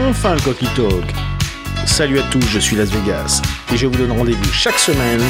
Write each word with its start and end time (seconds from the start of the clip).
enfin 0.00 0.34
le 0.34 0.40
Coquille 0.40 0.68
Talk. 0.74 1.14
Salut 1.86 2.18
à 2.18 2.22
tous, 2.24 2.44
je 2.48 2.58
suis 2.58 2.76
Las 2.76 2.90
Vegas 2.90 3.40
et 3.72 3.76
je 3.76 3.86
vous 3.86 3.96
donne 3.96 4.12
rendez-vous 4.12 4.52
chaque 4.52 4.78
semaine 4.78 5.22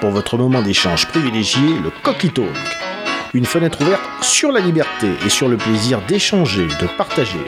pour 0.00 0.10
votre 0.10 0.36
moment 0.36 0.62
d'échange 0.62 1.06
privilégié, 1.06 1.78
le 1.82 1.90
Coquille 2.02 2.32
Talk. 2.32 2.48
Une 3.34 3.44
fenêtre 3.44 3.80
ouverte 3.82 4.02
sur 4.22 4.50
la 4.50 4.60
liberté 4.60 5.08
et 5.24 5.28
sur 5.28 5.48
le 5.48 5.56
plaisir 5.56 6.00
d'échanger, 6.08 6.66
de 6.66 6.86
partager. 6.98 7.44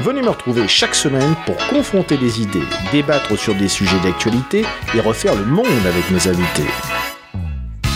Venez 0.00 0.22
me 0.22 0.28
retrouver 0.28 0.68
chaque 0.68 0.94
semaine 0.94 1.34
pour 1.46 1.56
confronter 1.68 2.16
des 2.16 2.42
idées, 2.42 2.62
débattre 2.92 3.36
sur 3.36 3.54
des 3.54 3.68
sujets 3.68 3.98
d'actualité 4.00 4.64
et 4.94 5.00
refaire 5.00 5.34
le 5.34 5.44
monde 5.44 5.66
avec 5.88 6.10
mes 6.10 6.28
invités. 6.28 6.70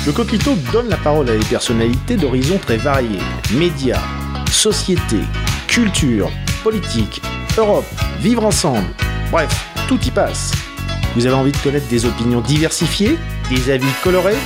Le 0.06 0.12
Coquito 0.12 0.54
donne 0.72 0.88
la 0.88 0.96
parole 0.96 1.28
à 1.28 1.36
des 1.36 1.44
personnalités 1.44 2.16
d'horizons 2.16 2.58
très 2.58 2.78
variés. 2.78 3.20
Médias, 3.52 4.00
société, 4.50 5.18
culture, 5.68 6.30
politique, 6.64 7.20
Vivre 8.20 8.46
ensemble. 8.46 8.86
Bref, 9.30 9.66
tout 9.86 10.00
y 10.06 10.10
passe. 10.10 10.52
Vous 11.14 11.26
avez 11.26 11.34
envie 11.34 11.52
de 11.52 11.56
connaître 11.58 11.86
des 11.88 12.06
opinions 12.06 12.40
diversifiées, 12.40 13.18
des 13.50 13.70
avis 13.70 13.92
colorés? 14.02 14.36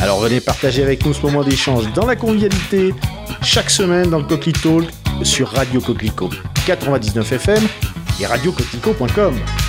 Alors 0.00 0.18
venez 0.18 0.40
partager 0.40 0.82
avec 0.82 1.06
nous 1.06 1.14
ce 1.14 1.22
moment 1.22 1.44
d'échange 1.44 1.92
dans 1.92 2.06
la 2.06 2.16
convivialité, 2.16 2.92
chaque 3.40 3.70
semaine 3.70 4.10
dans 4.10 4.18
le 4.18 4.24
Coquito 4.24 4.82
sur 5.22 5.50
Radio 5.50 5.80
Coquelicot 5.80 6.30
99 6.66 7.32
FM 7.34 7.68
et 8.20 8.26
radiocoquelicot.com. 8.26 9.61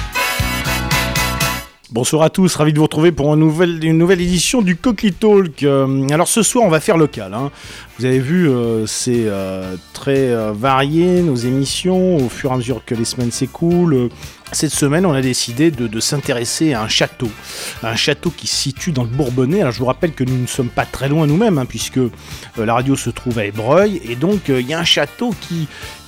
Bonsoir 1.94 2.24
à 2.24 2.32
tous, 2.32 2.56
ravi 2.56 2.74
de 2.74 2.80
vous 2.80 2.86
retrouver 2.86 3.12
pour 3.12 3.32
une 3.36 3.42
nouvelle, 3.42 4.20
édition 4.20 4.64
du 4.64 4.76
Coquille 4.76 5.14
Talk. 5.14 5.62
Euh, 5.62 6.08
alors 6.10 6.28
ce 6.28 6.42
soir, 6.42 6.66
on 6.66 6.70
va 6.70 6.80
faire 6.80 6.98
local. 6.98 7.36
Hein. 7.36 7.52
Vous 8.00 8.06
avez 8.06 8.18
vu, 8.18 8.50
euh, 8.50 8.88
c'est 8.88 9.26
euh, 9.28 9.76
très 9.94 10.34
varié 10.54 11.22
nos 11.22 11.36
émissions 11.36 12.18
au 12.18 12.30
fur 12.30 12.50
et 12.50 12.54
à 12.56 12.58
mesure 12.58 12.82
que 12.84 12.96
les 12.96 13.06
semaines 13.06 13.30
s'écoulent. 13.30 14.10
Cette 14.54 14.72
semaine, 14.72 15.06
on 15.06 15.14
a 15.14 15.22
décidé 15.22 15.70
de, 15.70 16.00
s'intéresser 16.00 16.74
à 16.74 16.82
un 16.82 16.88
château. 16.88 17.30
Un 17.84 17.96
château 17.96 18.32
qui 18.36 18.48
se 18.48 18.56
situe 18.56 18.92
dans 18.92 19.04
le 19.04 19.10
Bourbonnais. 19.10 19.62
Je 19.72 19.78
vous 19.78 19.86
rappelle 19.86 20.14
que 20.14 20.24
nous 20.24 20.42
ne 20.42 20.48
sommes 20.48 20.70
pas 20.70 20.86
très 20.86 21.10
loin 21.10 21.28
nous-mêmes, 21.28 21.60
hein, 21.60 21.68
puisque 21.68 22.00
la 22.58 22.74
radio 22.74 22.96
se 22.96 23.12
trouve 23.12 23.38
à 23.38 23.46
Ébreuil. 23.46 24.02
Et 24.10 24.16
donc 24.16 24.48
il 24.48 24.68
y 24.68 24.74
a 24.74 24.80
un 24.80 24.84
château 24.84 25.36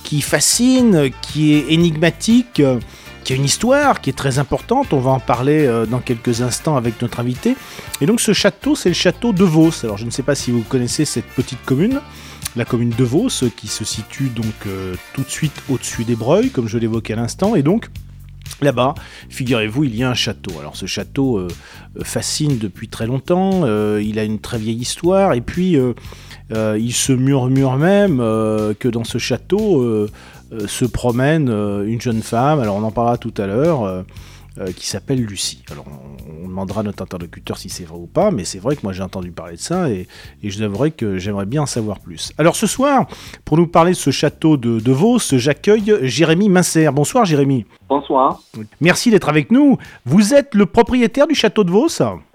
qui 0.02 0.20
fascine, 0.20 1.10
qui 1.22 1.54
est 1.54 1.66
énigmatique 1.68 2.60
qui 3.26 3.32
a 3.32 3.36
une 3.36 3.44
histoire 3.44 4.00
qui 4.00 4.10
est 4.10 4.12
très 4.12 4.38
importante. 4.38 4.92
On 4.92 5.00
va 5.00 5.10
en 5.10 5.18
parler 5.18 5.66
euh, 5.66 5.84
dans 5.84 5.98
quelques 5.98 6.42
instants 6.42 6.76
avec 6.76 7.02
notre 7.02 7.18
invité. 7.18 7.56
Et 8.00 8.06
donc 8.06 8.20
ce 8.20 8.32
château, 8.32 8.76
c'est 8.76 8.88
le 8.88 8.94
château 8.94 9.32
de 9.32 9.42
Vos. 9.42 9.84
Alors 9.84 9.98
je 9.98 10.04
ne 10.04 10.10
sais 10.10 10.22
pas 10.22 10.36
si 10.36 10.52
vous 10.52 10.62
connaissez 10.62 11.04
cette 11.04 11.26
petite 11.26 11.58
commune, 11.64 12.00
la 12.54 12.64
commune 12.64 12.90
de 12.90 13.02
Vos, 13.02 13.28
qui 13.56 13.66
se 13.66 13.84
situe 13.84 14.28
donc 14.28 14.54
euh, 14.68 14.94
tout 15.12 15.22
de 15.22 15.28
suite 15.28 15.60
au-dessus 15.68 16.04
des 16.04 16.14
Breuils, 16.14 16.50
comme 16.50 16.68
je 16.68 16.78
l'évoquais 16.78 17.14
à 17.14 17.16
l'instant. 17.16 17.56
Et 17.56 17.64
donc 17.64 17.88
Là-bas, 18.62 18.94
figurez-vous, 19.28 19.84
il 19.84 19.96
y 19.96 20.04
a 20.04 20.08
un 20.08 20.14
château. 20.14 20.52
Alors 20.60 20.76
ce 20.76 20.86
château 20.86 21.36
euh, 21.36 21.48
fascine 22.04 22.58
depuis 22.58 22.88
très 22.88 23.06
longtemps, 23.06 23.66
il 23.98 24.18
a 24.20 24.24
une 24.24 24.38
très 24.38 24.56
vieille 24.56 24.78
histoire, 24.78 25.34
et 25.34 25.42
puis 25.42 25.76
il 26.52 26.92
se 26.94 27.12
murmure 27.12 27.76
même 27.76 28.18
que 28.18 28.88
dans 28.88 29.04
ce 29.04 29.18
château, 29.18 30.08
se 30.66 30.84
promène 30.84 31.48
euh, 31.48 31.86
une 31.86 32.00
jeune 32.00 32.22
femme, 32.22 32.60
alors 32.60 32.76
on 32.76 32.82
en 32.82 32.90
parlera 32.90 33.18
tout 33.18 33.34
à 33.38 33.46
l'heure, 33.46 33.84
euh, 34.58 34.72
qui 34.74 34.86
s'appelle 34.86 35.22
Lucie. 35.22 35.62
Alors 35.70 35.84
on, 36.44 36.48
demandera 36.48 36.80
à 36.80 36.84
notre 36.84 37.02
interlocuteur 37.02 37.58
si 37.58 37.68
c'est 37.68 37.84
vrai 37.84 37.98
ou 37.98 38.06
pas, 38.06 38.30
mais 38.30 38.44
c'est 38.44 38.58
vrai 38.58 38.76
que 38.76 38.80
moi 38.82 38.94
j'ai 38.94 39.02
entendu 39.02 39.30
parler 39.30 39.56
de 39.56 39.60
ça 39.60 39.90
et, 39.90 40.06
je 40.42 40.62
devrais 40.62 40.90
que 40.90 41.18
j'aimerais 41.18 41.44
bien 41.44 41.62
en 41.62 41.66
savoir 41.66 42.00
plus. 42.00 42.32
Alors 42.38 42.56
ce 42.56 42.66
soir, 42.66 43.06
pour 43.44 43.58
nous 43.58 43.66
parler 43.66 43.90
de 43.90 43.96
ce 43.96 44.10
château 44.10 44.56
de, 44.56 44.80
de 44.80 44.92
Vos, 44.92 45.18
j'accueille 45.18 45.92
Jérémy 46.00 46.48
Mincer. 46.48 46.90
Bonsoir 46.92 47.26
Jérémy. 47.26 47.66
Bonsoir. 47.90 48.40
Merci 48.80 49.10
d'être 49.10 49.28
avec 49.28 49.50
nous. 49.50 49.76
Vous 50.06 50.32
êtes 50.32 50.54
le 50.54 50.64
propriétaire 50.64 51.26
du 51.26 51.34
château 51.34 51.62
de 51.62 51.70
Vos 51.70 51.88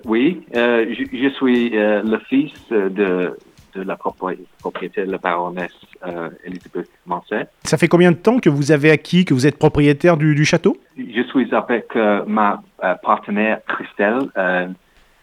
Oui, 0.06 0.42
je, 0.54 1.30
suis 1.38 1.70
le 1.72 2.20
fils 2.30 2.52
de 2.70 3.34
de 3.74 3.82
la 3.82 3.98
propriété 3.98 5.06
de 5.06 5.12
la 5.12 5.18
baronesse 5.18 5.72
euh, 6.06 6.30
Elisabeth 6.44 6.90
Manset. 7.06 7.48
Ça 7.64 7.78
fait 7.78 7.88
combien 7.88 8.12
de 8.12 8.18
temps 8.18 8.40
que 8.40 8.50
vous 8.50 8.72
avez 8.72 8.92
acquis, 8.92 9.26
que 9.26 9.34
vous 9.34 9.48
êtes 9.48 9.58
propriétaire 9.58 10.18
du, 10.18 10.46
château? 10.46 10.78
Je 10.98 11.22
suis 11.24 11.54
avec 11.54 11.96
euh, 11.96 12.24
ma 12.28 12.62
euh, 12.84 12.96
partenaire 12.96 13.60
Christelle. 13.68 14.30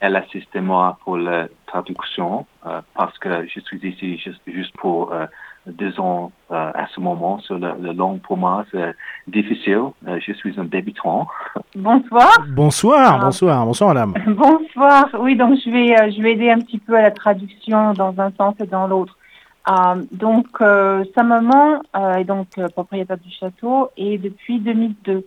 elle 0.01 0.17
assiste 0.17 0.55
moi 0.57 0.99
pour 1.05 1.17
la 1.17 1.49
traduction 1.67 2.47
parce 2.95 3.19
que 3.19 3.47
je 3.47 3.61
suis 3.61 3.81
ici 3.83 4.19
juste, 4.19 4.41
juste 4.47 4.75
pour 4.77 5.13
deux 5.73 5.99
ans 6.01 6.33
euh, 6.51 6.71
à 6.75 6.87
ce 6.95 7.01
moment. 7.01 7.39
Sur 7.41 7.59
le, 7.59 7.93
long 7.93 8.19
pour 8.19 8.37
moi, 8.37 8.65
c'est 8.71 8.95
difficile. 9.27 9.83
Euh, 10.07 10.19
je 10.21 10.33
suis 10.33 10.59
un 10.59 10.65
débutant. 10.65 11.29
Bonsoir. 11.75 12.47
Bonsoir, 12.49 13.19
ah. 13.21 13.25
bonsoir, 13.25 13.67
bonsoir 13.67 13.95
madame. 13.95 14.15
Bonsoir. 14.27 15.09
Oui, 15.21 15.37
donc 15.37 15.59
je 15.65 15.71
vais, 15.71 16.01
euh, 16.01 16.11
je 16.11 16.23
vais 16.23 16.33
aider 16.33 16.51
un 16.51 16.61
petit 16.61 16.79
peu 16.79 16.97
à 16.97 17.03
la 17.03 17.11
traduction 17.11 17.93
dans 17.93 18.15
un 18.19 18.31
sens 18.33 18.55
et 18.61 18.67
dans 18.67 18.87
l'autre. 18.87 19.17
donc, 20.13 20.47
sa 21.15 21.23
maman 21.23 21.81
est 21.95 22.25
donc 22.25 22.49
propriétaire 22.73 23.19
du 23.19 23.31
château 23.31 23.91
et 23.97 24.19
depuis 24.19 24.61
2002. 24.61 25.27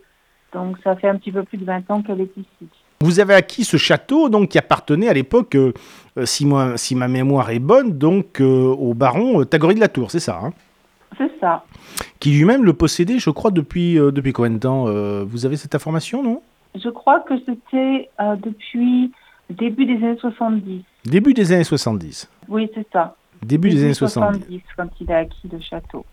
Donc, 0.52 0.76
ça 0.84 0.96
fait 0.96 1.08
un 1.08 1.16
petit 1.16 1.32
peu 1.32 1.44
plus 1.44 1.58
de 1.58 1.64
20 1.64 1.90
ans 1.90 2.02
qu'elle 2.02 2.20
est 2.20 2.36
ici. 2.36 2.68
Vous 3.02 3.18
avez 3.18 3.34
acquis 3.34 3.64
ce 3.64 3.76
château 3.76 4.28
donc 4.28 4.50
qui 4.50 4.58
appartenait 4.58 5.08
à 5.08 5.12
l'époque, 5.12 5.56
euh, 5.56 5.72
euh, 6.18 6.24
si, 6.24 6.46
si, 6.76 6.94
ma 6.94 7.08
mémoire 7.08 7.50
est 7.50 7.58
bonne, 7.58 7.98
donc 7.98 8.40
euh, 8.40 8.44
au 8.44 8.94
baron 8.94 9.44
Tagory 9.44 9.74
de 9.74 9.80
la 9.80 9.88
Tour, 9.88 10.10
c'est 10.10 10.20
ça 10.20 10.40
hein? 10.42 10.52
C'est 11.18 11.32
ça. 11.40 11.64
Qui 12.20 12.30
lui-même 12.30 12.64
le 12.64 12.72
possédait, 12.72 13.18
je 13.18 13.30
crois, 13.30 13.50
depuis, 13.50 13.96
depuis 13.96 14.32
combien 14.32 14.52
de 14.52 14.58
temps 14.58 14.86
Vous 15.24 15.44
avez 15.44 15.56
cette 15.56 15.74
information, 15.74 16.22
non? 16.22 16.40
Je 16.74 16.88
crois 16.88 17.20
que 17.20 17.34
c'était 17.44 18.08
depuis 18.42 19.12
début 19.50 19.84
des 19.84 19.96
années 19.96 20.16
70. 20.18 20.82
Début 21.04 21.34
des 21.34 21.52
années 21.52 21.64
70 21.64 22.30
Oui, 22.48 22.70
c'est 22.74 22.86
ça. 22.94 23.14
Début, 23.42 23.68
des 23.68 23.84
années 23.84 23.92
70. 23.92 24.38
70 24.38 24.62
quand 24.74 24.88
il 25.00 25.12
a 25.12 25.18
acquis 25.18 25.48
le 25.52 25.60
château. 25.60 26.06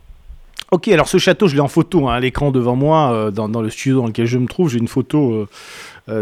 Ok, 0.71 0.88
alors 0.89 1.07
ce 1.07 1.17
château, 1.17 1.47
je 1.47 1.56
l'ai 1.56 1.61
en 1.61 1.67
photo 1.67 2.09
hein, 2.09 2.13
à 2.13 2.19
l'écran 2.19 2.51
devant 2.51 2.75
moi, 2.75 3.31
dans, 3.31 3.47
dans, 3.47 3.61
le 3.61 3.69
studio 3.69 4.01
dans 4.01 4.07
lequel 4.07 4.25
je 4.25 4.38
me 4.38 4.47
trouve. 4.47 4.69
J'ai 4.69 4.79
une 4.79 4.88
photo 4.88 5.31
euh, 5.31 5.47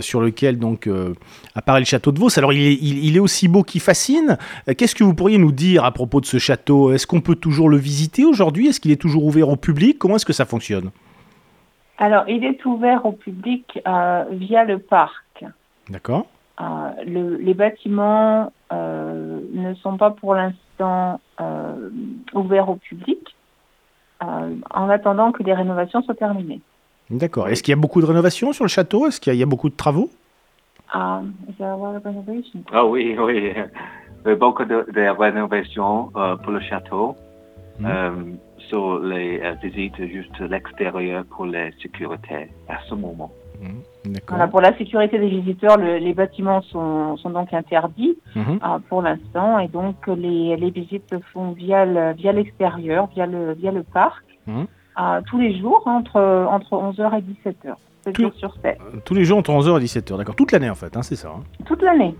sur 0.02 0.22
lequel 0.22 0.60
donc 0.60 0.88
euh, 0.88 1.14
apparaît 1.56 1.80
le 1.80 1.86
château 1.86 2.12
de 2.12 2.20
Vos. 2.20 2.38
Alors 2.38 2.54
il 2.54 3.16
est, 3.16 3.20
aussi 3.20 3.48
beau 3.48 3.64
qu'il 3.64 3.82
fascine. 3.82 4.38
Euh, 4.68 4.74
qu'est-ce 4.78 4.96
que 4.96 5.04
vous 5.04 5.14
pourriez 5.14 5.38
nous 5.38 5.52
dire 5.52 5.86
à 5.86 5.92
propos 5.92 6.22
de 6.22 6.26
ce 6.26 6.38
château? 6.38 6.92
Est-ce 6.92 7.08
qu'on 7.08 7.22
peut 7.22 7.36
toujours 7.36 7.70
le 7.70 7.78
visiter 7.78 8.26
aujourd'hui? 8.26 8.68
Est-ce 8.68 8.80
qu'il 8.80 8.92
est 8.92 9.02
toujours 9.02 9.26
ouvert 9.26 9.50
au 9.50 9.56
public? 9.56 9.98
Comment 9.98 10.16
est-ce 10.16 10.26
que 10.26 10.34
ça 10.34 10.46
fonctionne? 10.46 10.92
Alors 11.98 12.26
il 12.28 12.44
est 12.44 12.64
ouvert 12.66 13.06
au 13.06 13.12
public 13.12 13.80
via 14.32 14.64
le 14.66 14.78
parc. 14.78 15.46
D'accord. 15.90 16.28
les 17.06 17.54
bâtiments 17.54 18.52
ne 18.72 19.74
sont 19.82 19.98
pas 19.98 20.12
pour 20.12 20.36
l'instant 20.36 21.20
ouverts 22.34 22.70
au 22.70 22.76
public 22.76 23.36
en 24.22 24.90
attendant 24.90 25.32
que 25.32 25.44
les 25.44 25.54
rénovations 25.54 26.04
soient 26.04 26.16
terminées. 26.16 26.62
D'accord. 27.10 27.48
Est-ce 27.48 27.64
qu'il 27.64 27.72
y 27.72 27.78
a 27.78 27.80
beaucoup 27.80 28.02
de 28.02 28.06
rénovations 28.06 28.54
sur 28.54 28.66
le 28.66 28.70
château? 28.70 29.08
Est-ce 29.08 29.22
qu'il 29.22 29.34
y, 29.36 29.44
a 29.44 29.46
beaucoup 29.46 29.70
de 29.70 29.76
travaux? 29.76 30.10
Ah 32.72 32.86
oui, 32.86 33.16
oui. 33.20 33.54
Il 34.26 34.30
y 34.30 34.32
a 34.32 34.36
beaucoup 34.36 34.66
de, 34.66 34.86
rénovations 35.18 36.12
euh, 36.16 36.36
pour 36.38 36.52
le 36.52 36.60
château. 36.60 37.16
Hmm. 37.80 37.86
Euh, 37.86 38.12
sur 38.58 39.00
les 39.00 39.40
euh, 39.40 39.54
visites 39.64 40.04
juste 40.08 40.40
l'extérieur 40.40 41.24
pour 41.26 41.46
la 41.46 41.72
sécurité 41.82 42.50
à 42.68 42.80
ce 42.90 42.96
moment. 42.96 43.32
Hmm. 43.60 44.48
pour 44.50 44.62
la 44.62 44.78
sécurité 44.78 45.18
des 45.18 45.30
visiteurs, 45.30 45.78
les 45.78 46.14
bâtiments 46.14 46.62
sont, 46.62 47.18
sont, 47.18 47.30
donc 47.32 47.54
interdits 47.54 48.18
hmm. 48.36 48.58
pour 48.90 49.02
l'instant 49.02 49.58
et 49.60 49.68
donc 49.68 49.96
les, 50.08 50.56
les, 50.58 50.70
visites 50.70 51.10
se 51.10 51.18
font 51.34 51.54
via 51.54 51.86
l'extérieur, 52.34 53.08
via, 53.16 53.26
le, 53.26 53.54
via 53.54 53.72
le 53.72 53.82
parc 53.84 54.24
tous 55.28 55.38
les 55.38 55.60
jours 55.60 55.84
entre, 55.86 56.20
entre 56.50 56.72
11h 56.72 57.20
et 57.20 57.50
17h. 57.50 57.76
7 58.04 58.22
jours 58.22 58.34
sur 58.36 58.54
7. 58.62 58.78
Tous 59.04 59.14
les 59.14 59.26
jours 59.26 59.38
entre 59.38 59.52
11h 59.52 59.82
et 59.82 59.86
17h, 59.86 60.18
d'accord. 60.18 60.36
Toute 60.36 60.52
l'année 60.52 60.70
en 60.70 60.76
fait, 60.76 60.96
hein, 60.96 61.02
c'est 61.02 61.16
ça. 61.16 61.30
Hein. 61.30 61.44
Toute 61.66 61.82
l'année. 61.82 62.16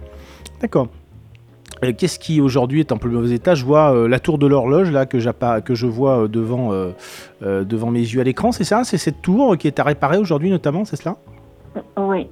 D'accord. 0.62 0.88
Qu'est-ce 1.98 2.18
qui 2.18 2.42
aujourd'hui 2.42 2.80
est 2.80 2.92
en 2.92 2.98
plus 2.98 3.12
mauvais 3.12 3.36
état? 3.36 3.54
Je 3.54 3.64
vois 3.64 3.94
euh, 3.94 4.08
la 4.08 4.20
tour 4.20 4.40
de 4.40 4.48
l'horloge 4.48 4.90
là 4.92 5.06
que, 5.06 5.18
que 5.60 5.76
je 5.76 5.86
vois 5.86 6.24
euh, 6.24 6.28
devant, 6.28 6.72
euh, 6.72 6.94
devant 7.42 7.92
mes 7.92 8.00
yeux 8.00 8.20
à 8.20 8.24
l'écran, 8.24 8.52
c'est 8.52 8.64
ça? 8.64 8.84
C'est 8.84 8.98
cette 8.98 9.22
tour 9.22 9.56
qui 9.58 9.68
est 9.68 9.80
à 9.80 9.84
réparer 9.84 10.18
aujourd'hui 10.18 10.50
notamment, 10.50 10.86
c'est 10.86 10.96
cela? 10.96 11.18
Oui. 11.98 12.28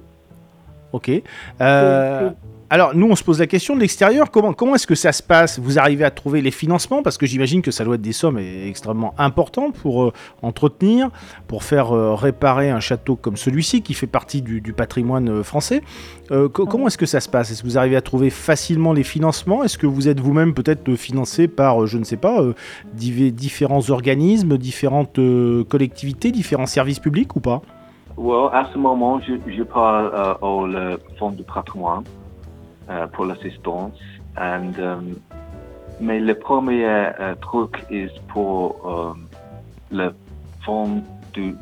Ok. 0.92 1.10
Alors, 2.68 2.96
nous, 2.96 3.08
on 3.08 3.14
se 3.14 3.22
pose 3.22 3.38
la 3.38 3.46
question 3.46 3.76
de 3.76 3.80
l'extérieur. 3.80 4.32
Comment, 4.32 4.52
comment 4.52 4.74
est-ce 4.74 4.88
que 4.88 4.96
ça 4.96 5.12
se 5.12 5.22
passe? 5.22 5.60
Vous 5.60 5.78
arrivez 5.78 6.04
à 6.04 6.10
trouver 6.10 6.42
les 6.42 6.50
financements? 6.50 7.00
Parce 7.00 7.16
que 7.16 7.24
j'imagine 7.24 7.62
que 7.62 7.70
ça 7.70 7.84
doit 7.84 7.94
être 7.94 8.02
des 8.02 8.12
sommes 8.12 8.38
extrêmement 8.38 9.14
importantes 9.18 9.74
pour 9.74 10.02
euh, 10.02 10.12
entretenir, 10.42 11.10
pour 11.46 11.62
faire 11.62 11.92
euh, 11.92 12.14
réparer 12.14 12.70
un 12.70 12.80
château 12.80 13.14
comme 13.14 13.36
celui-ci, 13.36 13.82
qui 13.82 13.94
fait 13.94 14.08
partie 14.08 14.42
du, 14.42 14.60
patrimoine 14.72 15.28
euh, 15.28 15.42
français. 15.44 15.80
comment 16.28 16.88
est-ce 16.88 16.98
que 16.98 17.06
ça 17.06 17.20
se 17.20 17.28
passe? 17.28 17.52
Est-ce 17.52 17.62
que 17.62 17.68
vous 17.68 17.78
arrivez 17.78 17.94
à 17.94 18.00
trouver 18.00 18.30
facilement 18.30 18.92
les 18.92 19.04
financements? 19.04 19.62
Est-ce 19.62 19.78
que 19.78 19.86
vous 19.86 20.08
êtes 20.08 20.18
vous-même 20.18 20.52
peut-être 20.52 20.96
financé 20.96 21.46
par, 21.46 21.86
je 21.86 21.98
ne 21.98 22.04
sais 22.04 22.16
pas, 22.16 22.42
différents 22.94 23.90
organismes, 23.90 24.58
différentes 24.58 25.20
collectivités, 25.68 26.32
différents 26.32 26.66
services 26.66 26.98
publics 26.98 27.36
ou 27.36 27.40
pas? 27.40 27.62
Well, 28.16 28.48
À 28.52 28.68
ce 28.72 28.78
moment, 28.78 29.20
je, 29.20 29.34
je 29.52 29.62
parle 29.62 30.36
au 30.42 30.66
Fonds 31.18 31.30
du 31.30 31.44
patrimoine. 31.44 32.02
Euh, 32.88 33.08
pour 33.08 33.24
l'assistance. 33.24 33.98
And, 34.38 34.78
um, 34.78 35.16
mais 36.00 36.20
le 36.20 36.36
premier 36.36 36.84
euh, 36.86 37.34
truc 37.40 37.84
est 37.90 38.16
pour 38.28 38.76
euh, 38.86 39.12
le 39.90 40.14
fonds 40.64 41.02
de 41.34 41.54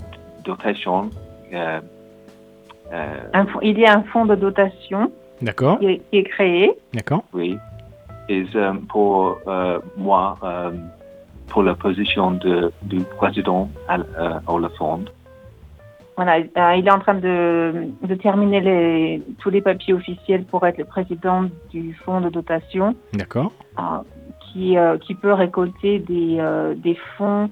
dotation. 0.44 1.08
il 1.50 1.58
y 3.78 3.86
a 3.86 3.96
un 3.96 4.02
fonds 4.02 4.26
de 4.26 4.34
dotation 4.34 5.10
D'accord. 5.40 5.78
Qui, 5.78 6.02
est 6.12 6.24
créé. 6.24 6.72
D'accord. 6.92 7.24
Oui. 7.32 7.56
Et 8.28 8.44
pour 8.90 9.38
moi, 9.96 10.36
pour 11.48 11.62
la 11.62 11.74
position 11.74 12.32
de, 12.32 12.70
du 12.82 13.00
président 13.16 13.70
au 14.46 14.58
le 14.58 14.68
fonds. 14.76 15.06
Voilà, 16.16 16.36
euh, 16.38 16.74
il 16.76 16.86
est 16.86 16.92
en 16.92 17.00
train 17.00 17.14
de, 17.14 17.88
de 18.02 18.14
terminer 18.14 18.60
les, 18.60 19.22
tous 19.38 19.50
les 19.50 19.60
papiers 19.60 19.94
officiels 19.94 20.44
pour 20.44 20.64
être 20.66 20.78
le 20.78 20.84
président 20.84 21.46
du 21.70 21.92
fonds 22.04 22.20
de 22.20 22.28
dotation. 22.28 22.94
D'accord. 23.12 23.52
Euh, 23.78 23.82
qui, 24.40 24.78
euh, 24.78 24.96
qui 24.98 25.14
peut 25.14 25.32
récolter 25.32 25.98
des, 25.98 26.40
des 26.76 26.96
fonds 27.16 27.50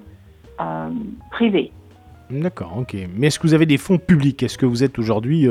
privés. 1.33 1.73
D'accord, 2.31 2.77
ok. 2.79 2.97
Mais 3.17 3.27
est-ce 3.27 3.41
que 3.41 3.49
vous 3.49 3.55
avez 3.55 3.67
des 3.67 3.79
fonds 3.79 3.99
publics? 3.99 4.41
Est-ce 4.45 4.57
que 4.57 4.67
vous 4.67 4.85
êtes 4.85 4.97
aujourd'hui 5.01 5.49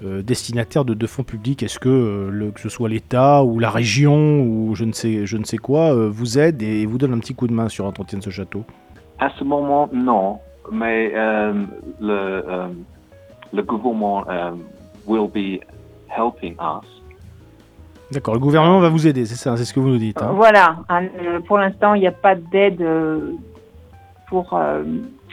destinataire 0.00 0.86
de, 0.86 0.94
de, 0.94 1.06
fonds 1.06 1.24
publics? 1.24 1.62
Est-ce 1.62 1.78
que, 1.78 2.30
le, 2.32 2.50
que 2.50 2.60
ce 2.60 2.70
soit 2.70 2.88
l'État 2.88 3.44
ou 3.44 3.58
la 3.58 3.68
région 3.68 4.40
ou 4.40 4.74
je 4.74 4.86
ne 4.86 4.92
sais, 4.92 5.26
je 5.26 5.36
ne 5.36 5.44
sais 5.44 5.58
quoi 5.58 6.08
vous 6.08 6.38
aide 6.38 6.62
et 6.62 6.86
vous 6.86 6.96
donne 6.96 7.12
un 7.12 7.18
petit 7.18 7.34
coup 7.34 7.46
de 7.46 7.52
main 7.52 7.68
sur 7.68 7.84
l'entretien 7.84 8.18
de 8.18 8.24
ce 8.24 8.30
château? 8.30 8.64
À 9.18 9.28
ce 9.38 9.44
moment, 9.44 9.90
non 9.92 10.38
mais 10.70 11.12
euh, 11.14 11.52
le, 12.00 12.42
euh, 12.48 12.68
le 13.52 13.62
gouvernement 13.62 14.24
euh, 14.28 14.52
will 15.06 15.28
be 15.28 15.60
helping 16.08 16.54
us. 16.54 16.86
D'accord, 18.10 18.34
le 18.34 18.40
gouvernement 18.40 18.80
va 18.80 18.88
vous 18.88 19.06
aider, 19.06 19.26
c'est 19.26 19.36
ça, 19.36 19.56
c'est 19.56 19.66
ce 19.66 19.74
que 19.74 19.80
vous 19.80 19.88
nous 19.88 19.98
dites. 19.98 20.22
Hein. 20.22 20.32
Voilà, 20.34 20.78
pour 21.46 21.58
l'instant, 21.58 21.92
il 21.92 22.00
n'y 22.00 22.06
a 22.06 22.12
pas 22.12 22.34
d'aide 22.34 22.82
pour 24.28 24.58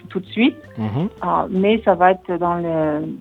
tout 0.10 0.20
de 0.20 0.26
suite, 0.28 0.58
mhm. 0.78 1.10
mais 1.50 1.82
ça 1.84 1.96
va 1.96 2.12
être 2.12 2.38
dans 2.38 2.56
le, 2.56 3.16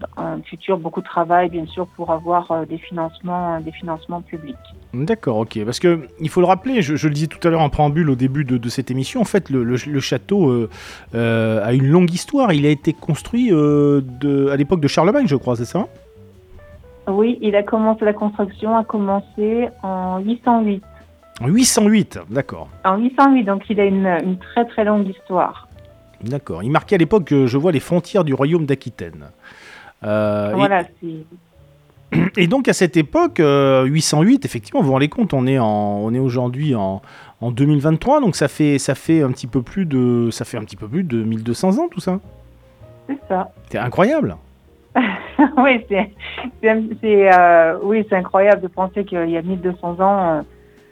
futur 0.45 0.79
beaucoup 0.79 1.01
de 1.01 1.07
travail, 1.07 1.49
bien 1.49 1.67
sûr, 1.67 1.87
pour 1.97 2.11
avoir 2.11 2.67
des 2.67 2.79
financements, 2.79 3.61
des 3.61 3.73
financements 3.73 4.21
publics. 4.23 4.57
D'accord, 4.95 5.39
ok. 5.39 5.65
Parce 5.65 5.81
que 5.81 6.01
il 6.21 6.29
faut 6.29 6.41
le 6.41 6.47
rappeler, 6.47 6.83
je, 6.83 7.09
le 7.09 7.15
disais 7.15 7.27
tout 7.27 7.47
à 7.47 7.51
l'heure 7.51 7.61
en 7.61 7.69
préambule 7.69 8.11
au 8.11 8.15
début 8.15 8.45
de, 8.45 8.69
cette 8.69 8.91
émission, 8.91 9.21
en 9.21 9.25
fait, 9.25 9.51
le, 9.51 9.77
château 10.01 10.49
euh, 10.51 10.71
euh, 11.15 11.65
a 11.65 11.73
une 11.73 11.87
longue 11.87 12.13
histoire. 12.13 12.53
Il 12.53 12.67
a 12.67 12.71
été 12.71 12.93
construit 12.93 13.53
euh, 13.53 14.01
de, 14.21 14.49
à 14.49 14.57
l'époque 14.57 14.81
de 14.81 14.89
Charlemagne, 14.89 15.27
je 15.27 15.37
crois, 15.37 15.57
c'est 15.57 15.65
ça? 15.65 15.89
Oui, 17.07 17.39
il 17.43 17.55
a 17.55 17.63
commencé 17.63 18.05
la 18.05 18.15
construction 18.15 18.77
a 18.77 18.85
commencé 18.85 19.69
en 19.83 20.21
808. 20.21 20.83
En 21.41 21.49
808, 21.49 22.21
d'accord. 22.31 22.69
En 22.85 22.97
808, 22.97 23.45
donc 23.45 23.65
il 23.69 23.81
a 23.81 23.85
une, 23.85 24.39
très 24.39 24.65
très 24.65 24.85
longue 24.85 25.09
histoire. 25.09 25.69
D'accord. 26.25 26.62
Il 26.62 26.71
marquait 26.71 26.97
à 26.97 26.99
l'époque, 26.99 27.29
je 27.31 27.59
vois, 27.59 27.73
les 27.73 27.81
frontières 27.81 28.25
du 28.25 28.35
royaume 28.35 28.67
d'Aquitaine. 28.67 29.31
voilà, 30.03 30.85
c'est 31.00 31.25
Et 32.37 32.47
donc 32.47 32.69
à 32.69 32.73
cette 32.73 32.97
époque, 32.97 33.38
808, 33.38 33.43
euh, 33.43 34.38
effectivement, 34.44 34.81
vous 34.81 34.87
vous 34.87 34.93
rendez 34.93 35.09
compte, 35.09 35.35
on 35.35 35.47
est, 35.47 35.59
en, 35.59 35.67
on 36.03 36.12
est 36.15 36.19
aujourd'hui 36.19 36.75
en, 36.75 37.03
en 37.41 37.50
2023, 37.50 38.21
donc 38.21 38.37
ça 38.37 38.49
fait, 38.49 38.79
ça 38.79 38.94
fait 38.94 39.23
un 39.23 39.31
petit 39.31 39.47
peu 39.47 39.62
plus 39.62 39.87
de, 39.87 40.29
ça 40.31 40.44
fait 40.44 40.56
un 40.56 40.65
petit 40.65 40.76
peu 40.76 40.88
plus 40.88 41.05
de 41.05 41.23
1200 41.23 41.79
ans 41.79 41.88
tout 41.91 42.00
ça. 42.00 42.21
C'est 43.09 43.19
ça. 43.29 43.50
C'est 43.71 43.79
incroyable. 43.79 44.37
oui, 45.59 45.85
c'est, 45.88 46.12
euh, 46.62 47.79
oui, 47.82 48.06
c'est 48.09 48.17
incroyable 48.17 48.62
de 48.62 48.69
penser 48.69 49.05
qu'il 49.05 49.29
y 49.29 49.37
a 49.37 49.43
1200 49.43 50.00
ans, 50.00 50.31
euh, 50.31 50.43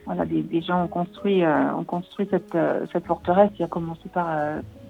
voilà, 0.06 0.25
des, 0.25 0.43
des, 0.43 0.61
gens 0.61 0.82
ont 0.82 0.88
construit, 0.88 1.44
ont 1.46 1.84
construit 1.84 2.26
cette, 2.29 2.58
cette 2.93 3.06
forteresse 3.06 3.50
qui 3.56 3.62
a 3.62 3.69
commencé 3.69 4.08
par, 4.12 4.26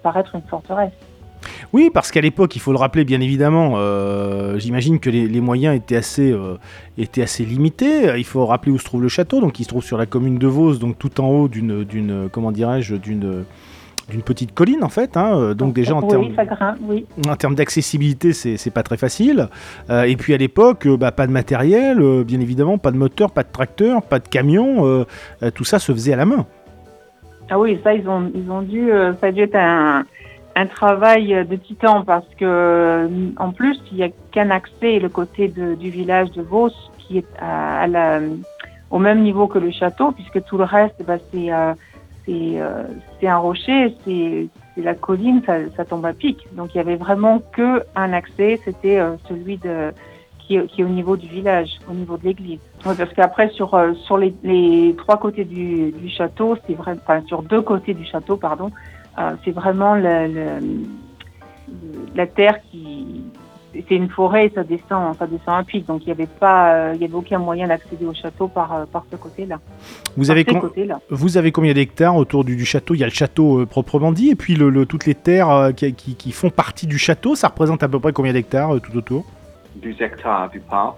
par 0.03 0.17
être 0.17 0.35
une 0.35 0.43
forteresse. 0.43 0.91
Oui, 1.71 1.89
parce 1.93 2.11
qu'à 2.11 2.21
l'époque, 2.21 2.55
il 2.55 2.59
faut 2.59 2.71
le 2.71 2.77
rappeler 2.77 3.03
bien 3.03 3.21
évidemment, 3.21 3.73
euh, 3.75 4.57
j'imagine 4.59 4.99
que 4.99 5.09
les, 5.09 5.41
moyens 5.41 5.75
étaient 5.75 5.95
assez, 5.95 6.31
euh, 6.31 6.57
étaient 6.97 7.23
assez 7.23 7.45
limités. 7.45 8.17
Il 8.17 8.23
faut 8.23 8.45
rappeler 8.45 8.71
où 8.71 8.79
se 8.79 8.85
trouve 8.85 9.01
le 9.01 9.07
château, 9.07 9.41
donc 9.41 9.59
il 9.59 9.63
se 9.63 9.69
trouve 9.69 9.83
sur 9.83 9.97
la 9.97 10.05
commune 10.05 10.37
de 10.37 10.47
Vos, 10.47 10.75
donc 10.75 10.97
tout 10.99 11.19
en 11.21 11.27
haut 11.27 11.47
d'une, 11.47 11.83
d'une 11.83 12.29
comment 12.31 12.51
dirais-je, 12.51 12.95
d'une 12.95 13.45
d'une 14.09 14.21
petite 14.21 14.53
colline 14.53 14.83
en 14.83 14.89
fait, 14.89 15.15
hein. 15.15 15.53
donc 15.53 15.73
déjà 15.73 15.95
en 15.95 16.01
termes, 16.01 16.29
oui. 16.89 17.05
en 17.25 17.37
termes 17.37 17.55
d'accessibilité 17.55 18.33
c'est, 18.33 18.57
c'est 18.57 18.69
pas 18.69 18.83
très 18.83 18.97
facile. 18.97 19.47
Euh, 19.89 20.03
et 20.03 20.17
puis 20.17 20.33
à 20.33 20.37
l'époque, 20.37 20.89
bah, 20.89 21.13
pas 21.13 21.25
de 21.25 21.31
matériel, 21.31 22.03
bien 22.25 22.41
évidemment, 22.41 22.77
pas 22.77 22.91
de 22.91 22.97
moteur, 22.97 23.31
pas 23.31 23.43
de 23.43 23.51
tracteur, 23.51 24.01
pas 24.01 24.19
de 24.19 24.27
camion, 24.27 25.05
tout 25.55 25.63
ça 25.63 25.79
se 25.79 25.93
faisait 25.93 26.11
à 26.11 26.17
la 26.17 26.25
main. 26.25 26.45
Ah 27.49 27.59
oui, 27.59 27.79
ça 27.83 27.93
ils 27.93 28.07
ont, 28.07 28.31
ils 28.33 28.49
ont 28.49 28.61
dû, 28.61 28.89
ça 29.21 29.27
a 29.27 29.31
dû 29.31 29.41
être 29.41 29.55
un, 29.55 30.05
un 30.55 30.67
travail 30.67 31.45
de 31.47 31.55
titan 31.55 32.03
parce 32.03 32.27
que 32.37 33.09
en 33.37 33.51
plus 33.51 33.79
il 33.91 33.97
n'y 33.97 34.03
a 34.03 34.09
qu'un 34.31 34.49
accès 34.51 34.99
le 34.99 35.09
côté 35.09 35.47
du 35.47 35.89
village 35.89 36.31
de 36.31 36.41
Vos 36.41 36.69
qui 36.99 37.19
est 37.19 37.27
à, 37.39 37.87
la, 37.87 38.19
au 38.91 38.99
même 38.99 39.21
niveau 39.21 39.47
que 39.47 39.59
le 39.59 39.71
château 39.71 40.11
puisque 40.11 40.43
tout 40.43 40.57
le 40.57 40.63
reste 40.63 41.03
bah, 41.05 41.17
c'est 41.31 41.51
euh, 41.51 41.73
euh, 42.29 42.83
un 43.23 43.37
rocher 43.37 43.95
c'est 44.05 44.47
la 44.77 44.93
colline 44.93 45.41
ça, 45.45 45.57
ça, 45.75 45.85
tombe 45.85 46.05
à 46.05 46.13
pic. 46.13 46.47
Donc 46.53 46.73
il 46.73 46.77
y 46.77 46.81
avait 46.81 46.95
vraiment 46.95 47.41
que 47.51 47.83
un 47.95 48.13
accès 48.13 48.59
c'était 48.63 48.99
euh, 48.99 49.15
celui 49.27 49.57
de 49.57 49.91
qui 50.45 50.55
est, 50.57 50.67
qui 50.67 50.81
est, 50.81 50.83
au 50.83 50.89
niveau 50.89 51.17
du 51.17 51.27
village 51.27 51.79
au 51.89 51.93
niveau 51.93 52.17
de 52.17 52.23
l'église 52.23 52.59
parce 52.83 53.13
qu'après 53.13 53.49
sur 53.49 53.77
sur 54.05 54.17
les, 54.17 54.33
les, 54.43 54.95
trois 54.97 55.17
côtés 55.17 55.45
du, 55.45 55.91
du 55.91 56.09
château 56.09 56.57
c'est 56.67 56.73
vrai 56.73 56.95
enfin 57.01 57.21
sur 57.27 57.43
deux 57.43 57.61
côtés 57.61 57.93
du 57.93 58.05
château 58.05 58.37
pardon 58.37 58.71
euh, 59.19 59.31
c'est 59.45 59.51
vraiment 59.51 59.95
le, 59.95 60.59
la 62.15 62.27
terre 62.27 62.59
qui 62.71 63.23
c'est 63.73 63.95
une 63.95 64.09
forêt 64.09 64.45
et 64.45 64.51
ça 64.53 64.63
descend, 64.63 65.15
ça 65.17 65.25
descend 65.25 65.55
un 65.55 65.63
pic. 65.63 65.87
Donc 65.87 66.03
il 66.03 66.05
n'y 66.05 66.11
avait 66.11 66.27
pas, 66.27 66.73
euh, 66.73 66.91
il 66.93 67.01
y 67.01 67.05
avait 67.05 67.13
aucun 67.15 67.39
moyen 67.39 67.67
d'accéder 67.67 68.05
au 68.05 68.13
château 68.13 68.47
par, 68.47 68.71
euh, 68.71 68.85
par 68.85 69.03
ce 69.11 69.15
côté-là. 69.15 69.59
Vous, 70.15 70.29
avez 70.29 70.45
vous 71.09 71.37
avez 71.37 71.51
combien 71.51 71.73
d'hectares 71.73 72.15
autour 72.15 72.43
du, 72.43 72.63
château? 72.65 72.93
Il 72.93 72.99
y 72.99 73.03
a 73.03 73.07
le 73.07 73.11
château 73.11 73.65
proprement 73.65 74.11
dit 74.11 74.29
et 74.29 74.35
puis 74.35 74.55
le, 74.55 74.85
toutes 74.85 75.07
les 75.07 75.15
terres 75.15 75.71
qui, 75.75 75.93
qui, 75.93 76.31
font 76.31 76.51
partie 76.51 76.85
du 76.85 76.99
château. 76.99 77.35
Ça 77.35 77.47
représente 77.47 77.81
à 77.81 77.87
peu 77.87 77.99
près 77.99 78.13
combien 78.13 78.33
d'hectares 78.33 78.79
tout 78.79 78.95
autour? 78.95 79.25
12 79.75 80.01
hectares 80.01 80.49
du 80.49 80.59
parc. 80.59 80.97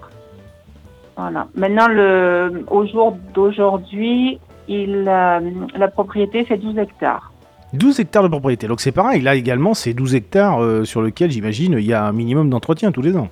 Voilà. 1.16 1.46
Maintenant, 1.54 1.88
le, 1.88 2.64
au 2.68 2.86
jour 2.86 3.16
d'aujourd'hui, 3.34 4.38
il, 4.68 5.04
la 5.04 5.88
propriété 5.88 6.44
fait 6.44 6.58
12 6.58 6.78
hectares. 6.78 7.32
12 7.72 8.00
hectares 8.00 8.22
de 8.22 8.28
propriété. 8.28 8.68
Donc 8.68 8.80
c'est 8.80 8.92
pareil, 8.92 9.22
là 9.22 9.34
également, 9.34 9.74
c'est 9.74 9.94
12 9.94 10.14
hectares 10.14 10.62
euh, 10.62 10.84
sur 10.84 11.02
lesquels 11.02 11.30
j'imagine 11.30 11.74
il 11.78 11.86
y 11.86 11.92
a 11.92 12.04
un 12.04 12.12
minimum 12.12 12.50
d'entretien 12.50 12.92
tous 12.92 13.02
les 13.02 13.16
ans. 13.16 13.28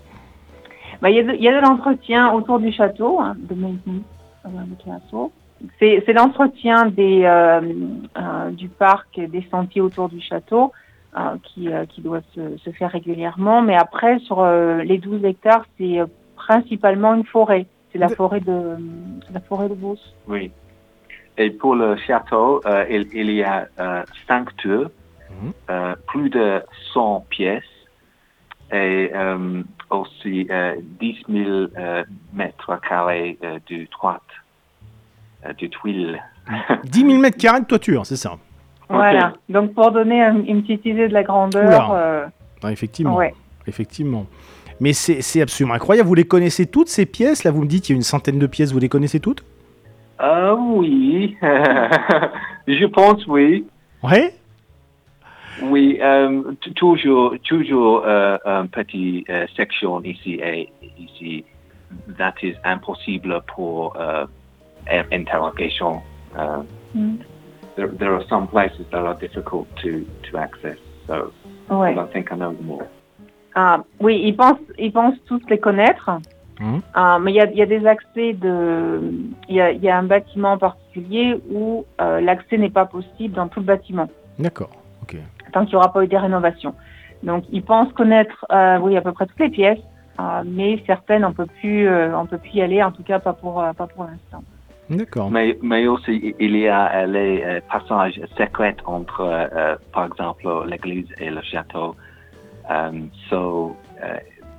Bah, 1.03 1.11
il, 1.11 1.17
y 1.17 1.49
a 1.49 1.53
de, 1.53 1.61
l'entretien 1.61 2.33
autour 2.33 2.59
du 2.59 2.73
château, 2.73 3.21
hein, 3.21 3.35
de 3.39 3.55
C'est 5.79 6.13
l'entretien 6.13 6.87
des, 6.87 7.25
euh, 7.25 7.61
euh, 8.17 8.51
du 8.51 8.69
parc, 8.69 9.21
des 9.21 9.47
sentiers 9.51 9.83
autour 9.83 10.09
du 10.09 10.21
château 10.21 10.73
qui, 11.43 11.69
qui 11.91 12.01
doit 12.01 12.23
se, 12.35 12.57
se, 12.59 12.71
faire 12.71 12.91
régulièrement. 12.91 13.63
Mais 13.63 13.77
après, 13.77 14.19
sur 14.21 14.45
les 14.45 14.99
12 14.99 15.25
hectares, 15.25 15.65
c'est 15.79 16.01
principalement 16.37 17.15
une 17.15 17.25
forêt. 17.25 17.67
C'est 17.93 17.99
la, 17.99 18.09
forêt 18.09 18.41
de, 18.41 18.77
la 19.33 19.41
forêt 19.41 19.69
de 19.69 19.75
Beauce. 19.75 20.15
Oui. 20.27 20.51
Et 21.37 21.51
pour 21.51 21.75
le 21.75 21.97
château, 21.97 22.61
euh, 22.65 22.85
il, 22.89 23.31
y 23.31 23.43
a 23.43 23.67
euh, 23.81 24.03
cinq 24.29 24.57
tours, 24.57 24.91
mhm. 25.31 25.53
euh, 25.71 25.95
plus 26.07 26.31
de 26.31 26.63
100 26.93 27.27
pièces 27.29 27.63
et 28.73 29.13
aussi 29.91 30.49
10 31.01 31.25
000 31.29 31.67
mètres 32.33 32.81
carrés 32.81 33.39
de 33.43 33.85
toit, 33.87 34.21
de 35.47 35.67
tuiles. 35.67 36.21
10 36.85 37.01
000 37.01 37.19
mètres 37.19 37.37
carrés 37.37 37.61
de 37.61 37.67
toiture, 37.67 38.05
c'est 38.05 38.17
ça 38.17 38.37
Voilà. 38.89 39.33
Donc 39.49 39.75
pour 39.75 39.91
donner 39.93 40.23
une 40.23 40.63
petite 40.63 40.85
idée 40.87 41.09
de 41.09 41.13
la 41.13 41.23
grandeur. 41.23 41.93
Ah, 42.63 42.73
effectivement. 42.73 43.19
Effectivement. 43.67 44.27
mais 44.81 44.93
c'est 44.93 45.41
absolument 45.41 45.75
incroyable. 45.75 46.09
Vous 46.09 46.15
les 46.15 46.25
connaissez 46.25 46.67
toutes 46.67 46.89
ces 46.89 47.07
pièces? 47.07 47.45
Là, 47.45 47.51
vous 47.51 47.63
me 47.63 47.67
dites 47.67 47.85
qu'il 47.85 47.95
y 47.95 47.97
a 47.97 47.99
une 47.99 48.03
centaine 48.03 48.39
de 48.39 48.47
pièces. 48.47 48.73
Vous 48.73 48.79
les 48.79 48.89
connaissez 48.89 49.21
toutes? 49.21 49.45
Euh, 50.21 50.55
Oui, 50.57 51.37
je 52.69 52.85
pense 52.87 53.27
oui. 53.27 53.67
Ouais. 54.03 54.35
Oui, 55.63 55.99
euh, 56.03 56.43
toujours, 56.75 57.35
toujours 57.45 58.03
euh, 58.07 58.37
un 58.45 58.67
petit 58.67 59.25
euh, 59.31 59.47
section 59.57 60.03
ici 60.03 60.35
et 60.43 60.69
ici. 60.99 61.45
That 62.19 62.35
is 62.43 62.55
impossible 62.65 63.41
pour 63.55 63.97
euh, 63.99 64.27
interrogation. 65.13 66.03
Mm. 66.95 67.15
There, 67.77 67.89
there, 67.89 68.15
are 68.15 68.25
some 68.29 68.47
places 68.47 68.87
that 68.93 69.05
are 69.05 69.19
difficult 69.19 69.67
to, 69.83 70.07
to 70.31 70.39
access, 70.39 70.79
so 71.07 71.33
ouais. 71.71 71.91
I 71.91 71.95
don't 71.95 72.13
think 72.13 72.31
I 72.31 72.37
know 72.37 72.53
them 72.53 72.71
all. 72.71 72.89
Ah, 73.57 73.85
oui, 74.01 74.21
ils 74.25 74.37
pensent, 74.37 74.59
ils 74.79 74.93
pensent 74.93 75.19
tous 75.27 75.43
les 75.49 75.59
connaître. 75.59 76.11
Mmh. 76.61 76.79
Ah, 76.95 77.19
mais 77.21 77.33
il 77.33 77.37
y 77.37 77.41
a, 77.41 77.51
y 77.53 77.63
a, 77.63 77.67
des 77.67 77.85
accès 77.87 78.33
de. 78.35 79.01
Il 79.49 79.57
y 79.57 79.61
a, 79.61 79.73
y 79.73 79.89
a, 79.89 79.99
un 79.99 80.05
bâtiment 80.05 80.53
en 80.53 80.59
particulier 80.59 81.41
où 81.51 81.85
euh, 82.01 82.21
l'accès 82.21 82.59
n'est 82.59 82.71
pas 82.71 82.87
possible 82.87 83.35
dans 83.35 83.49
tout 83.49 83.61
le 83.61 83.67
bâtiment. 83.67 84.09
D'accord, 84.39 84.71
ok. 85.03 85.17
Tant 85.53 85.65
qu'il 85.65 85.71
n'y 85.71 85.77
aura 85.77 85.93
pas 85.93 86.05
eu 86.05 86.09
des 86.09 86.19
rénovations. 86.19 86.75
Donc, 87.25 87.45
ils 87.51 87.63
pensent 87.63 87.93
connaître, 87.95 88.45
euh, 88.53 88.79
oui, 88.79 88.97
à 88.97 89.01
peu 89.01 89.13
près 89.13 89.27
toutes 89.27 89.41
les 89.41 89.49
pièces, 89.49 89.79
euh, 90.21 90.43
mais 90.45 90.83
certaines, 90.87 91.25
on 91.25 91.33
peut 91.33 91.47
plus, 91.61 91.89
on 91.89 92.27
peut 92.27 92.39
plus 92.39 92.51
y 92.55 92.63
aller, 92.63 92.83
en 92.83 92.93
tout 92.93 93.03
cas 93.03 93.19
pas 93.19 93.33
pour, 93.33 93.63
euh, 93.63 93.73
pas 93.73 93.87
pour 93.87 94.05
l'instant. 94.05 94.45
D'accord. 94.91 95.31
Mais, 95.31 95.59
mais 95.63 95.87
aussi, 95.87 96.35
il 96.39 96.57
y 96.57 96.69
a 96.69 97.07
les 97.07 97.61
passages 97.71 98.21
secrets 98.37 98.77
entre, 98.85 99.49
par 99.93 100.07
exemple, 100.07 100.47
l'église 100.67 101.09
et 101.19 101.31
le 101.31 101.41
château. 101.43 101.97
Um, 102.69 103.11
so, 103.29 103.77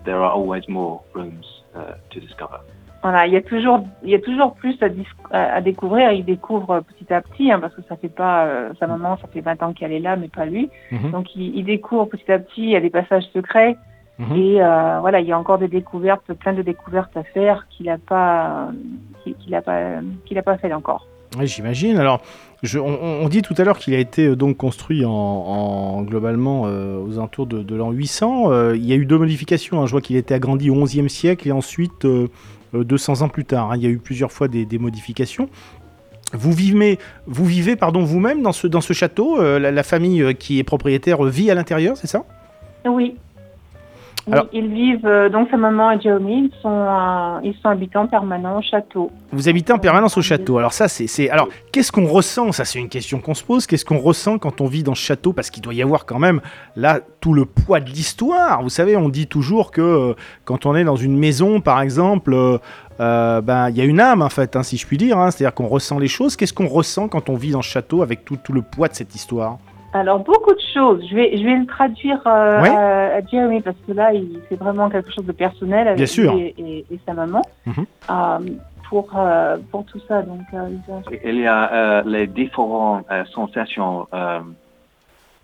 there 0.06 0.22
are 0.22 0.32
always 0.32 0.68
more 0.68 1.02
rooms 1.14 1.46
uh, 1.76 1.96
to 2.12 2.20
discover. 2.20 2.60
Voilà, 3.02 3.28
il 3.28 3.34
y 3.34 3.38
a 3.38 3.42
toujours, 3.42 3.86
il 4.02 4.10
y 4.10 4.16
a 4.16 4.20
toujours 4.20 4.56
plus 4.56 4.76
à, 4.82 5.56
à, 5.56 5.62
découvrir. 5.62 6.12
Il 6.12 6.26
découvre 6.26 6.80
petit 6.80 7.14
à 7.14 7.22
petit, 7.22 7.52
hein, 7.52 7.60
parce 7.60 7.76
que 7.76 7.84
ça 7.84 7.98
fait 7.98 8.10
pas, 8.10 8.46
euh, 8.46 8.74
sa 8.80 8.88
maman, 8.88 9.18
ça 9.18 9.28
fait 9.28 9.42
20 9.42 9.62
ans 9.62 9.74
qu'elle 9.74 9.92
est 9.92 10.00
là, 10.00 10.16
mais 10.16 10.28
pas 10.28 10.46
lui. 10.46 10.72
Mhm. 10.92 11.12
Donc 11.12 11.36
il, 11.36 11.56
il, 11.56 11.66
découvre 11.66 12.06
petit 12.06 12.32
à 12.32 12.40
petit. 12.40 12.64
Il 12.64 12.70
y 12.70 12.76
a 12.76 12.80
des 12.80 12.90
passages 12.90 13.26
secrets. 13.32 13.78
Mhm. 14.18 14.36
Et 14.36 14.64
euh, 14.64 15.00
voilà, 15.02 15.20
il 15.20 15.28
y 15.28 15.32
a 15.32 15.38
encore 15.38 15.60
des 15.60 15.68
découvertes, 15.68 16.34
plein 16.34 16.54
de 16.54 16.64
découvertes 16.64 17.16
à 17.16 17.24
faire 17.24 17.68
qu'il 17.70 17.86
n'a 17.88 18.00
pas, 18.00 18.70
qu'il 19.34 19.56
a 19.56 19.62
pas, 19.62 19.98
a 19.98 20.42
pas 20.42 20.58
fait 20.58 20.74
encore. 20.74 21.08
Oui, 21.38 21.48
j'imagine. 21.48 21.98
Alors, 21.98 22.22
je, 22.64 22.80
on, 22.80 23.28
dit 23.28 23.42
tout 23.42 23.54
à 23.58 23.64
l'heure 23.64 23.78
qu'il 23.78 23.94
a 23.94 24.00
été 24.00 24.28
euh, 24.28 24.36
donc 24.36 24.58
construit 24.58 25.06
en, 25.06 25.12
en 25.12 26.02
globalement 26.04 26.64
euh, 26.66 26.98
aux 26.98 27.14
alentours 27.18 27.48
de, 27.48 27.62
de 27.62 27.76
l'an 27.76 27.92
800. 27.92 28.52
Euh, 28.52 28.76
il 28.76 28.86
y 28.86 28.94
a 28.94 28.96
eu 28.96 29.06
deux 29.06 29.18
modifications. 29.18 29.82
Hein. 29.82 29.86
Je 29.86 29.92
vois 29.92 30.02
qu'il 30.02 30.16
a 30.16 30.20
été 30.20 30.34
agrandi 30.34 30.70
au 30.70 30.84
XIe 30.84 31.10
siècle 31.10 31.48
et 31.48 31.52
ensuite 31.52 32.08
200 32.74 33.22
ans 33.22 33.30
plus 33.30 33.46
tard. 33.46 33.72
Hein. 33.72 33.78
Il 33.78 33.84
y 33.84 33.88
a 33.88 33.90
eu 33.90 33.98
plusieurs 33.98 34.32
fois 34.32 34.48
des, 34.48 34.66
des 34.66 34.80
modifications. 34.80 35.50
Vous 36.34 36.52
vivez, 36.52 36.98
vous 37.28 37.46
vivez 37.46 37.76
pardon, 37.76 38.04
vous-même 38.04 38.42
dans 38.42 38.52
ce, 38.52 38.68
dans 38.68 38.82
ce 38.82 38.94
château 38.94 39.40
la, 39.40 39.72
la, 39.72 39.84
famille 39.84 40.36
qui 40.36 40.60
est 40.60 40.64
propriétaire 40.64 41.24
vit 41.24 41.52
à 41.52 41.56
l'intérieur, 41.56 41.96
c'est 41.98 42.08
ça? 42.08 42.26
Oui, 42.84 43.16
ils 44.54 44.68
vivent, 44.68 45.06
euh, 45.06 45.30
donc 45.30 45.50
sa 45.52 45.58
maman 45.58 45.92
et 45.92 46.02
Jeremy, 46.02 46.52
ils 46.52 46.62
sont, 46.62 46.70
euh, 46.70 47.40
ils 47.44 47.56
sont 47.62 47.70
habitants 47.70 48.08
permanents 48.08 48.58
au 48.58 48.62
château. 48.62 49.12
Vous 49.32 49.48
habitez 49.48 49.72
en 49.72 49.78
permanence 49.78 50.18
au 50.18 50.22
château. 50.22 50.58
Alors 50.58 50.74
ça, 50.74 50.88
c'est... 50.88 51.30
Alors, 51.30 51.48
qu'est-ce 51.72 51.92
qu'on 51.92 52.08
ressent? 52.08 52.52
Ça, 52.52 52.66
c'est 52.66 52.80
une 52.80 52.90
question 52.90 53.20
qu'on 53.20 53.36
se 53.36 53.44
pose. 53.44 53.68
Qu'est-ce 53.68 53.86
qu'on 53.86 54.00
ressent 54.00 54.40
quand 54.40 54.62
on 54.62 54.66
vit 54.66 54.84
dans 54.84 54.96
ce 54.96 55.02
château? 55.02 55.32
Parce 55.32 55.50
qu'il 55.50 55.62
doit 55.62 55.74
y 55.74 55.82
avoir 55.82 56.06
quand 56.06 56.20
même, 56.20 56.42
là, 56.76 57.02
tout 57.22 57.34
le 57.34 57.46
poids 57.46 57.80
de 57.80 57.90
l'histoire. 57.90 58.64
Vous 58.64 58.70
savez, 58.70 58.98
on 58.98 59.10
dit 59.10 59.28
toujours 59.28 59.72
que 59.72 59.82
euh, 59.82 60.14
quand 60.44 60.66
on 60.66 60.76
est 60.76 60.84
dans 60.84 60.96
une 60.96 61.18
maison, 61.18 61.62
par 61.62 61.82
exemple... 61.82 62.60
ben, 62.98 63.70
il 63.70 63.76
y 63.76 63.82
a 63.82 63.84
une 63.84 64.00
âme 64.00 64.22
en 64.22 64.30
fait, 64.30 64.56
hein, 64.56 64.64
si 64.64 64.78
je 64.78 64.88
puis 64.88 64.98
dire. 64.98 65.20
Hein. 65.20 65.30
C'est-à-dire 65.30 65.54
qu'on 65.54 65.68
ressent 65.68 66.00
les 66.00 66.08
choses. 66.08 66.36
Qu'est-ce 66.36 66.54
qu'on 66.54 66.68
ressent 66.68 67.10
quand 67.10 67.30
on 67.30 67.36
vit 67.36 67.52
dans 67.52 67.62
ce 67.62 67.70
château 67.70 68.02
avec 68.02 68.24
tout, 68.24 68.38
tout 68.38 68.54
le 68.54 68.62
poids 68.62 68.88
de 68.88 68.96
cette 68.96 69.14
histoire? 69.14 69.58
Alors, 69.94 70.20
beaucoup 70.20 70.54
de 70.54 70.60
Je 70.76 71.16
vais, 71.16 71.38
je 71.38 71.44
vais 71.44 71.56
le 71.56 71.66
traduire 71.66 72.22
euh, 72.26 73.18
à, 73.18 73.26
Jeremy 73.26 73.62
parce 73.62 73.78
que 73.88 73.94
là, 73.94 74.12
c'est 74.50 74.60
vraiment 74.60 74.90
quelque 74.90 75.12
chose 75.12 75.26
de 75.26 75.32
personnel 75.32 75.88
avec 75.88 76.16
lui 76.16 76.54
et, 76.58 76.86
et, 76.92 77.00
sa 77.06 77.14
maman. 77.14 77.42
Mhm. 77.66 77.86
euh, 78.10 78.40
pour, 78.90 79.10
euh, 79.16 79.58
pour 79.72 79.86
tout 79.86 80.00
ça. 80.08 80.22
Donc, 80.22 80.42
euh, 80.54 80.70
Il 81.24 81.40
y 81.40 81.48
a 81.48 81.74
euh, 81.74 82.04
les 82.06 82.28
différentes 82.28 83.06
sensations 83.34 84.08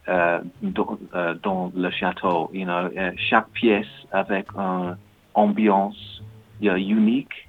dans, 0.07 0.97
dans, 1.43 1.71
le 1.75 1.89
château. 1.91 2.49
You 2.53 2.65
know, 2.65 2.89
chaque 3.17 3.49
pièce 3.49 3.87
avec 4.11 4.47
une 4.55 4.95
ambiance 5.33 6.21
unique. 6.61 7.47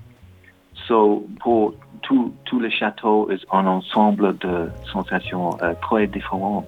So, 0.89 1.27
pour 1.41 1.75
tout, 2.03 2.35
tout 2.45 2.59
le 2.59 2.69
château 2.69 3.31
est 3.31 3.45
un 3.53 3.67
ensemble 3.67 4.37
de 4.39 4.69
sensations 4.93 5.51
très 5.81 6.07
différentes. 6.07 6.67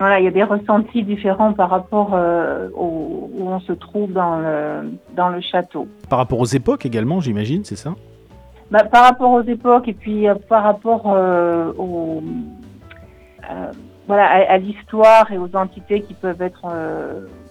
Voilà, 0.00 0.18
il 0.18 0.24
y 0.24 0.28
a 0.28 0.32
des 0.32 0.42
ressentis 0.42 1.04
différents 1.04 1.52
par 1.52 1.70
rapport 1.70 2.10
euh, 2.14 2.68
au, 2.74 3.30
où 3.32 3.48
on 3.48 3.60
se 3.60 3.72
trouve 3.72 4.12
dans 4.12 4.38
le, 4.38 4.92
dans 5.16 5.28
le 5.28 5.40
château. 5.40 5.86
Par 6.08 6.18
rapport 6.18 6.40
aux 6.40 6.46
époques 6.46 6.84
également, 6.84 7.20
j'imagine, 7.20 7.64
c'est 7.64 7.76
ça? 7.76 7.94
Bah, 8.70 8.82
Par 8.84 9.04
rapport 9.04 9.30
aux 9.30 9.42
époques 9.42 9.86
et 9.88 9.92
puis 9.92 10.28
euh, 10.28 10.34
par 10.48 10.64
rapport 10.64 11.02
euh, 11.06 11.72
au, 11.78 12.22
euh, 13.50 13.72
voilà, 14.08 14.26
à, 14.26 14.54
à 14.54 14.58
l'histoire 14.58 15.30
et 15.30 15.38
aux 15.38 15.54
entités 15.54 16.00
qui 16.00 16.14
peuvent 16.14 16.42
être, 16.42 16.66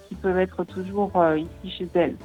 qui 0.10 0.16
peuvent 0.16 0.40
être 0.40 0.66
toujours 0.66 1.12
ici 1.38 1.78
chez 1.78 1.88
elles. 1.94 2.16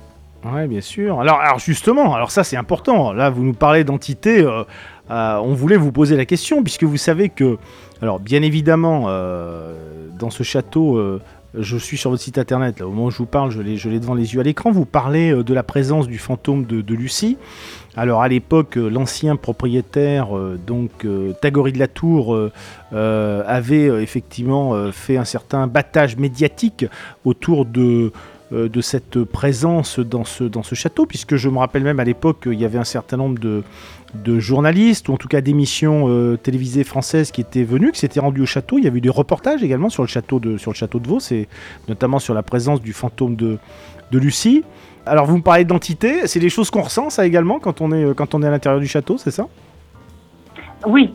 Oui, 0.44 0.66
bien 0.66 0.80
sûr. 0.80 1.20
Alors, 1.20 1.40
alors 1.40 1.58
justement, 1.58 2.14
alors 2.14 2.30
ça 2.30 2.44
c'est 2.44 2.56
important. 2.56 3.12
Là, 3.12 3.30
vous 3.30 3.44
nous 3.44 3.54
parlez 3.54 3.84
d'entités. 3.84 4.46
on 5.08 5.54
voulait 5.54 5.76
vous 5.76 5.92
poser 5.92 6.16
la 6.16 6.24
question 6.24 6.62
puisque 6.62 6.84
vous 6.84 6.96
savez 6.96 7.28
que, 7.28 7.58
alors 8.02 8.20
bien 8.20 8.42
évidemment, 8.42 9.06
dans 10.18 10.30
ce 10.30 10.42
château, 10.42 10.96
euh, 10.96 11.20
je 11.54 11.76
suis 11.76 11.96
sur 11.96 12.10
votre 12.10 12.22
site 12.22 12.38
internet, 12.38 12.82
au 12.82 12.90
moment 12.90 13.06
où 13.06 13.10
je 13.10 13.18
vous 13.18 13.26
parle, 13.26 13.50
je 13.50 13.60
l'ai 13.62 14.00
devant 14.00 14.14
les 14.14 14.34
yeux 14.34 14.40
à 14.40 14.42
l'écran, 14.42 14.70
vous 14.70 14.84
parlez 14.84 15.32
euh, 15.32 15.42
de 15.42 15.54
la 15.54 15.62
présence 15.62 16.06
du 16.06 16.18
fantôme 16.18 16.64
de, 16.66 16.94
Lucie. 16.94 17.38
Alors 17.96 18.22
à 18.22 18.28
l'époque, 18.28 18.76
euh, 18.76 18.88
l'ancien 18.88 19.36
propriétaire, 19.36 20.28
donc 20.66 21.06
Tagori 21.40 21.72
de 21.72 21.78
la 21.78 21.88
Tour, 21.88 22.36
avait 22.92 23.86
effectivement 24.02 24.90
fait 24.92 25.16
un 25.16 25.24
certain 25.24 25.66
battage 25.66 26.16
médiatique 26.16 26.86
autour 27.24 27.64
de, 27.64 28.12
cette 28.80 29.22
présence 29.24 29.98
dans 29.98 30.24
ce, 30.24 30.44
dans 30.44 30.62
ce 30.62 30.74
château, 30.74 31.06
puisque 31.06 31.36
je 31.36 31.48
me 31.48 31.58
rappelle 31.58 31.82
même 31.82 32.00
à 32.00 32.04
l'époque 32.04 32.40
qu'il 32.42 32.58
y 32.60 32.64
avait 32.64 32.78
un 32.78 32.84
certain 32.84 33.16
nombre 33.16 33.38
de, 33.38 33.62
de 34.14 34.38
journalistes, 34.38 35.08
ou 35.08 35.12
en 35.12 35.16
tout 35.16 35.28
cas 35.28 35.40
d'émissions 35.40 36.08
euh, 36.08 36.36
télévisées 36.36 36.84
françaises 36.84 37.30
qui 37.30 37.40
étaient 37.40 37.64
venues, 37.64 37.92
qui 37.92 38.00
s'étaient 38.00 38.20
rendues 38.20 38.42
au 38.42 38.46
château. 38.46 38.78
Il 38.78 38.84
y 38.84 38.86
avait 38.86 38.98
eu 38.98 39.02
des 39.02 39.10
reportages 39.10 39.62
également 39.62 39.90
sur 39.90 40.02
le 40.02 40.08
château 40.08 40.40
de, 40.40 40.56
sur 40.56 40.70
le 40.70 40.76
château 40.76 40.98
de 40.98 41.06
Vaux, 41.06 41.18
et 41.30 41.48
notamment 41.88 42.18
sur 42.18 42.34
la 42.34 42.42
présence 42.42 42.80
du 42.80 42.92
fantôme 42.92 43.36
de, 43.36 43.58
de 44.10 44.18
Lucie. 44.18 44.64
Alors 45.04 45.26
vous 45.26 45.36
me 45.36 45.42
parlez 45.42 45.64
d'entité, 45.64 46.26
c'est 46.26 46.40
des 46.40 46.48
choses 46.48 46.70
qu'on 46.70 46.82
ressent 46.82 47.10
ça 47.10 47.26
également 47.26 47.58
quand 47.58 47.80
on 47.80 47.92
est, 47.92 48.04
euh, 48.04 48.14
quand 48.14 48.34
on 48.34 48.42
est 48.42 48.46
à 48.46 48.50
l'intérieur 48.50 48.80
du 48.80 48.88
château, 48.88 49.18
c'est 49.18 49.30
ça? 49.30 49.46
Oui. 50.86 51.14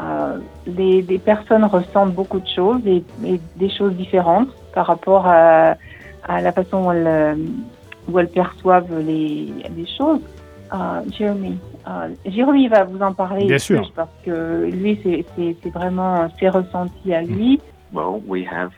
Euh, 0.00 0.38
les, 0.66 1.02
personnes 1.18 1.64
ressentent 1.64 2.14
beaucoup 2.14 2.38
de 2.38 2.48
choses 2.48 2.80
et, 2.86 3.02
des 3.56 3.70
choses 3.70 3.94
différentes 3.94 4.50
par 4.72 4.86
rapport 4.86 5.26
à, 5.26 5.74
la 6.28 6.52
façon 6.52 6.84
où 8.08 8.18
elles, 8.18 8.28
perçoivent 8.28 8.96
les 9.00 9.48
choses. 9.96 10.20
Uh, 10.72 11.02
Jeremy. 11.10 11.58
Uh, 11.86 12.14
Jérémy 12.26 12.68
va 12.68 12.84
vous 12.84 13.00
en 13.00 13.14
parler 13.14 13.46
Bien 13.46 13.58
sûr. 13.58 13.90
parce 13.94 14.10
que 14.24 14.68
lui, 14.70 15.00
c'est 15.04 15.70
vraiment 15.70 16.28
ses 16.38 16.48
ressentis 16.48 17.14
à 17.14 17.22
lui. 17.22 17.60
Well, 17.92 18.20
we 18.26 18.44
have 18.44 18.72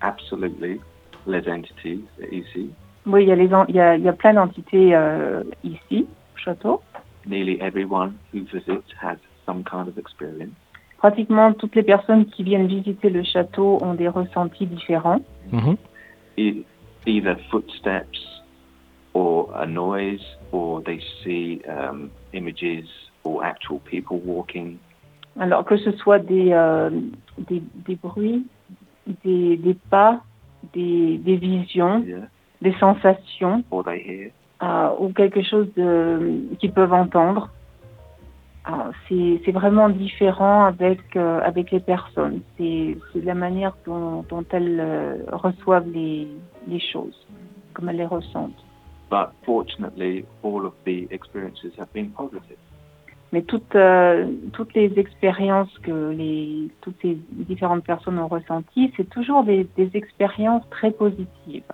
absolutely 0.00 0.80
les 1.26 1.48
entités 1.48 2.00
ici. 2.32 2.70
Oui, 3.06 3.22
il 3.22 3.28
y 3.28 3.32
a, 3.32 3.36
les, 3.36 3.48
il 3.68 3.74
y 3.76 3.80
a, 3.80 3.96
il 3.96 4.02
y 4.02 4.08
a 4.08 4.12
plein 4.12 4.34
d'entités 4.34 4.94
euh, 4.94 5.44
ici, 5.62 6.06
au 6.34 6.38
château. 6.38 6.82
Nearly 7.26 7.58
everyone 7.60 8.14
who 8.32 8.40
visits 8.52 8.92
has 9.00 9.18
some 9.44 9.62
kind 9.62 9.88
of 9.88 9.96
experience. 9.98 10.50
Pratiquement 10.98 11.52
toutes 11.52 11.76
les 11.76 11.82
personnes 11.84 12.26
qui 12.26 12.42
viennent 12.42 12.66
visiter 12.66 13.10
le 13.10 13.22
château 13.22 13.78
ont 13.82 13.94
des 13.94 14.08
ressentis 14.08 14.66
différents. 14.66 15.20
Mm 15.52 15.58
-hmm. 15.58 16.64
Either 17.06 17.36
footsteps 17.50 18.42
or 19.14 19.50
a 19.54 19.66
noise, 19.66 20.24
or 20.52 20.82
they 20.82 21.00
see 21.22 21.62
um, 21.68 22.10
images 22.32 22.88
or 23.24 23.44
actual 23.44 23.80
people 23.80 24.18
walking? 24.18 24.78
Alors 25.38 25.64
que 25.64 25.76
ce 25.76 25.92
soit 25.92 26.18
des, 26.18 26.52
euh, 26.52 26.90
des, 27.38 27.62
des, 27.86 27.96
bruits, 27.96 28.46
des, 29.24 29.56
des 29.56 29.74
pas, 29.90 30.20
des, 30.72 31.18
des 31.18 31.36
visions, 31.36 32.02
yeah. 32.06 32.28
des 32.62 32.72
sensations, 32.80 33.62
or 33.70 33.84
they 33.84 33.98
hear? 33.98 34.30
Euh, 34.62 34.88
ou 34.98 35.12
quelque 35.12 35.42
chose 35.42 35.68
qu'ils 36.58 36.72
peuvent 36.72 36.92
entendre. 36.92 37.50
Euh, 38.68 39.38
c'est 39.44 39.52
vraiment 39.52 39.90
différent 39.90 40.64
avec, 40.64 41.14
euh, 41.14 41.40
avec 41.44 41.70
les 41.70 41.80
personnes. 41.80 42.40
C'est 42.56 42.96
la 43.14 43.34
manière 43.34 43.76
dont, 43.86 44.24
dont 44.28 44.44
elles 44.50 45.24
reçoivent 45.30 45.88
les, 45.92 46.26
les 46.66 46.80
choses, 46.80 47.26
comme 47.74 47.90
elles 47.90 47.98
les 47.98 48.06
ressentent. 48.06 48.64
Mais 53.32 53.42
toutes, 53.42 53.74
euh, 53.74 54.30
toutes 54.52 54.72
les 54.74 54.98
expériences 54.98 55.76
que 55.82 56.10
les, 56.10 56.68
toutes 56.80 56.96
ces 57.02 57.18
différentes 57.32 57.84
personnes 57.84 58.18
ont 58.18 58.28
ressenties, 58.28 58.92
c'est 58.96 59.08
toujours 59.10 59.42
des, 59.42 59.66
expériences 59.94 60.62
très 60.70 60.92
positives. 60.92 61.64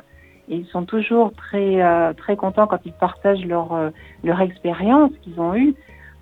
Et 0.48 0.56
ils 0.56 0.66
sont 0.66 0.84
toujours 0.84 1.32
très, 1.34 1.82
euh, 1.82 2.14
très 2.14 2.36
contents 2.36 2.66
quand 2.66 2.80
ils 2.84 2.92
partagent 2.92 3.44
leur, 3.44 3.72
euh, 3.74 3.90
leur 4.24 4.40
expérience 4.40 5.12
qu'ils 5.22 5.38
ont 5.38 5.54
eue, 5.54 5.74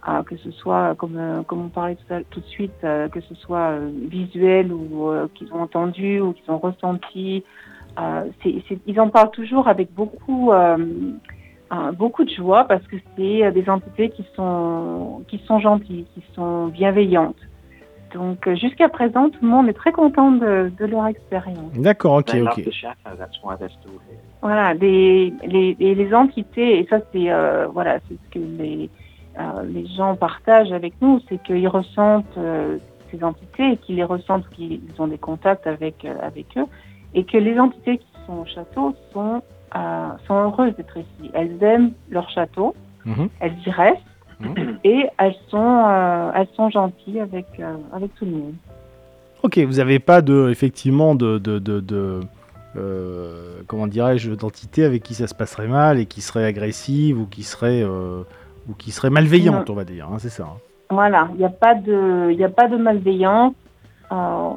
euh, 0.09 0.23
que 0.25 0.37
ce 0.37 0.51
soit, 0.51 0.95
comme, 0.97 1.45
comme 1.47 1.67
on 1.67 1.69
parlait 1.69 1.97
tout, 1.97 2.15
tout 2.31 2.41
de 2.41 2.47
suite, 2.47 2.81
que 2.83 3.21
ce 3.21 3.35
soit 3.37 3.79
visuel 4.11 4.73
ou 4.73 5.11
qu'ils 5.35 5.53
ont 5.53 5.63
entendu 5.63 6.21
ou 6.21 6.33
qu'ils 6.33 6.51
ont 6.51 6.59
ressenti. 6.59 7.45
C 8.43 8.63
est, 8.71 8.79
ils 8.87 9.01
en 9.01 9.09
parlent 9.09 9.31
toujours 9.31 9.69
avec 9.69 9.93
beaucoup 9.95 10.53
beaucoup 11.97 12.25
de 12.25 12.31
joie 12.31 12.65
parce 12.65 12.87
que 12.87 12.97
c'est 13.17 13.45
euh, 13.45 13.51
des 13.51 13.69
entités 13.69 14.11
qui 14.11 14.25
sont, 14.35 15.23
qui 15.29 15.39
sont 15.47 15.61
gentilles, 15.61 16.07
qui 16.15 16.23
sont 16.35 16.67
bienveillantes. 16.67 17.37
Donc 18.13 18.47
euh, 18.49 18.57
jusqu'à 18.57 18.89
présent, 18.89 19.31
tout 19.31 19.39
le 19.43 19.49
monde 19.49 19.69
est 19.69 19.75
très 19.75 19.93
content 19.93 20.33
de, 20.33 20.73
de 20.77 20.87
leur 20.87 21.07
expérience. 21.07 21.73
D'accord, 21.75 22.15
ok, 22.15 22.35
ok. 22.43 22.65
Voilà, 24.43 24.75
les, 24.75 25.33
les, 25.47 25.75
les, 25.79 26.15
entités, 26.15 26.81
et 26.81 26.87
ça 26.87 26.99
c'est 27.13 27.31
euh, 27.31 27.69
voilà, 27.69 27.99
c'est 28.09 28.15
ce 28.15 28.31
que 28.31 28.39
les, 28.39 28.91
euh, 29.39 29.63
les 29.69 29.87
gens 29.87 30.17
partagent 30.17 30.73
avec 30.73 30.95
nous, 31.01 31.21
c'est 31.29 31.41
qu'ils 31.43 31.69
ressentent 31.69 32.37
euh, 32.37 32.79
ces 33.13 33.23
entités 33.23 33.73
et 33.73 33.77
qu'ils 33.77 33.97
les 33.97 34.05
ressentent, 34.05 34.49
qu'ils 34.51 34.81
ont 34.99 35.07
des 35.07 35.19
contacts 35.19 35.67
avec, 35.69 36.05
avec 36.05 36.47
eux, 36.57 36.67
et 37.15 37.25
que 37.25 37.37
les 37.37 37.59
entités 37.59 37.99
qui 37.99 38.07
sont 38.27 38.39
au 38.39 38.47
château 38.47 38.95
sont 39.13 39.43
euh, 39.77 40.09
sont 40.27 40.35
heureuses 40.35 40.75
d'être 40.75 40.97
ici. 40.97 41.31
Elles 41.33 41.63
aiment 41.63 41.93
leur 42.11 42.29
château, 42.31 42.75
mmh. 43.05 43.27
elles 43.39 43.55
y 43.65 43.71
restent 43.71 44.01
mmh. 44.41 44.55
et 44.83 45.07
elles 45.17 45.37
sont, 45.49 45.85
euh, 45.87 46.33
elles 46.35 46.49
sont 46.57 46.71
gentilles 46.71 47.21
avec, 47.21 47.47
euh, 47.61 47.77
avec 47.93 48.13
tout 48.17 48.25
le 48.25 48.33
monde. 48.33 48.55
Ok, 49.45 49.59
vous 49.59 49.75
n'avez 49.75 50.01
pas 50.01 50.23
de, 50.23 50.49
effectivement 50.51 51.15
de, 51.15 51.39
de, 51.39 51.61
de, 51.61 51.79
de 51.79 52.21
comment 53.69 53.87
dirais-je, 53.87 54.33
d'entité 54.33 54.85
avec 54.85 55.05
qui 55.05 55.15
ça 55.15 55.29
se 55.29 55.37
passerait 55.37 55.69
mal 55.69 56.01
et 56.01 56.07
qui 56.07 56.21
serait 56.21 56.47
agressive 56.47 57.21
ou 57.21 57.27
qui 57.27 57.45
serait, 57.45 57.85
ou 57.85 58.75
qui 58.77 58.91
serait 58.91 59.11
malveillante, 59.11 59.69
non. 59.69 59.75
on 59.75 59.77
va 59.77 59.85
dire, 59.85 60.09
hein, 60.13 60.19
c'est 60.19 60.31
ça. 60.31 60.45
Hein. 60.45 60.59
Voilà, 60.91 61.29
il 61.35 61.39
n'y 61.39 61.45
a 61.45 61.49
pas 61.49 61.77
de, 61.77 62.31
il 62.33 62.43
a 62.43 62.49
pas 62.49 62.67
de 62.67 62.77
malveillance. 62.77 63.55
on, 64.11 64.57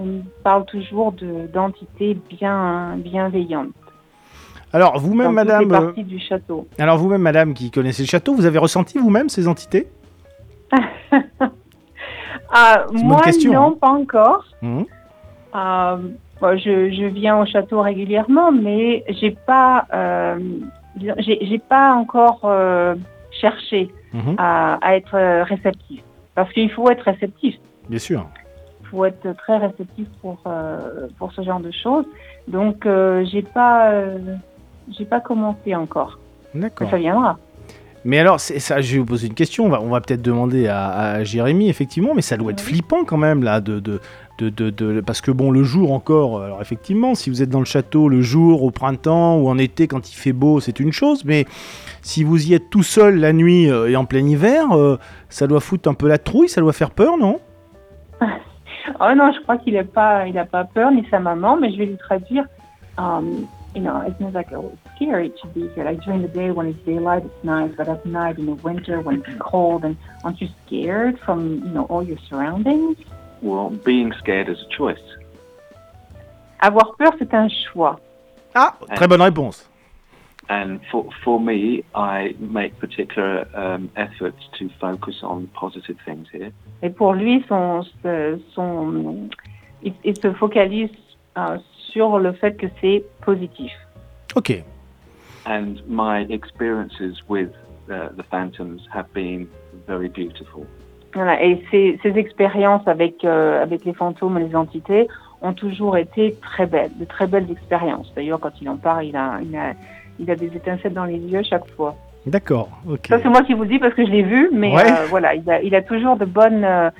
on 0.00 0.22
parle 0.42 0.64
toujours 0.64 1.12
d'entités 1.52 2.16
bien 2.30 2.96
bienveillantes. 2.96 3.68
Alors 4.72 4.98
vous-même, 4.98 5.32
Madame. 5.32 5.72
Euh, 5.72 6.02
du 6.02 6.18
château. 6.20 6.66
Alors 6.78 6.96
vous-même, 6.96 7.22
Madame, 7.22 7.54
qui 7.54 7.70
connaissez 7.70 8.02
le 8.02 8.08
château, 8.08 8.34
vous 8.34 8.46
avez 8.46 8.58
ressenti 8.58 8.98
vous-même 8.98 9.28
ces 9.28 9.48
entités? 9.48 9.88
Ah, 12.52 12.86
Moi, 12.90 13.20
question, 13.20 13.52
non, 13.52 13.68
hein. 13.68 13.76
pas 13.80 13.90
encore. 13.90 14.44
Mmh. 14.60 14.82
Euh, 15.54 15.96
bon, 16.40 16.58
je, 16.58 16.90
je, 16.90 17.04
viens 17.04 17.40
au 17.40 17.46
château 17.46 17.80
régulièrement, 17.80 18.50
mais 18.50 19.04
j'ai 19.08 19.30
pas, 19.30 19.86
euh, 19.94 20.36
j'ai 20.96 21.60
pas 21.60 21.92
encore 21.92 22.40
cherché 23.30 23.92
mmh. 24.12 24.34
à, 24.36 24.78
à, 24.82 24.96
être 24.96 25.44
réceptif, 25.44 26.02
parce 26.34 26.52
qu'il 26.52 26.72
faut 26.72 26.90
être 26.90 27.04
réceptif. 27.04 27.54
Bien 27.88 28.00
sûr. 28.00 28.26
Faut 28.90 29.04
être 29.04 29.32
très 29.36 29.58
réceptif 29.58 30.08
pour 30.20 30.38
euh, 30.46 31.08
pour 31.18 31.32
ce 31.32 31.42
genre 31.42 31.60
de 31.60 31.70
choses. 31.70 32.06
Donc, 32.48 32.86
euh, 32.86 33.24
j'ai 33.30 33.42
pas 33.42 33.92
j'ai 34.96 35.04
pas 35.04 35.20
commencé 35.20 35.74
encore. 35.74 36.18
D'accord. 36.54 36.90
Ça 36.90 36.96
viendra. 36.96 37.38
Mais 38.04 38.18
alors, 38.18 38.40
ça, 38.40 38.80
je 38.80 38.92
vais 38.92 38.98
vous 38.98 39.04
poser 39.04 39.26
une 39.26 39.34
question. 39.34 39.66
On 39.66 39.68
va, 39.68 39.80
on 39.82 39.90
va 39.90 40.00
peut-être 40.00 40.22
demander 40.22 40.66
à, 40.68 40.88
à, 40.88 41.24
Jérémy, 41.24 41.68
effectivement, 41.68 42.14
mais 42.14 42.22
ça 42.22 42.38
doit 42.38 42.52
être 42.52 42.62
flippant 42.62 43.04
quand 43.04 43.18
même, 43.18 43.42
là, 43.42 43.60
de, 43.60 43.78
de, 43.78 44.00
de, 44.38 44.48
de, 44.48 44.70
de 44.70 45.00
parce 45.02 45.20
que 45.20 45.30
bon, 45.30 45.50
le 45.50 45.62
jour 45.62 45.92
encore, 45.92 46.42
alors 46.42 46.62
effectivement, 46.62 47.14
si 47.14 47.28
vous 47.28 47.42
êtes 47.42 47.50
dans 47.50 47.58
le 47.58 47.66
château 47.66 48.08
le 48.08 48.22
jour, 48.22 48.62
au 48.62 48.70
printemps 48.70 49.36
ou 49.36 49.48
en 49.48 49.58
été, 49.58 49.86
quand 49.86 50.10
il 50.10 50.14
fait 50.14 50.32
beau, 50.32 50.60
c'est 50.60 50.80
une 50.80 50.92
chose, 50.92 51.26
mais 51.26 51.44
si 52.02 52.24
vous 52.24 52.48
y 52.48 52.54
êtes 52.54 52.70
tout 52.70 52.82
seul 52.82 53.18
la 53.18 53.32
nuit 53.32 53.70
euh, 53.70 53.90
et 53.90 53.96
en 53.96 54.06
plein 54.06 54.26
hiver, 54.26 54.72
euh, 54.72 54.96
ça 55.28 55.46
doit 55.46 55.60
foutre 55.60 55.88
un 55.88 55.94
peu 55.94 56.08
la 56.08 56.18
trouille, 56.18 56.48
ça 56.48 56.62
doit 56.62 56.72
faire 56.72 56.90
peur, 56.90 57.18
non? 57.18 57.40
Oh 59.00 59.14
non, 59.14 59.32
je 59.32 59.40
crois 59.40 59.56
qu'il 59.58 59.74
n'a 59.74 59.84
pas, 59.84 60.26
il 60.26 60.38
a 60.38 60.44
pas 60.44 60.64
peur, 60.64 60.90
ni 60.90 61.06
sa 61.10 61.18
maman, 61.18 61.56
mais 61.56 61.70
je 61.72 61.78
vais 61.78 61.86
lui 61.86 61.96
traduire. 61.96 62.44
Um, 62.98 63.48
you 63.74 63.80
know, 63.80 64.00
it's 64.06 64.18
not 64.20 64.32
like 64.32 64.52
oh, 64.52 64.72
it's 64.72 64.96
scary 64.96 65.30
to 65.42 65.46
be 65.48 65.68
here. 65.74 65.84
Like 65.84 66.02
during 66.02 66.22
the 66.22 66.28
day 66.28 66.50
when 66.50 66.66
it's 66.66 66.84
daylight, 66.84 67.24
it's 67.24 67.44
nice, 67.44 67.70
but 67.76 67.88
at 67.88 68.04
night 68.04 68.38
in 68.38 68.46
the 68.46 68.54
winter 68.62 69.00
when 69.00 69.20
it's 69.20 69.38
cold, 69.38 69.84
and 69.84 69.96
aren't 70.24 70.40
you 70.40 70.48
scared 70.66 71.18
from 71.20 71.62
you 71.64 71.70
know 71.70 71.84
all 71.84 72.02
your 72.02 72.18
surroundings? 72.28 72.98
Well, 73.42 73.70
being 73.70 74.12
scared 74.18 74.48
is 74.48 74.58
a 74.60 74.68
choice. 74.76 75.00
Avoir 76.60 76.94
peur, 76.96 77.12
c'est 77.18 77.32
un 77.32 77.48
choix. 77.48 77.98
Ah, 78.54 78.74
très 78.94 79.08
bonne 79.08 79.22
réponse. 79.22 79.69
And 80.50 80.80
for 80.90 81.06
for 81.22 81.38
me, 81.38 81.84
I 81.94 82.34
make 82.40 82.76
particular 82.80 83.46
um, 83.54 83.88
efforts 83.94 84.42
to 84.58 84.68
focus 84.80 85.22
on 85.22 85.46
positive 85.54 85.96
things 86.04 86.26
here. 86.32 86.50
Et 86.82 86.90
pour 86.90 87.14
lui, 87.14 87.44
son 87.48 87.84
son 88.52 89.28
il, 89.82 89.92
il 90.04 90.16
se 90.16 90.32
focalise 90.32 90.90
uh, 91.36 91.58
sur 91.92 92.18
le 92.18 92.32
fait 92.32 92.56
que 92.56 92.66
c'est 92.80 93.04
positif. 93.24 93.70
Ok. 94.34 94.64
And 95.46 95.80
my 95.86 96.26
experiences 96.30 97.22
with 97.28 97.50
uh, 97.88 98.08
the 98.16 98.24
phantoms 98.24 98.80
have 98.92 99.06
been 99.14 99.48
very 99.86 100.08
beautiful. 100.08 100.66
Voilà, 101.14 101.42
et 101.42 101.62
ces, 101.70 101.98
ces 102.02 102.16
expériences 102.18 102.86
avec, 102.86 103.24
euh, 103.24 103.62
avec 103.62 103.84
les 103.84 103.94
fantômes 103.94 104.38
et 104.38 104.48
les 104.48 104.54
entités 104.54 105.08
ont 105.42 105.54
toujours 105.54 105.96
été 105.96 106.36
très 106.40 106.66
belles, 106.66 106.92
de 106.98 107.04
très 107.04 107.26
belles 107.26 107.50
expériences. 107.50 108.12
D'ailleurs, 108.14 108.38
quand 108.38 108.52
il 108.60 108.68
en 108.68 108.76
parle, 108.76 109.06
il 109.06 109.16
a, 109.16 109.40
il, 109.42 109.56
a, 109.56 109.72
il 110.20 110.30
a 110.30 110.36
des 110.36 110.46
étincelles 110.54 110.92
dans 110.92 111.04
les 111.04 111.18
yeux 111.18 111.38
à 111.38 111.42
chaque 111.42 111.68
fois. 111.76 111.96
D'accord, 112.26 112.68
ok. 112.88 113.06
Ça, 113.08 113.18
c'est 113.22 113.28
moi 113.28 113.42
qui 113.42 113.54
vous 113.54 113.64
dis 113.64 113.78
parce 113.78 113.94
que 113.94 114.04
je 114.04 114.10
l'ai 114.10 114.22
vu, 114.22 114.50
mais 114.52 114.74
ouais. 114.74 114.84
euh, 114.84 115.06
voilà, 115.08 115.34
il 115.34 115.50
a, 115.50 115.62
il 115.62 115.74
a 115.74 115.82
toujours 115.82 116.16
de 116.16 116.26
bonnes, 116.26 116.64
euh, 116.64 116.90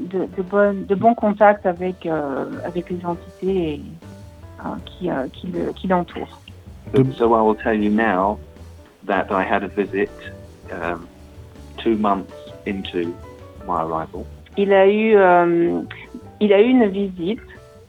de, 0.00 0.28
de, 0.36 0.42
bonnes, 0.42 0.84
de 0.84 0.94
bons 0.94 1.14
contacts 1.14 1.64
avec, 1.64 2.04
euh, 2.04 2.44
avec 2.64 2.90
les 2.90 3.04
entités 3.06 3.74
et, 3.74 3.80
qui, 4.86 5.10
euh, 5.10 5.26
qui, 5.32 5.46
le, 5.48 5.72
qui 5.72 5.88
l'entoure. 5.88 6.40
So 7.16 7.34
I 7.34 7.40
will 7.40 7.56
tell 7.56 7.74
you 7.74 7.90
now 7.90 8.38
that 9.06 9.26
I 9.30 9.42
had 9.42 9.62
a 9.64 9.68
visit 9.68 10.10
um, 10.70 11.08
two 11.78 11.96
months 11.96 12.32
into 12.66 13.12
my 13.66 13.82
arrival. 13.82 14.26
Il 14.56 14.72
a 14.72 14.86
eu, 14.86 15.16
euh, 15.16 15.80
il 16.40 16.52
a 16.52 16.60
eu 16.60 16.68
une 16.68 16.86
visite 16.88 17.40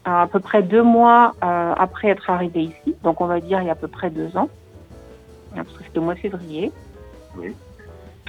à 0.06 0.26
peu 0.28 0.40
près 0.40 0.62
deux 0.62 0.82
mois 0.82 1.34
euh, 1.42 1.74
après 1.76 2.08
être 2.08 2.30
arrivé 2.30 2.64
ici, 2.64 2.94
donc 3.02 3.20
on 3.20 3.26
va 3.26 3.40
dire 3.40 3.60
il 3.60 3.66
y 3.66 3.68
a 3.68 3.72
à 3.72 3.76
peu 3.76 3.88
près 3.88 4.08
deux 4.08 4.36
ans, 4.36 4.48
parce 5.54 5.68
que 5.72 5.84
c'était 5.84 5.98
au 5.98 6.02
mois 6.02 6.14
de 6.14 6.20
février. 6.20 6.72
Oui. 7.36 7.54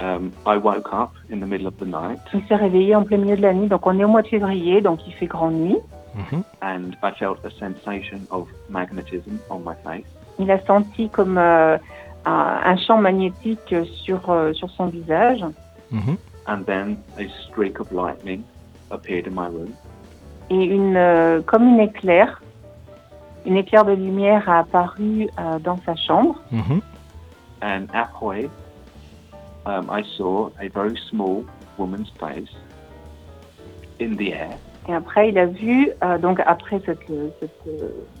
Um, 0.00 0.30
I 0.46 0.56
woke 0.56 0.92
up 0.92 1.10
in 1.30 1.40
the 1.40 1.46
middle 1.46 1.66
of 1.66 1.76
the 1.78 1.86
night. 1.86 2.20
Il 2.32 2.44
s'est 2.46 2.56
réveillé 2.56 2.94
en 2.94 3.02
plein 3.02 3.16
milieu 3.16 3.36
de 3.36 3.42
la 3.42 3.52
nuit, 3.52 3.68
donc 3.68 3.86
on 3.86 3.98
est 3.98 4.04
au 4.04 4.08
mois 4.08 4.22
de 4.22 4.28
février, 4.28 4.80
donc 4.80 5.00
il 5.06 5.12
fait 5.14 5.26
grande 5.26 5.54
nuit. 5.54 5.78
Mm-hmm. 6.16 6.42
And 6.62 6.96
I 7.02 7.12
felt 7.12 7.44
a 7.44 7.50
sensation 7.50 8.20
of 8.30 8.48
magnetism 8.68 9.38
on 9.50 9.60
my 9.60 9.74
face. 9.84 10.06
Il 10.38 10.50
a 10.50 10.64
senti 10.66 11.08
comme 11.08 11.38
euh, 11.38 11.76
un, 12.24 12.60
un, 12.64 12.76
champ 12.76 12.98
magnétique 12.98 13.74
sur 14.04 14.30
euh, 14.30 14.52
sur 14.52 14.70
son 14.70 14.86
visage. 14.86 15.44
Mm-hmm. 15.92 16.16
And 16.46 16.64
then 16.64 16.98
a 17.18 17.28
streak 17.44 17.78
of 17.78 17.92
lightning 17.92 18.42
appeared 18.90 19.26
in 19.26 19.34
my 19.34 19.48
room. 19.48 19.74
Et 20.50 20.64
une 20.64 20.96
euh, 20.96 21.42
comme 21.42 21.64
une 21.64 21.80
éclair, 21.80 22.40
une 23.46 23.56
éclair 23.56 23.84
de 23.84 23.92
lumière 23.92 24.48
a 24.48 24.60
apparu 24.60 25.28
euh, 25.38 25.58
dans 25.58 25.78
sa 25.84 25.94
chambre. 25.96 26.40
Mm-hmm. 26.52 26.80
And 27.60 27.86
halfway, 27.92 28.48
um, 29.66 29.90
I 29.90 30.04
saw 30.16 30.50
a 30.60 30.68
very 30.68 30.96
small 31.10 31.44
woman's 31.76 32.10
face 32.18 32.54
in 34.00 34.16
the 34.16 34.32
air. 34.32 34.56
Et 34.88 34.94
après, 34.94 35.28
il 35.28 35.38
a 35.38 35.44
vu, 35.44 35.90
euh, 36.02 36.16
donc 36.16 36.40
après 36.46 36.80
cette, 36.86 37.06
cette, 37.40 37.70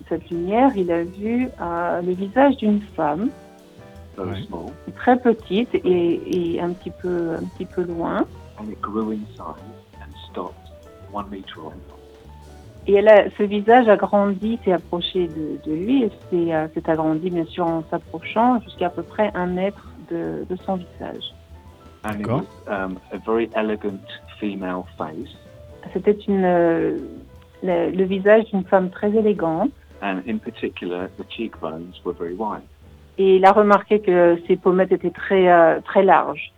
cette, 0.08 0.30
lumière, 0.30 0.70
il 0.76 0.92
a 0.92 1.02
vu 1.02 1.48
euh, 1.62 2.02
le 2.02 2.12
visage 2.12 2.58
d'une 2.58 2.82
femme, 2.94 3.30
ouais. 4.18 4.44
très 4.96 5.18
petite 5.18 5.74
et, 5.74 6.56
et, 6.56 6.60
un 6.60 6.72
petit 6.72 6.90
peu, 6.90 7.36
un 7.36 7.44
petit 7.56 7.64
peu 7.64 7.84
loin. 7.84 8.26
Et 12.88 12.94
elle 12.94 13.08
a, 13.08 13.30
ce 13.36 13.42
visage 13.42 13.88
a 13.88 13.96
grandi, 13.96 14.58
s'est 14.64 14.72
approché 14.72 15.28
de, 15.28 15.60
de, 15.64 15.72
lui 15.72 16.02
et 16.04 16.08
s'est 16.30 16.54
euh, 16.54 16.66
agrandi 16.86 17.30
bien 17.30 17.44
sûr 17.44 17.66
en 17.66 17.84
s'approchant 17.90 18.60
jusqu'à 18.62 18.86
à 18.86 18.90
peu 18.90 19.02
près 19.02 19.30
un 19.34 19.46
mètre 19.46 19.92
de, 20.10 20.44
de 20.48 20.56
son 20.64 20.76
visage. 20.76 21.32
Was 22.04 22.44
um, 22.66 22.98
a 23.12 23.18
very 23.26 23.50
elegant 23.54 24.00
female 24.40 24.84
face. 24.96 25.36
C'était 25.92 26.18
une 26.26 26.44
euh, 26.44 26.96
le, 27.62 27.90
le, 27.90 28.04
visage 28.04 28.46
d'une 28.46 28.64
femme 28.64 28.88
très 28.88 29.14
élégante. 29.14 29.70
And 30.00 30.22
in 30.26 30.38
particular, 30.38 31.08
the 31.18 31.24
cheekbones 31.28 32.00
were 32.04 32.14
very 32.14 32.34
wide. 32.34 32.62
et 33.18 33.36
il 33.36 33.44
a 33.44 33.52
remarqué 33.52 34.00
que 34.00 34.38
ses 34.46 34.56
pommettes 34.56 34.92
étaient 34.92 35.10
très, 35.10 35.48
euh, 35.48 35.80
très 35.80 36.04
larges. 36.04 36.52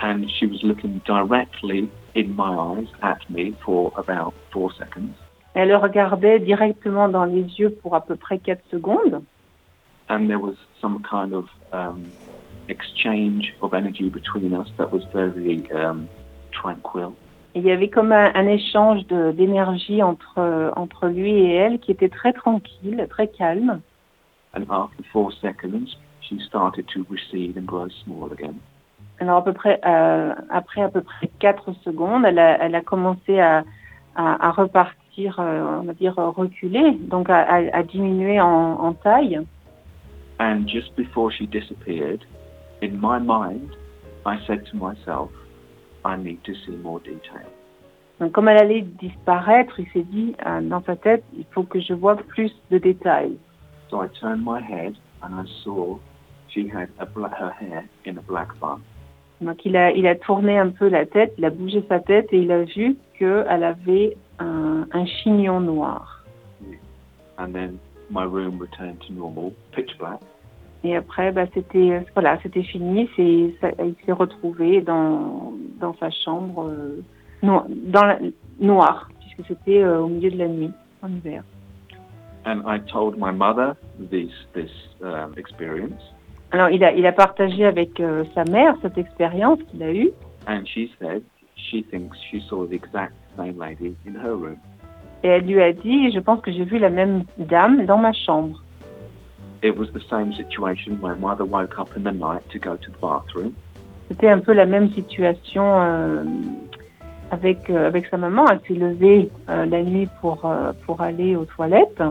And 0.00 0.26
she 0.28 0.46
was 0.46 0.62
looking 0.62 1.00
directly 1.04 1.88
in 2.14 2.34
my 2.36 2.54
eyes 2.54 2.88
at 3.02 3.18
me 3.28 3.52
for 3.64 3.92
about 3.96 4.32
four 4.50 4.72
seconds. 4.72 5.14
Elle 5.60 5.70
le 5.70 5.76
regardait 5.76 6.38
directement 6.38 7.08
dans 7.08 7.24
les 7.24 7.42
yeux 7.58 7.76
pour 7.82 7.96
à 7.96 8.00
peu 8.00 8.14
près 8.14 8.38
4 8.38 8.62
secondes. 8.70 9.24
And 10.08 10.28
there 10.28 10.38
was 10.40 10.54
some 10.80 11.02
kind 11.02 11.34
of 11.34 11.46
um, 11.72 12.04
exchange 12.68 13.56
of 13.60 13.74
energy 13.74 14.08
between 14.08 14.54
us 14.54 14.68
that 14.76 14.92
was 14.92 15.02
very 15.12 15.64
um, 15.72 16.06
tranquil. 16.52 17.12
Et 17.56 17.58
il 17.58 17.64
y 17.66 17.72
avait 17.72 17.88
comme 17.88 18.12
un, 18.12 18.30
un 18.36 18.46
échange 18.46 19.04
d'énergie 19.08 20.00
entre, 20.00 20.72
entre 20.76 21.08
lui 21.08 21.32
et 21.32 21.54
elle 21.54 21.80
qui 21.80 21.90
était 21.90 22.08
très 22.08 22.32
tranquille, 22.32 23.04
très 23.10 23.26
calme. 23.26 23.80
And 24.54 24.62
after 24.70 25.02
four 25.12 25.32
seconds, 25.32 25.96
she 26.20 26.38
started 26.46 26.86
to 26.94 27.04
recede 27.10 27.58
and 27.58 27.66
grow 27.66 27.88
small 28.04 28.30
again. 28.32 28.54
Alors 29.18 29.38
à 29.38 29.44
peu 29.44 29.54
près, 29.54 29.80
euh, 29.84 30.34
après 30.50 30.82
à 30.82 30.88
peu 30.88 31.00
près 31.00 31.28
4 31.40 31.72
secondes, 31.84 32.24
elle 32.24 32.38
a, 32.38 32.62
elle 32.64 32.76
a 32.76 32.80
commencé 32.80 33.40
à, 33.40 33.64
à, 34.14 34.46
à 34.46 34.50
repartir, 34.52 34.94
euh, 35.26 35.80
on 35.80 35.84
va 35.84 35.92
dire 35.94 36.14
reculer, 36.16 36.92
donc 36.92 37.28
à, 37.30 37.38
à- 37.40 37.76
à 37.78 37.82
diminuer 37.82 38.40
en, 38.40 38.46
en 38.80 38.92
taille. 38.92 39.40
And 40.40 40.68
just 40.68 40.94
before 40.96 41.32
she 41.32 41.46
disappeared, 41.48 42.20
in 42.82 42.92
my 43.00 43.18
mind, 43.18 43.70
I 44.24 44.38
said 44.46 44.64
to 44.70 44.76
myself, 44.76 45.30
I 46.04 46.16
need 46.16 46.42
to 46.44 46.52
see 46.54 46.76
more 46.82 47.00
detail. 47.00 47.46
Donc 48.20 48.32
comme 48.32 48.48
elle 48.48 48.58
allait 48.58 48.82
disparaître, 48.82 49.78
il 49.80 49.86
s'est 49.92 50.02
dit 50.04 50.34
euh, 50.46 50.60
dans 50.60 50.82
sa 50.84 50.96
tête, 50.96 51.24
il 51.36 51.44
faut 51.50 51.64
que 51.64 51.80
je 51.80 51.92
vois 51.94 52.16
plus 52.16 52.52
de 52.70 52.78
détails. 52.78 53.36
So 53.90 54.02
I 54.02 54.08
turned 54.20 54.44
my 54.44 54.60
head 54.60 54.94
and 55.22 55.30
I 55.40 55.44
saw 55.64 55.98
she 56.48 56.68
had 56.72 56.88
a 56.98 57.06
her 57.06 57.50
hair 57.60 57.84
in 58.06 58.18
a 58.18 58.22
black 58.22 58.48
bun. 58.60 58.80
Donc 59.40 59.64
il 59.64 59.76
a, 59.76 59.92
il 59.92 60.06
a 60.06 60.16
tourné 60.16 60.58
un 60.58 60.70
peu 60.70 60.88
la 60.88 61.06
tête, 61.06 61.32
il 61.38 61.44
a 61.44 61.50
bougé 61.50 61.84
sa 61.88 62.00
tête 62.00 62.26
et 62.32 62.38
il 62.38 62.50
a 62.50 62.64
vu 62.64 62.96
qu'elle 63.18 63.64
avait 63.64 64.16
un, 64.38 64.86
un 64.92 65.06
chignon 65.06 65.60
noir. 65.60 66.24
And 67.38 67.52
then 67.52 67.78
my 68.10 68.24
room 68.24 68.58
returned 68.58 69.00
to 69.06 69.12
normal, 69.12 69.52
pitch 69.72 69.96
black. 69.98 70.20
Et 70.84 70.96
après, 70.96 71.32
bah, 71.32 71.46
c'était 71.54 72.04
voilà, 72.14 72.38
c'était 72.42 72.62
fini. 72.62 73.08
C'est, 73.16 73.54
ça- 73.60 73.72
il 73.84 73.94
s'est 74.04 74.12
retrouvé 74.12 74.80
dans, 74.80 75.52
dans 75.80 75.94
sa 75.98 76.10
chambre 76.10 76.68
euh, 76.68 77.02
no- 77.42 77.64
dans 77.68 78.04
la, 78.04 78.18
noire, 78.60 79.08
puisque 79.20 79.46
c'était 79.48 79.82
euh, 79.82 80.00
au 80.02 80.08
milieu 80.08 80.30
de 80.30 80.38
la 80.38 80.48
nuit, 80.48 80.70
en 81.02 81.08
hiver. 81.08 81.42
And 82.46 82.62
I 82.66 82.78
told 82.90 83.18
my 83.18 83.32
mother 83.32 83.74
this, 83.98 84.30
this 84.54 84.70
um, 85.02 85.34
experience. 85.36 86.00
Alors 86.52 86.70
il 86.70 86.82
a, 86.84 86.92
il 86.92 87.04
a 87.06 87.12
partagé 87.12 87.64
avec 87.64 88.00
euh, 88.00 88.24
sa 88.34 88.44
mère 88.44 88.74
cette 88.80 88.96
expérience 88.96 89.58
qu'il 89.70 89.82
a 89.82 89.92
eue. 89.92 90.12
And 90.46 90.64
she 90.64 90.88
said 90.98 91.22
she 91.56 91.82
thinks 91.90 92.16
she 92.30 92.40
saw 92.48 92.64
the 92.66 92.72
exact 92.74 93.12
same 93.38 93.56
lady 93.58 93.96
in 94.06 94.14
her 94.14 94.34
room. 94.34 94.58
Et 95.22 95.28
elle 95.28 95.46
lui 95.46 95.62
a 95.62 95.72
dit, 95.72 96.12
je 96.12 96.20
pense 96.20 96.40
que 96.40 96.52
j'ai 96.52 96.64
vu 96.64 96.78
la 96.78 96.90
même 96.90 97.24
dame 97.38 97.86
dans 97.86 97.98
ma 97.98 98.12
chambre. 98.12 98.62
It 99.62 99.76
was 99.76 99.86
the 99.92 100.02
same 100.08 100.32
situation. 100.34 100.98
My 101.02 101.14
mother 101.18 101.44
woke 101.44 101.78
up 101.78 101.90
in 101.96 102.04
the 102.04 102.12
night 102.12 102.48
to 102.50 102.58
go 102.58 102.76
to 102.76 102.90
the 102.90 103.00
bathroom. 103.00 103.52
C'était 104.08 104.28
un 104.28 104.38
peu 104.38 104.52
la 104.52 104.66
même 104.66 104.90
situation 104.92 105.64
euh, 105.64 106.22
avec, 107.30 107.68
euh, 107.68 107.88
avec 107.88 108.06
sa 108.06 108.16
maman. 108.16 108.46
Elle 108.50 108.60
s'est 108.66 108.80
levée 108.80 109.30
euh, 109.48 109.66
la 109.66 109.82
nuit 109.82 110.08
pour, 110.20 110.44
euh, 110.44 110.72
pour 110.86 111.00
aller 111.00 111.34
aux 111.36 111.44
toilettes. 111.44 112.02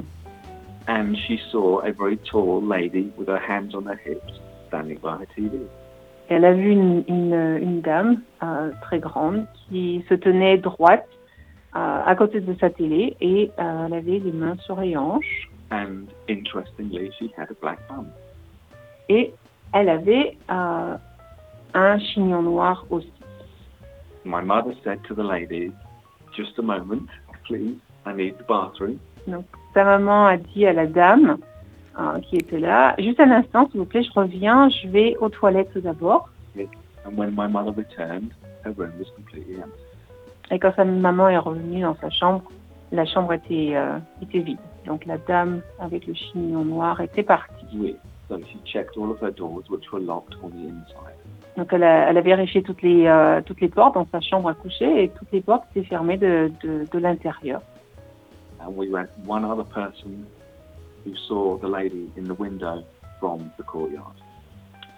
And 0.90 1.16
she 1.16 1.40
saw 1.52 1.80
a 1.80 1.92
very 1.92 2.18
tall 2.18 2.62
lady 2.62 3.12
with 3.18 3.28
her 3.28 3.40
hands 3.40 3.74
on 3.74 3.86
her 3.86 3.98
hips 3.98 4.40
standing 4.68 5.00
by 5.00 5.18
her 5.20 5.28
TV. 5.36 5.58
Elle 6.30 6.44
a 6.44 6.54
vu 6.54 6.72
une, 6.72 7.04
une, 7.08 7.58
une 7.62 7.82
dame 7.82 8.22
euh, 8.44 8.72
très 8.82 9.00
grande 9.00 9.46
qui 9.70 10.04
se 10.10 10.14
tenait 10.14 10.58
droite 10.58 11.08
à 12.06 12.16
côté 12.16 12.40
de 12.42 12.54
sa 12.60 12.70
télé 12.70 13.16
et 13.22 13.52
euh, 13.60 13.86
elle 13.86 13.94
avait 13.94 14.20
les 14.20 14.32
mains 14.32 14.58
sur 14.58 14.80
les 14.80 14.96
hanches 14.98 15.50
And 15.70 16.08
interestingly, 16.30 17.12
she 17.20 17.30
had 17.38 17.50
a 17.52 17.56
black 17.62 17.78
bum. 17.90 18.08
et 19.10 19.34
elle 19.74 19.90
avait 19.90 20.38
euh, 20.50 20.96
un 21.74 22.00
chignon 22.00 22.42
noir 22.42 22.86
aussi. 22.90 23.12
My 24.24 24.42
mother 24.42 24.74
said 24.84 25.00
to 25.08 25.14
the 25.14 25.24
lady, 25.24 25.72
just 26.36 26.58
a 26.58 26.62
moment, 26.62 27.08
please, 27.46 27.78
I 28.06 28.14
need 28.14 28.38
the 28.38 28.48
bathroom. 28.48 28.98
Donc 29.28 29.46
sa 29.74 29.84
maman 29.84 30.28
a 30.28 30.38
dit 30.38 30.66
à 30.66 30.74
la 30.74 30.88
dame 30.88 31.38
euh, 32.00 32.20
qui 32.22 32.38
était 32.38 32.60
là, 32.60 32.96
juste 32.98 33.20
un 33.20 33.32
instant 33.32 33.70
s'il 33.70 33.80
vous 33.82 33.86
plaît, 33.86 34.04
je 34.04 34.12
reviens, 34.14 34.70
je 34.70 34.88
vais 34.88 35.18
aux 35.18 35.30
toilettes 35.30 35.72
tout 35.74 35.82
d'abord. 35.82 36.30
And 37.06 37.18
when 37.18 37.36
my 37.36 37.48
mother 37.48 37.72
returned, 37.72 38.32
her 38.64 38.72
room 38.72 38.92
was 39.00 39.08
completely 39.16 39.56
empty. 39.62 39.87
Et 40.52 40.60
quand 40.60 40.74
sa 40.76 40.86
maman 40.86 41.30
est 41.30 41.38
revenue 41.38 41.82
dans 41.82 41.96
sa 41.96 42.10
chambre, 42.10 42.44
la 42.92 43.06
chambre 43.06 43.34
était, 43.34 43.72
euh, 43.76 43.98
était 44.22 44.40
vide. 44.40 44.60
Donc 44.86 45.06
la 45.06 45.18
dame 45.18 45.62
avec 45.80 46.08
le 46.08 46.14
chignon 46.14 46.64
noir 46.64 47.02
était 47.02 47.24
partie. 47.24 47.96
Donc 51.58 51.74
elle 51.74 51.84
a, 51.84 52.10
elle 52.10 52.18
a 52.18 52.22
vérifié 52.22 52.62
toutes 52.64 52.82
les, 52.82 53.08
euh, 53.08 53.42
toutes 53.42 53.62
les 53.62 53.68
portes 53.68 53.96
dans 53.96 54.08
sa 54.12 54.22
chambre 54.22 54.50
à 54.50 54.54
coucher 54.54 55.04
et 55.04 55.10
toutes 55.10 55.32
les 55.32 55.42
portes 55.42 55.66
étaient 55.76 55.88
fermées 55.88 56.18
de, 56.18 56.52
de, 56.64 56.86
de 56.92 57.00
l'intérieur. 57.00 57.62
And 58.60 58.76
we 58.76 58.90
had 58.92 59.10
one 59.26 59.46
other 59.46 59.64
person 59.64 60.26
who 61.06 61.16
saw 61.28 61.58
the 61.58 61.68
lady 61.68 62.10
in 62.18 62.24
the 62.24 62.34
window 62.34 62.84
from 63.20 63.52
the 63.58 63.64
courtyard. 63.64 64.16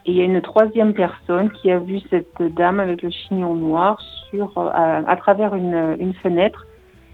Et 0.06 0.12
il 0.12 0.18
y 0.18 0.22
a 0.22 0.24
une 0.24 0.42
troisième 0.42 0.94
personne 0.94 1.52
qui 1.52 1.72
a 1.72 1.80
vu 1.80 2.00
cette 2.10 2.42
dame 2.42 2.80
avec 2.80 3.02
le 3.02 3.10
chignon 3.10 3.54
noir 3.54 4.02
sur, 4.30 4.58
euh, 4.58 4.70
à, 4.74 5.10
à 5.10 5.16
travers 5.18 5.56
une, 5.56 5.98
une 6.00 6.14
fenêtre 6.14 6.66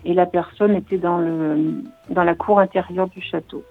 et 0.06 0.14
la 0.14 0.26
personne 0.26 0.76
était 0.76 0.98
dans, 0.98 1.18
le, 1.18 1.84
dans 2.10 2.24
la 2.24 2.36
cour 2.36 2.60
intérieure 2.60 3.08
du 3.10 3.22
château. 3.22 3.64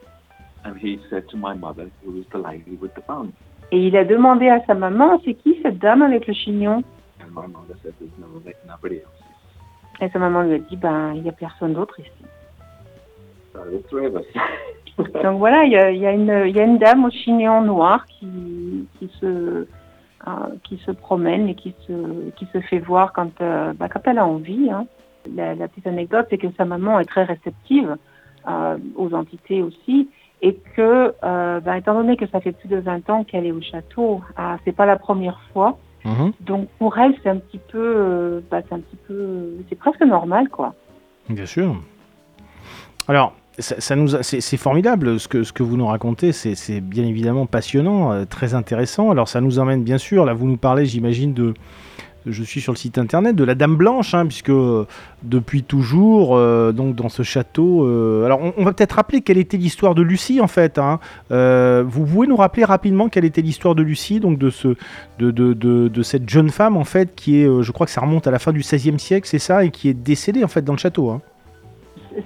Et 3.70 3.86
il 3.86 3.96
a 3.96 4.04
demandé 4.04 4.48
à 4.48 4.64
sa 4.66 4.74
maman, 4.74 5.20
c'est 5.24 5.34
qui 5.34 5.58
cette 5.62 5.78
dame 5.78 6.02
avec 6.02 6.26
le 6.26 6.34
chignon? 6.34 6.82
Et 10.00 10.08
sa 10.08 10.18
maman 10.18 10.42
lui 10.42 10.54
a 10.54 10.58
dit, 10.58 10.76
ben 10.76 11.12
il 11.14 11.22
n'y 11.22 11.28
a 11.28 11.32
personne 11.32 11.74
d'autre 11.74 12.00
ici. 12.00 12.10
Donc 14.98 15.38
voilà, 15.38 15.64
il 15.64 15.72
y 15.72 15.76
a, 15.76 15.90
il 15.90 15.98
y 15.98 16.06
a 16.06 16.12
une, 16.12 16.44
il 16.46 16.54
y 16.56 16.60
a 16.60 16.64
une 16.64 16.78
dame 16.78 17.04
au 17.04 17.10
chignon 17.10 17.62
noir 17.62 18.06
qui, 18.06 18.86
qui, 18.98 19.10
se, 19.20 19.26
euh, 19.26 19.66
qui 20.62 20.76
se 20.78 20.90
promène 20.92 21.48
et 21.48 21.54
qui 21.54 21.74
se, 21.86 22.30
qui 22.36 22.46
se 22.52 22.60
fait 22.60 22.78
voir 22.78 23.12
quand, 23.12 23.40
euh, 23.40 23.72
bah, 23.74 23.88
quand 23.88 24.00
elle 24.04 24.18
a 24.18 24.26
envie. 24.26 24.70
hein. 24.70 24.86
La, 25.34 25.54
la 25.54 25.68
petite 25.68 25.86
anecdote, 25.86 26.26
c'est 26.30 26.38
que 26.38 26.46
sa 26.56 26.64
maman 26.64 27.00
est 27.00 27.06
très 27.06 27.24
réceptive 27.24 27.96
euh, 28.46 28.76
aux 28.94 29.14
entités 29.14 29.62
aussi 29.62 30.08
et 30.42 30.54
que, 30.76 31.14
euh, 31.24 31.60
bah, 31.60 31.78
étant 31.78 31.94
donné 31.94 32.16
que 32.16 32.26
ça 32.26 32.40
fait 32.40 32.52
plus 32.52 32.68
de 32.68 32.76
20 32.76 33.08
ans 33.10 33.24
qu'elle 33.24 33.46
est 33.46 33.52
au 33.52 33.62
château, 33.62 34.20
ah, 34.36 34.58
c'est 34.64 34.76
pas 34.76 34.84
la 34.86 34.96
première 34.96 35.40
fois. 35.52 35.78
Mhm. 36.04 36.32
Donc 36.40 36.68
pour 36.78 36.98
elle, 36.98 37.14
c'est 37.22 37.30
un 37.30 37.38
petit 37.38 37.58
peu, 37.58 38.42
bah, 38.50 38.60
c'est 38.68 38.74
un 38.74 38.80
petit 38.80 38.98
peu, 39.08 39.54
c'est 39.70 39.76
presque 39.78 40.02
normal 40.02 40.50
quoi. 40.50 40.74
Bien 41.30 41.46
sûr. 41.46 41.74
Alors, 43.08 43.32
ça, 43.58 43.94
nous 43.96 44.08
c'est 44.22 44.56
formidable 44.56 45.20
ce 45.20 45.28
que, 45.28 45.62
vous 45.62 45.76
nous 45.76 45.86
racontez, 45.86 46.32
c'est 46.32 46.80
bien 46.80 47.04
évidemment 47.04 47.46
passionnant, 47.46 48.12
euh, 48.12 48.24
très 48.24 48.54
intéressant. 48.54 49.10
Alors 49.10 49.28
ça 49.28 49.40
nous 49.40 49.58
emmène 49.58 49.84
bien 49.84 49.98
sûr, 49.98 50.24
là 50.24 50.34
vous 50.34 50.46
nous 50.46 50.56
parlez 50.56 50.86
j'imagine 50.86 51.32
de, 51.34 51.54
je 52.26 52.42
suis 52.42 52.60
sur 52.60 52.72
le 52.72 52.78
site 52.78 52.98
internet, 52.98 53.36
de 53.36 53.44
la 53.44 53.54
Dame 53.54 53.76
Blanche, 53.76 54.12
hein, 54.12 54.26
puisque 54.26 54.50
euh, 54.50 54.86
depuis 55.22 55.62
toujours, 55.62 56.36
euh, 56.36 56.72
donc 56.72 56.96
dans 56.96 57.08
ce 57.08 57.22
château, 57.22 57.86
alors 58.24 58.40
on, 58.56 58.64
va 58.64 58.72
peut-être 58.72 58.94
rappeler 58.94 59.20
quelle 59.20 59.38
était 59.38 59.56
l'histoire 59.56 59.94
de 59.94 60.02
Lucie 60.02 60.40
en 60.40 60.48
fait. 60.48 60.78
hein. 60.78 60.98
Vous 61.30 62.06
pouvez 62.06 62.26
nous 62.26 62.36
rappeler 62.36 62.64
rapidement 62.64 63.08
quelle 63.08 63.24
était 63.24 63.42
l'histoire 63.42 63.76
de 63.76 63.82
Lucie, 63.84 64.18
donc 64.18 64.36
de, 64.36 64.50
ce, 64.50 64.74
de, 65.20 66.02
cette 66.02 66.28
jeune 66.28 66.50
femme 66.50 66.76
en 66.76 66.84
fait, 66.84 67.14
qui 67.14 67.40
est, 67.40 67.62
je 67.62 67.70
crois 67.70 67.86
que 67.86 67.92
ça 67.92 68.00
remonte 68.00 68.26
à 68.26 68.32
la 68.32 68.40
fin 68.40 68.52
du 68.52 68.60
XVIe 68.60 68.98
siècle, 68.98 69.28
c'est 69.28 69.38
ça, 69.38 69.64
et 69.64 69.70
qui 69.70 69.88
est 69.88 69.94
décédée 69.94 70.42
en 70.42 70.48
fait 70.48 70.62
dans 70.62 70.72
le 70.72 70.78
château. 70.78 71.10
hein. 71.10 71.20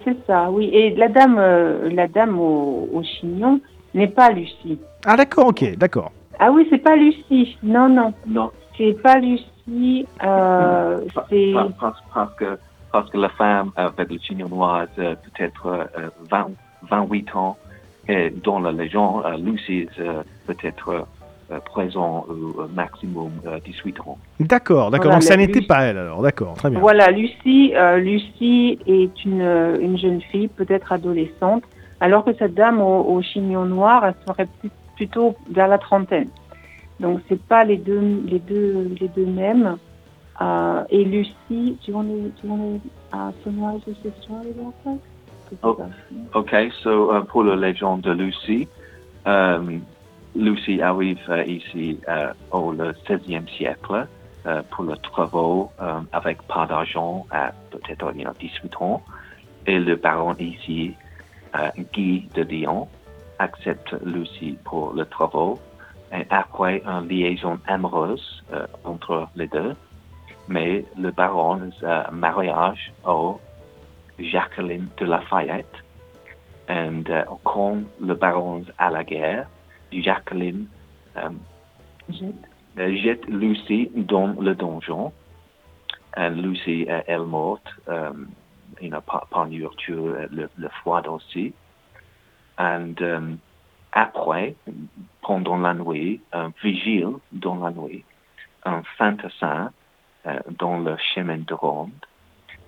C'est 0.05 0.17
ça, 0.27 0.51
oui. 0.51 0.69
Et 0.73 0.95
la 0.95 1.09
dame, 1.09 1.37
euh, 1.39 1.89
la 1.91 2.09
dame 2.09 2.39
au, 2.39 2.89
au 2.93 3.03
chignon 3.03 3.61
n'est 3.95 4.09
pas 4.09 4.31
Lucie. 4.31 4.79
Ah 5.07 5.17
d'accord, 5.17 5.49
ok, 5.49 5.77
d'accord. 5.77 6.13
Ah 6.39 6.51
oui, 6.53 6.67
c'est 6.71 6.79
pas 6.79 6.97
Lucie. 6.97 7.57
Non, 7.63 7.89
non, 7.89 8.13
Non, 8.27 8.51
c'est 8.77 9.01
pas 9.03 9.19
Lucie. 9.19 10.07
Euh, 10.23 11.01
c'est 11.31 11.53
pa- 11.53 11.69
parce, 11.81 11.99
parce, 12.15 12.35
que, 12.37 12.59
parce 12.93 13.11
que 13.11 13.19
la 13.19 13.29
femme 13.31 13.71
avec 13.77 14.11
le 14.11 14.19
chignon 14.19 14.49
noir 14.49 14.75
a 14.77 15.01
euh, 15.01 15.15
peut-être 15.17 15.67
euh, 15.67 16.09
20, 16.31 16.49
28 16.91 17.35
ans 17.37 17.57
et 18.09 18.31
dans 18.31 18.61
la 18.61 18.73
légende, 18.73 19.25
euh, 19.27 20.23
peut-être 20.47 21.07
présent 21.65 22.27
au 22.29 22.61
euh, 22.63 22.67
maximum 22.75 23.31
euh, 23.47 23.59
18 23.65 24.01
ans. 24.01 24.19
D'accord, 24.41 24.91
d'accord. 24.91 25.07
Voilà, 25.07 25.17
Donc 25.21 25.23
ça 25.23 25.37
n'était 25.37 25.55
Lucie. 25.61 25.67
pas 25.67 25.83
elle 25.85 25.99
alors, 25.99 26.23
d'accord, 26.23 26.55
très 26.55 26.71
bien. 26.71 26.79
voilà 26.81 27.11
Lucie. 27.11 27.73
euh, 27.75 27.97
Lucie 27.99 28.79
est 28.87 29.25
une, 29.25 29.43
une 29.81 29.97
jeune 29.99 30.21
fille, 30.21 30.49
peut-être 30.49 30.93
adolescente, 30.93 31.65
alors 32.01 32.25
que 32.25 32.33
cette 32.35 32.55
dame 32.55 32.81
au, 32.81 33.03
au 33.05 33.23
chignon 33.23 33.65
noir, 33.65 34.05
elle 34.05 34.15
serait 34.27 34.49
plutôt 34.97 35.35
vers 35.51 35.69
la 35.69 35.79
trentaine. 35.79 36.29
Donc 37.01 37.21
c'est 37.29 37.41
pas 37.43 37.65
les 37.65 37.77
deux, 37.77 38.23
les 38.27 38.39
deux, 38.41 38.95
les 39.01 39.09
deux 39.09 39.27
mêmes. 39.27 39.77
Uh, 40.41 40.85
et 40.91 41.05
Lucie, 41.05 41.35
do 41.51 41.77
you 41.89 41.95
want 41.95 42.05
to, 42.05 42.15
do 42.15 42.33
you 42.45 42.51
want 42.51 42.81
to 42.81 43.17
uh, 43.17 43.33
summarize 43.43 43.81
the 44.05 44.13
story 44.23 44.53
real 44.57 44.73
quick? 44.85 45.01
Oh, 45.63 45.77
ok, 46.35 46.55
so 46.85 47.11
uh, 47.11 47.23
pour 47.25 47.43
la 47.43 47.57
légende 47.57 48.03
de 48.03 48.13
Lucie, 48.13 48.69
um, 49.25 49.81
Lucie 50.35 50.81
arrive 50.83 51.21
uh, 51.29 51.43
ici 51.47 51.99
uh, 52.07 52.33
au 52.51 52.73
XVIe 52.73 53.47
siècle 53.57 54.07
uh, 54.47 54.63
pour 54.71 54.85
le 54.85 54.97
travaux 54.97 55.71
avec 56.13 56.43
pas 56.43 56.67
d'argent 56.67 57.27
à 57.31 57.53
peut-être 57.71 58.13
18 58.13 58.77
ans. 58.81 59.03
Et 59.67 59.79
le 59.79 59.97
baron 59.97 60.35
ici, 60.39 60.95
Guy 61.93 62.29
de 62.35 62.43
Lyon, 62.43 62.89
accepte 63.39 63.95
Lucie 64.05 64.57
pour 64.65 64.93
le 64.95 65.05
travaux. 65.05 65.59
Et 66.13 66.25
après 66.31 66.83
une 66.87 67.09
liaison 67.09 67.59
amoureuse 67.67 68.43
entre 68.85 69.29
les 69.37 69.47
deux, 69.49 69.75
mais 70.49 70.85
le 70.99 71.11
baron 71.11 71.71
a 71.85 72.11
mariage 72.11 72.93
au 73.05 73.39
Jacqueline 74.19 74.89
de 74.99 75.05
Lafayette. 75.05 75.67
Et 76.69 76.73
uh, 76.73 77.25
quand 77.45 77.79
le 78.01 78.15
baron 78.15 78.65
à 78.79 78.91
la 78.91 79.05
guerre, 79.05 79.47
Jacqueline 79.93 80.67
um, 81.17 81.39
jette. 82.09 83.27
Lucie 83.27 83.91
dans 83.95 84.35
le 84.41 84.55
donjon. 84.55 85.13
Et 86.17 86.31
Lucie 86.31 86.87
est 86.89 87.19
morte 87.19 87.69
um, 87.87 88.29
you 88.81 88.89
know, 88.89 89.01
par, 89.01 89.27
par 89.29 89.47
le, 89.47 90.49
le 90.57 90.69
froid 90.81 91.03
aussi. 91.09 91.53
Et 92.59 92.63
um, 92.63 93.39
après, 93.93 94.55
pendant 95.23 95.59
la 95.59 95.75
nuit, 95.75 96.21
un 96.33 96.53
vigile 96.63 97.15
dans 97.33 97.57
la 97.57 97.71
nuit, 97.71 98.05
un 98.65 98.83
fantassin 98.97 99.73
euh, 100.27 100.39
dans 100.59 100.79
le 100.79 100.97
chemin 101.15 101.39
de 101.39 101.55
ronde, 101.55 101.91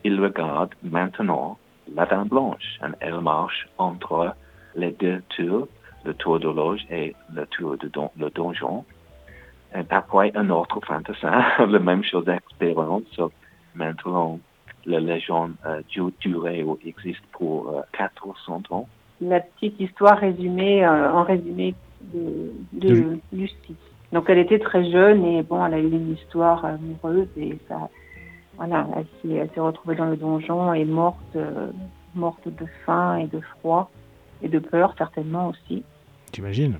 il 0.04 0.20
regarde 0.20 0.74
maintenant 0.83 1.59
la 1.94 2.06
Dame 2.06 2.28
Blanche. 2.28 2.78
Et 2.83 2.96
elle 3.00 3.20
marche 3.20 3.68
entre 3.78 4.35
les 4.74 4.92
deux 4.92 5.22
tours, 5.37 5.68
le 6.04 6.14
tour 6.14 6.40
de 6.40 6.48
loge 6.48 6.86
et 6.90 7.14
le 7.32 7.46
tour 7.46 7.76
de 7.76 7.90
le 8.18 8.30
donjon. 8.30 8.84
Et 9.74 9.82
après, 9.90 10.32
un 10.34 10.50
autre 10.50 10.80
fantassin, 10.84 11.44
la 11.58 11.78
même 11.78 12.02
chose 12.02 12.24
d'expérience. 12.24 13.20
maintenant, 13.74 14.38
la 14.86 15.00
légende 15.00 15.52
euh, 15.66 15.82
durait 16.20 16.62
ou 16.62 16.78
existe 16.84 17.22
pour 17.32 17.68
euh, 17.68 17.80
400 17.92 18.62
ans. 18.70 18.88
La 19.20 19.40
petite 19.40 19.78
histoire 19.78 20.18
résumée, 20.18 20.84
euh, 20.84 21.12
en 21.12 21.22
résumé 21.22 21.74
de, 22.14 22.52
de, 22.72 23.18
Lucie. 23.32 23.76
Donc 24.12 24.28
elle 24.28 24.38
était 24.38 24.58
très 24.58 24.90
jeune 24.90 25.24
et 25.24 25.42
bon, 25.42 25.64
elle 25.64 25.74
a 25.74 25.78
eu 25.78 25.90
une 25.90 26.14
histoire 26.14 26.64
amoureuse 26.64 27.28
et 27.36 27.58
ça, 27.68 27.88
voilà, 28.56 28.86
elle 29.24 29.48
s'est 29.54 29.60
retrouvée 29.60 29.94
dans 29.94 30.06
le 30.06 30.16
donjon 30.16 30.72
et 30.72 30.84
morte, 30.84 31.18
euh, 31.36 31.70
morte 32.14 32.48
de 32.48 32.66
faim 32.84 33.18
et 33.18 33.26
de 33.26 33.40
froid 33.40 33.90
et 34.42 34.48
de 34.48 34.59
peur 34.59 34.94
certainement 34.96 35.48
aussi. 35.48 35.83
J'imagine. 36.33 36.79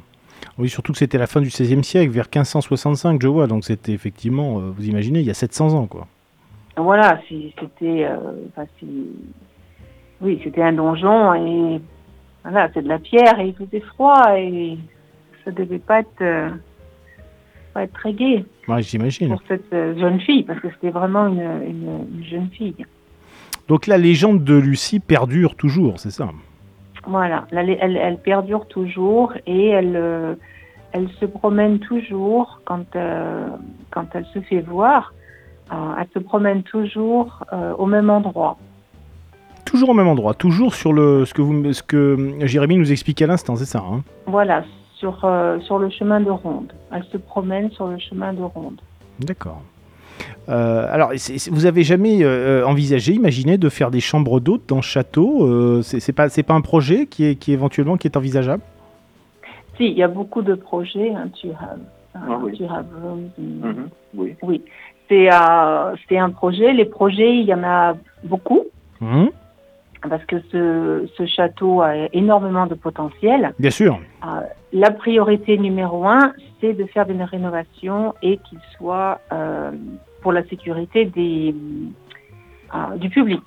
Oui, 0.59 0.69
surtout 0.69 0.93
que 0.93 0.99
c'était 0.99 1.19
la 1.19 1.27
fin 1.27 1.41
du 1.41 1.49
XVIe 1.49 1.85
siècle, 1.85 2.11
vers 2.11 2.27
1565, 2.27 3.21
je 3.23 3.29
vois. 3.29 3.47
Donc 3.47 3.65
c'était 3.65 3.93
effectivement, 3.93 4.59
euh, 4.59 4.71
vous 4.71 4.89
imaginez, 4.89 5.21
il 5.21 5.27
y 5.27 5.31
a 5.31 5.35
700 5.35 5.75
ans, 5.75 5.87
quoi. 5.87 6.07
Voilà, 6.77 7.21
c'était, 7.29 8.05
euh, 8.05 8.17
oui, 10.21 10.41
c'était 10.43 10.63
un 10.63 10.73
donjon 10.73 11.35
et 11.35 11.81
voilà, 12.43 12.71
c'est 12.73 12.83
de 12.83 12.89
la 12.89 12.99
pierre 12.99 13.39
et 13.39 13.49
il 13.49 13.55
faisait 13.55 13.81
froid 13.81 14.39
et 14.39 14.79
ça 15.45 15.51
devait 15.51 15.79
pas 15.79 16.01
être 16.01 16.53
pas 17.73 17.85
être 17.85 17.93
très 17.93 18.13
gai. 18.13 18.45
Ouais, 18.69 18.83
j'imagine. 18.83 19.29
Pour 19.29 19.43
cette 19.49 19.73
euh, 19.73 19.99
jeune 19.99 20.21
fille, 20.21 20.43
parce 20.43 20.61
que 20.61 20.69
c'était 20.71 20.91
vraiment 20.91 21.27
une, 21.27 21.41
une, 21.41 22.25
jeune 22.25 22.49
fille. 22.51 22.87
Donc 23.69 23.87
la 23.87 23.99
légende 23.99 24.45
de 24.45 24.55
Lucie 24.55 25.01
perdure 25.01 25.55
toujours, 25.55 26.01
c'est 26.01 26.11
ça? 26.11 26.31
Voilà, 27.07 27.47
elle, 27.53 27.77
elle, 27.81 27.97
elle, 27.97 28.19
perdure 28.19 28.67
toujours 28.67 29.33
et 29.47 29.69
elle, 29.69 29.97
euh, 29.97 30.35
elle 30.93 31.09
se 31.21 31.25
promène 31.25 31.79
toujours 31.79 32.61
quand, 32.65 32.85
euh, 32.95 33.49
quand 33.91 34.07
elle 34.15 34.27
se 34.27 34.41
fait 34.41 34.61
voir. 34.61 35.15
elle 35.71 36.09
se 36.13 36.19
promène 36.19 36.63
toujours 36.63 37.45
au 37.79 37.87
même 37.87 38.11
endroit. 38.11 38.59
Toujours 39.65 39.91
au 39.91 39.95
même 39.95 40.09
endroit, 40.09 40.35
toujours 40.35 40.75
sur 40.75 40.93
le, 40.93 41.25
ce 41.25 41.33
que, 41.33 41.43
vous, 41.43 41.73
ce 41.73 41.83
que 41.83 42.35
Jérémy 42.41 42.77
nous 42.77 42.91
explique 42.91 43.23
à 43.23 43.29
l'instant, 43.29 43.55
c'est 43.55 43.67
ça 43.67 43.79
hein 43.79 44.03
Voilà, 44.27 44.65
sur, 45.01 45.25
euh, 45.25 45.59
sur 45.61 45.79
le 45.79 45.89
chemin 45.91 46.21
de 46.21 46.31
ronde. 46.31 46.73
Elle 46.93 47.05
se 47.05 47.17
promène 47.17 47.71
sur 47.71 47.89
le 47.89 47.99
chemin 47.99 48.33
de 48.33 48.43
ronde. 48.43 48.81
D'accord. 49.19 49.63
Euh, 50.49 50.87
alors, 50.91 51.13
vous 51.51 51.67
avez 51.67 51.83
jamais 51.83 52.23
euh, 52.23 52.67
envisagé, 52.67 53.13
imaginé 53.13 53.59
de 53.59 53.69
faire 53.69 53.91
des 53.91 54.01
chambres 54.01 54.41
d'hôtes 54.41 54.69
dans 54.69 54.77
le 54.77 54.83
château 54.83 55.83
C'est 55.83 56.13
pas, 56.13 56.29
c'est 56.29 56.43
pas 56.43 56.55
un 56.55 56.61
projet 56.61 57.07
qui 57.07 57.25
est, 57.25 57.37
qui 57.37 57.53
éventuellement 57.53 57.97
qui 57.97 58.07
est 58.09 58.17
envisageable? 58.17 58.63
Si, 59.77 59.87
il 59.87 59.97
y 59.97 60.03
a 60.03 60.09
beaucoup 60.09 60.43
de 60.43 60.55
projets. 60.55 61.11
Hein, 61.15 61.29
tu 61.35 61.49
as, 61.51 61.77
ah, 62.15 62.39
oui. 62.43 62.61
Mm-hmm. 62.61 63.75
oui. 64.15 64.37
oui. 64.43 64.63
C'est, 65.09 65.29
c'est 66.09 66.19
un 66.19 66.31
projet. 66.31 66.73
Les 66.73 66.85
projets, 66.85 67.37
il 67.37 67.45
y 67.45 67.55
en 67.55 67.65
a 67.65 67.95
beaucoup. 68.25 68.65
Mmh 69.01 69.29
parce 70.09 70.25
que 70.25 70.37
ce, 70.51 71.09
ce, 71.17 71.27
château 71.27 71.83
a 71.83 71.95
énormément 72.13 72.67
de 72.67 72.75
potentiel. 72.75 73.53
Bien 73.59 73.71
sûr. 73.71 74.01
Euh, 74.25 74.41
la 74.73 74.91
priorité 74.91 75.59
numéro 75.59 76.07
un, 76.07 76.33
c'est 76.61 76.73
de 76.73 76.85
faire 76.87 77.07
des 77.07 77.23
rénovations 77.23 78.15
et 78.23 78.39
qu'il 78.39 78.59
soit 78.77 79.21
euh, 79.33 79.73
pour 80.23 80.33
la 80.33 80.45
sécurité 80.45 81.05
des, 81.07 81.55
euh, 82.75 82.97
du 82.97 83.11
public. 83.11 83.43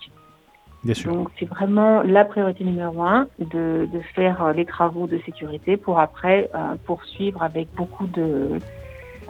Bien 0.84 0.94
sûr. 0.94 1.14
Donc 1.14 1.30
c'est 1.40 1.46
vraiment 1.46 2.02
la 2.02 2.26
priorité 2.26 2.64
numéro 2.64 3.04
un 3.04 3.28
de, 3.40 3.88
de 3.92 4.00
faire 4.16 4.54
les 4.54 4.66
travaux 4.66 5.08
de 5.08 5.18
sécurité 5.26 5.78
pour 5.78 6.00
après 6.00 6.50
euh, 6.54 6.76
poursuivre 6.86 7.42
avec 7.42 7.74
beaucoup 7.76 8.08
de 8.08 8.60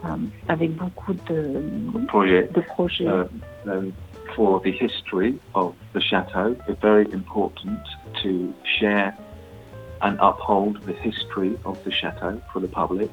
euh, 0.04 0.08
avec 0.48 0.74
beaucoup 0.74 1.14
de, 1.14 1.62
projets. 2.08 2.48
De 2.52 2.60
projets. 2.60 3.06
for 4.34 4.60
the 4.60 4.72
history 4.72 5.38
of 5.54 5.74
the 5.92 6.00
chateau, 6.00 6.56
it's 6.68 6.80
very 6.80 7.06
important 7.12 7.78
to 8.22 8.52
share 8.64 9.16
and 10.02 10.18
uphold 10.20 10.82
the 10.82 10.92
history 10.92 11.56
of 11.64 11.82
the 11.84 11.90
chateau 11.90 12.40
for 12.52 12.60
the 12.60 12.68
public. 12.68 13.10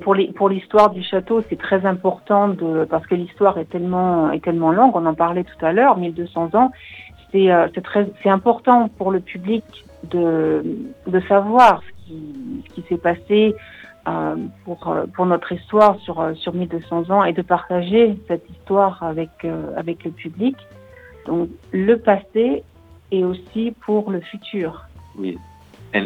Pour 0.00 0.48
l'histoire 0.48 0.90
du 0.90 1.02
château, 1.02 1.42
c'est 1.48 1.58
très 1.58 1.86
important 1.86 2.54
parce 2.90 3.06
que 3.06 3.14
l'histoire 3.14 3.58
est 3.58 3.70
tellement, 3.70 4.30
longue, 4.72 4.96
on 4.96 5.06
en 5.06 5.14
parlait 5.14 5.44
tout 5.44 5.64
à 5.64 5.72
l'heure, 5.72 5.96
1200 5.98 6.50
ans, 6.54 6.72
c'est 7.30 7.50
euh, 7.50 7.68
important 8.24 8.88
pour 8.88 9.10
le 9.10 9.20
public 9.20 9.64
de, 10.10 10.64
savoir 11.28 11.82
ce 12.06 12.72
qui, 12.74 12.84
s'est 12.88 12.96
passé 12.96 13.54
euh, 14.06 14.36
pour, 14.64 14.88
euh, 14.88 15.06
pour 15.14 15.26
notre 15.26 15.52
histoire 15.52 15.98
sur, 16.00 16.20
euh, 16.20 16.34
sur 16.34 16.54
1200 16.54 17.10
ans 17.10 17.24
et 17.24 17.32
de 17.32 17.42
partager 17.42 18.18
cette 18.26 18.48
histoire 18.48 19.02
avec, 19.02 19.30
le 19.42 20.10
public. 20.10 20.56
Donc 21.26 21.48
le 21.72 21.96
passé 21.96 22.62
et 23.10 23.24
aussi 23.24 23.74
pour 23.84 24.10
le 24.10 24.20
futur. 24.20 24.86
Oui, 25.18 25.36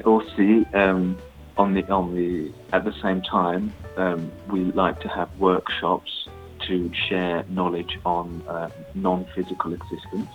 aussi, 0.05 0.65
um, 0.75 1.15
on 1.63 1.75
the, 1.75 1.83
on 1.91 2.15
the, 2.15 2.53
at 2.73 2.85
the 2.85 2.95
same 3.05 3.21
time, 3.23 3.73
um, 3.97 4.31
we 4.53 4.61
like 4.73 5.01
to 5.01 5.09
have 5.09 5.29
workshops 5.39 6.13
to 6.67 6.91
share 7.07 7.45
knowledge 7.49 7.99
on 8.05 8.43
uh, 8.49 8.69
non-physical 8.95 9.73
existence. 9.75 10.35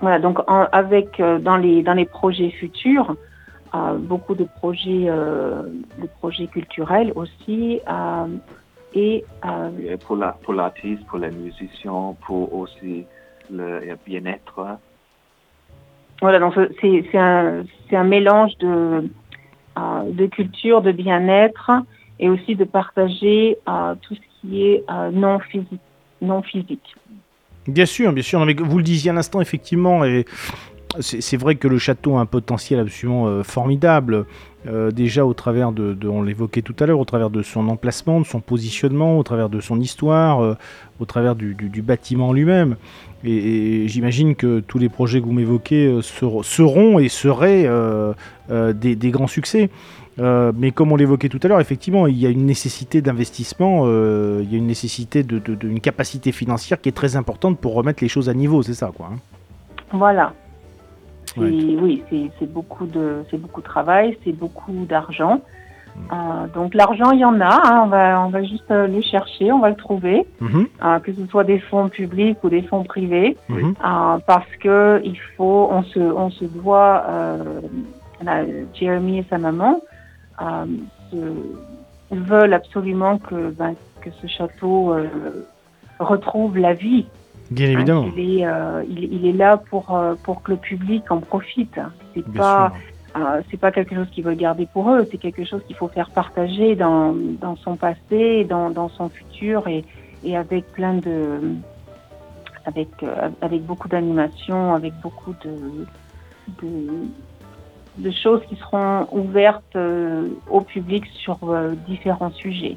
Voilà, 0.00 0.18
donc 0.18 0.38
en, 0.46 0.66
avec 0.72 1.22
dans 1.48 1.56
les 1.56 1.82
dans 1.82 1.94
les 1.94 2.04
projets 2.04 2.50
futurs, 2.50 3.16
beaucoup 3.98 4.34
de 4.34 4.44
projets, 4.44 5.06
euh, 5.08 5.62
de 6.02 6.06
projets 6.20 6.48
culturels 6.48 7.12
aussi. 7.14 7.80
Euh, 7.88 8.26
et, 8.94 9.24
pour 10.06 10.16
la 10.16 10.32
pour 10.42 10.54
l'artiste, 10.54 11.04
pour 11.06 11.18
les 11.18 11.30
musiciens, 11.30 12.14
pour 12.26 12.54
aussi 12.54 13.06
le 13.50 13.96
bien-être. 14.06 14.78
Voilà, 16.22 16.38
donc 16.38 16.54
c'est 16.80 17.18
un, 17.18 17.64
un 17.92 18.04
mélange 18.04 18.56
de, 18.58 18.66
euh, 18.66 19.02
de 19.76 20.26
culture, 20.26 20.82
de 20.82 20.92
bien-être 20.92 21.70
et 22.18 22.28
aussi 22.28 22.56
de 22.56 22.64
partager 22.64 23.58
tout 24.02 24.14
ce 24.14 24.20
qui 24.40 24.62
est 24.64 24.84
non 25.12 25.38
physique. 25.38 25.80
Non 26.22 26.42
physique. 26.42 26.96
Bien 27.68 27.86
sûr, 27.86 28.12
bien 28.12 28.22
sûr. 28.22 28.44
mais 28.46 28.54
vous 28.54 28.78
le 28.78 28.84
disiez 28.84 29.10
à 29.10 29.14
l'instant, 29.14 29.40
effectivement, 29.40 30.04
et 30.04 30.24
c'est 31.00 31.36
vrai 31.36 31.56
que 31.56 31.68
le 31.68 31.78
château 31.78 32.16
a 32.16 32.20
un 32.20 32.26
potentiel 32.26 32.80
absolument 32.80 33.42
formidable. 33.42 34.24
déjà 34.92 35.26
au 35.26 35.34
travers 35.34 35.72
de, 35.72 35.96
on 36.08 36.22
l'évoquait 36.22 36.62
tout 36.62 36.74
à 36.80 36.86
l'heure, 36.86 37.00
au 37.00 37.04
travers 37.04 37.30
de 37.30 37.42
son 37.42 37.68
emplacement, 37.68 38.20
de 38.20 38.26
son 38.26 38.40
positionnement, 38.40 39.18
au 39.18 39.22
travers 39.22 39.48
de 39.48 39.60
son 39.60 39.80
histoire, 39.80 40.56
au 40.98 41.04
travers 41.04 41.34
du, 41.34 41.82
bâtiment 41.82 42.32
lui-même. 42.32 42.76
Et, 43.24 43.88
j'imagine 43.88 44.36
que 44.36 44.60
tous 44.60 44.78
les 44.78 44.88
projets 44.88 45.20
que 45.20 45.26
vous 45.26 45.32
m'évoquez 45.32 45.98
seront 46.02 46.98
et 46.98 47.08
seraient 47.08 47.68
des, 48.48 49.10
grands 49.10 49.26
succès. 49.26 49.70
Euh, 50.18 50.52
mais 50.56 50.70
comme 50.70 50.92
on 50.92 50.96
l'évoquait 50.96 51.28
tout 51.28 51.40
à 51.42 51.48
l'heure, 51.48 51.60
effectivement, 51.60 52.06
il 52.06 52.16
y 52.16 52.26
a 52.26 52.30
une 52.30 52.46
nécessité 52.46 53.02
d'investissement, 53.02 53.82
euh, 53.84 54.40
il 54.42 54.50
y 54.50 54.54
a 54.54 54.58
une 54.58 54.66
nécessité 54.66 55.22
d'une 55.22 55.80
capacité 55.80 56.32
financière 56.32 56.80
qui 56.80 56.88
est 56.88 56.96
très 56.96 57.16
importante 57.16 57.58
pour 57.58 57.74
remettre 57.74 58.02
les 58.02 58.08
choses 58.08 58.28
à 58.28 58.34
niveau, 58.34 58.62
c'est 58.62 58.74
ça, 58.74 58.92
quoi. 58.96 59.10
Hein? 59.12 59.18
Voilà. 59.92 60.32
Oui, 61.36 62.02
c'est 62.38 62.52
beaucoup 62.52 62.86
de, 62.86 63.24
c'est 63.30 63.38
beaucoup 63.38 63.60
de 63.60 63.66
travail, 63.66 64.16
c'est 64.24 64.32
beaucoup 64.32 64.86
d'argent. 64.88 65.40
Hmm. 65.94 66.00
Euh, 66.12 66.46
donc 66.54 66.74
l'argent, 66.74 67.10
il 67.12 67.20
y 67.20 67.24
en 67.24 67.40
a. 67.40 67.46
Hein, 67.46 67.82
on 67.84 67.88
va, 67.88 68.20
on 68.26 68.28
va 68.28 68.42
juste 68.42 68.70
le 68.70 69.00
chercher, 69.00 69.52
on 69.52 69.60
va 69.60 69.70
le 69.70 69.76
trouver, 69.76 70.26
mm-hmm. 70.42 71.00
que 71.00 71.12
ce 71.12 71.26
soit 71.26 71.44
des 71.44 71.58
fonds 71.58 71.88
publics 71.88 72.38
ou 72.44 72.48
des 72.48 72.62
fonds 72.62 72.84
privés, 72.84 73.36
mm-hmm. 73.50 74.20
parce 74.26 74.54
que 74.60 75.00
il 75.04 75.18
faut, 75.36 75.68
on 75.70 75.82
se, 75.82 76.00
on 76.00 76.30
se 76.30 76.44
doit. 76.44 77.04
Jeremy 78.74 79.18
et 79.18 79.26
sa 79.28 79.38
maman 79.38 79.80
euh, 81.14 81.34
veulent 82.10 82.54
absolument 82.54 83.18
que, 83.18 83.50
ben, 83.50 83.74
que 84.00 84.10
ce 84.22 84.26
château 84.26 84.92
euh, 84.92 85.08
retrouve 85.98 86.58
la 86.58 86.72
vie. 86.72 87.06
Bien 87.50 87.70
évidemment. 87.70 88.08
il, 88.16 88.40
est, 88.40 88.46
euh, 88.46 88.82
il, 88.88 89.26
est, 89.26 89.32
là 89.32 89.56
pour, 89.56 89.98
pour 90.22 90.42
que 90.42 90.52
le 90.52 90.56
public 90.56 91.10
en 91.10 91.20
profite. 91.20 91.78
C'est 92.14 92.32
pas, 92.32 92.72
c'est 93.50 93.56
pas 93.56 93.70
quelque 93.70 93.94
chose 93.94 94.08
qu'ils 94.10 94.24
veulent 94.24 94.36
garder 94.36 94.66
pour 94.72 94.90
eux, 94.90 95.06
c'est 95.10 95.18
quelque 95.18 95.44
chose 95.44 95.62
qu'il 95.66 95.76
faut 95.76 95.88
faire 95.88 96.10
partager 96.10 96.74
dans, 96.74 97.14
dans 97.40 97.56
son 97.56 97.76
passé, 97.76 98.44
dans, 98.44 98.70
dans 98.70 98.88
son 98.88 99.08
futur 99.08 99.68
et, 99.68 99.84
et 100.24 100.36
avec 100.36 100.66
plein 100.72 100.94
de, 100.94 101.40
avec, 102.64 102.88
avec 103.40 103.62
beaucoup 103.64 103.88
d'animation, 103.88 104.74
avec 104.74 104.92
beaucoup 105.02 105.34
de, 105.44 105.86
de, 106.62 107.08
de 107.98 108.10
choses 108.10 108.40
qui 108.48 108.56
seront 108.56 109.06
ouvertes 109.12 109.76
euh, 109.76 110.28
au 110.50 110.60
public 110.60 111.04
sur 111.06 111.38
euh, 111.44 111.74
différents 111.86 112.32
sujets. 112.32 112.76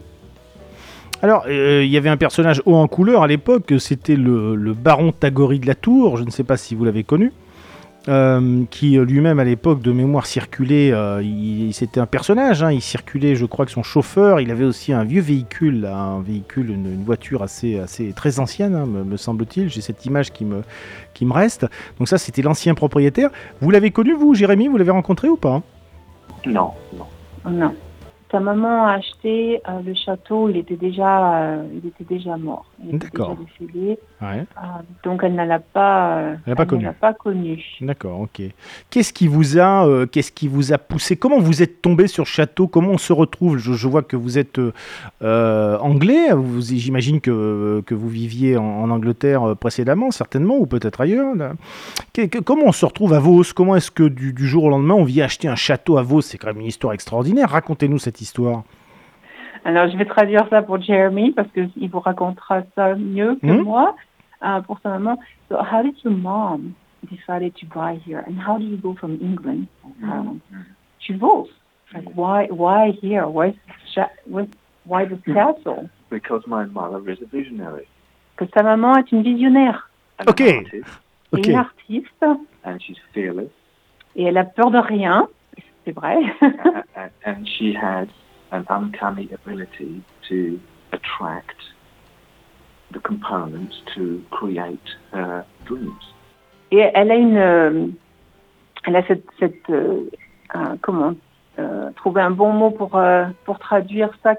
Alors, 1.21 1.45
euh, 1.47 1.83
il 1.83 1.91
y 1.91 1.97
avait 1.97 2.09
un 2.09 2.17
personnage 2.17 2.61
haut 2.65 2.75
en 2.75 2.87
couleur 2.87 3.23
à 3.23 3.27
l'époque, 3.27 3.73
c'était 3.79 4.15
le, 4.15 4.55
le, 4.55 4.73
baron 4.73 5.11
Tagori 5.11 5.59
de 5.59 5.67
la 5.67 5.75
Tour, 5.75 6.17
je 6.17 6.23
ne 6.23 6.29
sais 6.29 6.45
pas 6.45 6.55
si 6.55 6.75
vous 6.75 6.85
l'avez 6.85 7.03
connu. 7.03 7.33
Euh, 8.07 8.63
qui 8.71 8.97
euh, 8.97 9.03
lui-même 9.03 9.39
à 9.39 9.43
l'époque 9.43 9.81
de 9.81 9.91
mémoire 9.91 10.25
circulait, 10.25 10.91
euh, 10.93 11.21
il, 11.21 11.73
c'était 11.73 11.99
un 11.99 12.05
personnage, 12.05 12.63
hein, 12.63 12.71
il 12.71 12.81
circulait 12.81 13.35
je 13.35 13.45
crois 13.45 13.65
que 13.65 13.71
son 13.71 13.83
chauffeur, 13.83 14.39
il 14.39 14.51
avait 14.51 14.63
aussi 14.63 14.93
un 14.93 15.03
vieux 15.03 15.21
véhicule, 15.21 15.85
un 15.85 16.21
véhicule, 16.21 16.71
une, 16.71 17.03
voiture 17.03 17.43
assez, 17.43 17.77
assez 17.77 18.13
très 18.13 18.39
ancienne 18.39 18.73
hein, 18.73 18.85
me, 18.85 19.17
semble-t-il, 19.17 19.69
j'ai 19.69 19.81
cette 19.81 20.05
image 20.05 20.31
qui 20.31 20.45
me, 20.45 20.63
qui 21.13 21.25
me 21.25 21.33
reste, 21.33 21.67
donc 21.99 22.07
ça 22.07 22.17
c'était 22.17 22.41
l'ancien 22.41 22.73
propriétaire. 22.73 23.31
Vous 23.59 23.69
l'avez 23.69 23.91
connu 23.91 24.13
vous 24.13 24.33
Jérémy, 24.33 24.69
vous 24.69 24.77
l'avez 24.77 24.91
rencontré 24.91 25.27
ou 25.27 25.35
pas 25.35 25.61
Non, 26.45 26.71
non. 26.97 27.51
Non. 27.51 27.75
Sa 28.31 28.39
maman 28.39 28.85
a 28.85 28.91
acheté 28.93 29.59
euh, 29.67 29.81
le 29.83 29.95
château, 29.95 30.49
il 30.49 30.57
était 30.57 30.75
déjà, 30.75 31.41
euh, 31.41 31.63
il 31.73 31.87
était 31.87 32.03
déjà 32.03 32.37
mort. 32.37 32.65
D'accord. 32.79 33.35
Euh, 34.21 34.45
donc 35.03 35.21
elle 35.23 35.33
ne 35.33 35.45
l'a 35.45 35.57
pas, 35.59 36.33
elle 36.45 36.55
pas 36.55 36.67
connu. 36.67 36.87
Pas 37.01 37.13
connu. 37.15 37.65
D'accord, 37.81 38.19
ok. 38.21 38.41
Qu'est-ce 38.91 39.13
qui 39.13 39.27
vous 39.27 39.57
a, 39.57 40.05
qu'est-ce 40.11 40.31
qui 40.31 40.47
vous 40.47 40.73
a 40.73 40.77
poussé? 40.77 41.17
Comment 41.17 41.39
vous 41.39 41.63
êtes 41.63 41.81
tombé 41.81 42.05
sur 42.05 42.23
le 42.23 42.27
château? 42.27 42.67
Comment 42.67 42.91
on 42.91 42.97
se 42.99 43.13
retrouve? 43.13 43.57
Je, 43.57 43.87
vois 43.87 44.03
que 44.03 44.15
vous 44.15 44.37
êtes 44.37 44.61
anglais. 45.21 46.27
j'imagine 46.59 47.21
que, 47.21 47.81
que 47.85 47.95
vous 47.95 48.09
viviez 48.09 48.57
en, 48.57 48.89
Angleterre 48.89 49.55
précédemment, 49.55 50.11
certainement, 50.11 50.57
ou 50.57 50.67
peut-être 50.67 51.01
ailleurs. 51.01 51.33
comment 52.45 52.65
on 52.65 52.71
se 52.71 52.85
retrouve 52.85 53.13
à 53.13 53.19
Vos? 53.19 53.43
Comment 53.55 53.75
est-ce 53.75 53.91
que 53.91 54.03
du, 54.03 54.33
du, 54.33 54.47
jour 54.47 54.65
au 54.65 54.69
lendemain 54.69 54.95
on 54.95 55.03
vient 55.03 55.25
acheter 55.25 55.47
un 55.47 55.55
château 55.55 55.97
à 55.97 56.03
Vos? 56.03 56.21
C'est 56.21 56.37
quand 56.37 56.47
même 56.47 56.59
une 56.59 56.67
histoire 56.67 56.93
extraordinaire. 56.93 57.49
Racontez-nous 57.49 57.97
cette 57.97 58.18
histoire 58.21 58.63
Alors, 59.65 59.89
je 59.89 59.97
vais 59.97 60.05
traduire 60.05 60.47
ça 60.49 60.61
pour 60.61 60.81
Jeremy 60.81 61.31
parce 61.31 61.49
qu'il 61.51 61.89
vous 61.89 61.99
racontera 61.99 62.63
ça 62.75 62.95
mieux 62.95 63.35
que 63.35 63.47
hmm? 63.47 63.63
moi. 63.63 63.95
Uh, 64.41 64.61
pour 64.65 64.79
sa 64.79 64.89
maman. 64.89 65.17
So, 65.49 65.57
how 65.57 65.83
did 65.83 66.01
your 66.01 66.13
mom 66.13 66.73
decided 67.09 67.53
to 67.57 67.65
buy 67.65 67.99
here, 68.05 68.23
and 68.25 68.39
how 68.39 68.57
do 68.57 68.63
you 68.63 68.77
go 68.77 68.95
from 68.95 69.19
England 69.21 69.67
um, 70.01 70.41
to 71.05 71.17
Vos? 71.17 71.49
Like, 71.93 72.15
why, 72.15 72.47
why 72.49 72.91
here? 73.01 73.27
Why, 73.27 73.53
why 74.85 75.05
the 75.05 75.17
castle? 75.25 75.89
Because 76.09 76.43
my 76.47 76.65
mother 76.65 77.01
is 77.09 77.17
a 77.21 77.25
visionary. 77.25 77.87
Que 78.37 78.47
sa 78.53 78.63
maman 78.63 78.97
est 78.97 79.11
une 79.11 79.23
visionnaire. 79.23 79.89
Ok. 80.25 80.41
Une 81.33 81.55
artiste. 81.55 82.25
And 82.63 82.79
she's 82.79 82.97
fearless. 83.13 83.51
Et 84.15 84.23
elle 84.23 84.37
a 84.37 84.45
peur 84.45 84.71
de 84.71 84.79
rien 84.79 85.27
c'est 85.89 85.99
vrai. 85.99 86.17
and 87.25 87.47
she 87.47 87.73
has 87.73 88.07
an 88.51 88.65
uncanny 88.69 89.29
ability 89.33 90.01
to 90.27 90.59
attract 90.91 91.57
the 92.91 92.99
components 92.99 93.75
to 93.95 94.21
create 94.31 94.79
her 95.11 95.45
dreams. 95.65 96.13
Et 96.71 96.79
elle 96.93 97.11
a 97.11 97.15
une, 97.15 97.37
euh, 97.37 97.87
elle 98.85 98.95
a 98.95 99.03
cette, 99.07 99.25
cette 99.39 99.69
euh, 99.69 100.05
comment 100.81 101.13
euh, 101.57 101.89
trouver 101.95 102.21
un 102.21 102.31
bon 102.31 102.53
mot 102.53 102.71
pour 102.71 102.95
euh, 102.95 103.25
pour 103.45 103.59
traduire 103.59 104.09
ça. 104.23 104.33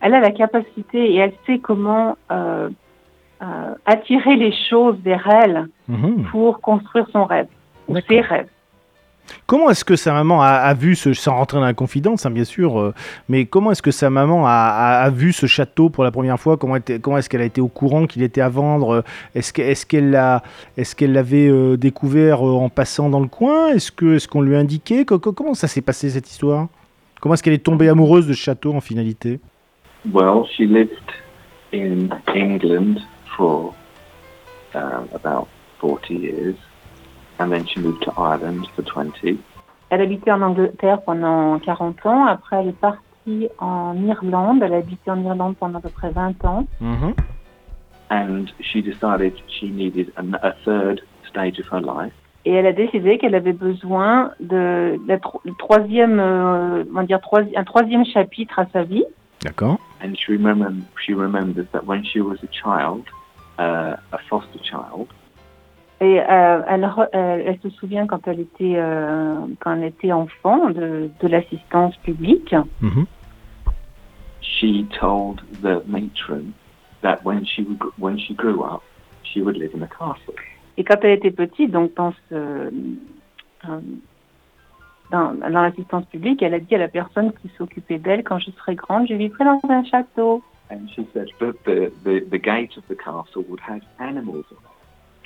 Elle 0.00 0.14
a 0.14 0.20
la 0.20 0.30
capacité 0.30 1.12
et 1.12 1.16
elle 1.16 1.32
sait 1.46 1.58
comment 1.58 2.16
euh, 2.30 2.68
attirer 3.86 4.36
les 4.36 4.52
choses 4.68 4.96
vers 5.02 5.26
elle 5.28 5.68
mm-hmm. 5.90 6.24
pour 6.30 6.60
construire 6.60 7.08
son 7.12 7.24
rêve 7.24 7.48
ou 7.88 7.96
ses 8.08 8.20
rêves. 8.20 8.48
Comment 9.46 9.70
est-ce 9.70 9.84
que 9.84 9.96
sa 9.96 10.12
maman 10.12 10.42
a, 10.42 10.74
vu 10.74 10.96
ce, 10.96 11.10
dans 11.52 11.60
la 11.60 11.74
confidence, 11.74 12.26
hein, 12.26 12.30
bien 12.30 12.44
sûr, 12.44 12.80
euh, 12.80 12.94
mais 13.28 13.46
comment 13.46 13.70
est-ce 13.70 13.82
que 13.82 13.90
sa 13.90 14.10
maman 14.10 14.44
a, 14.46 15.08
vu 15.10 15.32
ce 15.32 15.46
château 15.46 15.88
pour 15.88 16.04
la 16.04 16.10
première 16.10 16.38
fois? 16.38 16.56
Comment, 16.56 16.76
est-ce 16.76 17.28
qu'elle 17.28 17.40
a 17.40 17.44
été 17.44 17.60
au 17.60 17.68
courant 17.68 18.06
qu'il 18.06 18.22
était 18.22 18.40
à 18.40 18.48
vendre? 18.48 19.04
Est-ce 19.34 19.86
qu'elle 19.86 20.10
l'a, 20.10 20.42
est-ce 20.76 20.96
qu'elle 20.96 21.12
l'avait 21.12 21.48
euh, 21.48 21.76
découvert 21.76 22.46
euh, 22.46 22.54
en 22.54 22.68
passant 22.68 23.08
dans 23.08 23.20
le 23.20 23.28
coin? 23.28 23.68
Est-ce 23.68 23.92
que, 23.92 24.24
qu'on 24.26 24.42
lui 24.42 24.56
a 24.56 24.58
indiqué? 24.58 25.04
Comment 25.04 25.54
ça 25.54 25.68
s'est 25.68 25.82
passé 25.82 26.10
cette 26.10 26.30
histoire? 26.30 26.68
Comment 27.20 27.34
est-ce 27.34 27.42
qu'elle 27.42 27.54
est 27.54 27.64
tombée 27.64 27.88
amoureuse 27.88 28.26
de 28.26 28.32
ce 28.32 28.38
château 28.38 28.74
en 28.74 28.80
finalité? 28.80 29.40
Well, 30.12 30.44
she 30.56 30.60
lived 30.60 30.90
in 31.72 32.10
England 32.28 33.00
for 33.36 33.74
um, 34.74 35.08
about 35.14 35.48
40 35.80 36.14
years. 36.14 36.56
And 37.38 37.50
then 37.50 37.66
she 37.66 37.80
moved 37.80 38.02
to 38.02 38.12
Ireland 38.16 38.66
for 38.74 38.82
20. 38.82 39.38
Elle 39.90 40.00
habitait 40.00 40.32
en 40.32 40.42
Angleterre 40.42 41.02
pendant 41.02 41.58
40 41.58 42.06
ans. 42.06 42.26
Après, 42.26 42.56
elle 42.56 42.68
est 42.68 42.80
partie 42.80 43.48
en 43.58 43.94
Irlande. 44.04 44.62
Elle 44.62 44.74
a 44.74 44.78
habité 44.78 45.10
en 45.10 45.22
Irlande 45.22 45.56
pendant 45.58 45.78
à 45.78 45.82
peu 45.82 45.90
près 45.90 46.10
20 46.10 46.44
ans. 46.44 46.66
Mm 46.80 46.94
-hmm. 46.94 47.14
And 48.08 48.46
she 48.60 48.82
decided 48.82 49.32
she 49.48 49.64
needed 49.64 50.12
a, 50.16 50.22
a, 50.46 50.52
third 50.64 51.00
stage 51.28 51.58
of 51.58 51.66
her 51.72 51.80
life. 51.80 52.12
Et 52.44 52.52
elle 52.52 52.66
a 52.66 52.72
décidé 52.72 53.18
qu'elle 53.18 53.34
avait 53.34 53.52
besoin 53.52 54.30
de 54.38 54.96
la 55.08 55.18
tro 55.18 55.42
troisième, 55.58 56.20
euh, 56.20 56.84
on 56.90 57.00
va 57.00 57.02
dire 57.02 57.18
un 57.56 57.64
troisième 57.64 58.04
chapitre 58.04 58.60
à 58.60 58.66
sa 58.72 58.84
vie. 58.84 59.04
D'accord. 59.42 59.78
And 60.00 60.14
she 60.16 60.30
remembered, 60.30 60.82
she 61.04 61.12
remembered 61.14 61.68
that 61.72 61.84
when 61.84 62.04
she 62.04 62.20
was 62.20 62.38
a 62.44 62.50
child, 62.62 63.04
uh, 63.58 63.96
a 64.12 64.18
foster 64.28 64.60
child, 64.62 65.08
et 66.00 66.20
euh, 66.20 66.62
elle, 66.68 66.84
euh, 66.84 67.42
elle, 67.46 67.58
se 67.62 67.70
souvient 67.70 68.06
quand 68.06 68.28
elle 68.28 68.40
était 68.40 68.74
euh, 68.76 69.36
quand 69.60 69.74
elle 69.74 69.84
était 69.84 70.12
enfant 70.12 70.68
de, 70.70 71.08
de 71.20 71.28
l'assistance 71.28 71.96
publique. 71.98 72.54
Mm 72.80 72.88
-hmm. 72.88 73.06
She 74.42 74.84
told 75.00 75.40
the 75.62 75.82
matron 75.86 76.52
that 77.00 77.18
when 77.24 77.44
she 77.46 77.64
when 77.98 78.18
she 78.18 78.34
grew 78.34 78.62
up, 78.62 78.82
she 79.22 79.40
would 79.40 79.56
live 79.56 79.74
in 79.74 79.82
a 79.82 79.88
castle. 79.98 80.34
Et 80.76 80.84
quand 80.84 80.98
elle 81.02 81.16
était 81.18 81.30
petite, 81.30 81.70
donc 81.70 81.94
dans 81.94 82.12
ce 82.28 82.34
euh, 82.34 83.80
dans, 85.10 85.34
dans 85.34 85.62
l'assistance 85.62 86.04
publique, 86.06 86.42
elle 86.42 86.54
a 86.54 86.60
dit 86.60 86.74
à 86.74 86.78
la 86.78 86.88
personne 86.88 87.32
qui 87.40 87.48
s'occupait 87.56 87.98
d'elle 87.98 88.22
quand 88.22 88.38
je 88.38 88.50
serai 88.50 88.74
grande, 88.74 89.06
je 89.08 89.14
vivrai 89.14 89.44
dans 89.44 89.60
un 89.68 89.84
château. 89.84 90.42
And 90.70 90.88
she 90.94 91.06
said, 91.12 91.28
but 91.38 91.54
the, 91.64 91.92
the, 92.04 92.14
the 92.28 92.38
gate 92.38 92.76
of 92.76 92.84
the 92.88 92.96
castle 92.96 93.44
would 93.48 93.60
have 93.60 93.82
animals 93.98 94.46
on 94.50 94.56
it. 94.56 94.75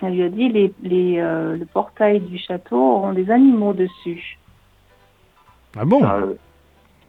Elle 0.02 0.14
lui 0.14 0.22
a 0.22 0.28
dit 0.28 0.48
les, 0.48 0.72
les, 0.82 1.18
euh, 1.18 1.56
le 1.56 1.66
portail 1.66 2.20
du 2.20 2.38
château 2.38 2.76
auront 2.76 3.12
des 3.12 3.30
animaux 3.30 3.72
dessus. 3.72 4.38
Ah 5.76 5.84
bon? 5.84 6.00
So, 6.00 6.38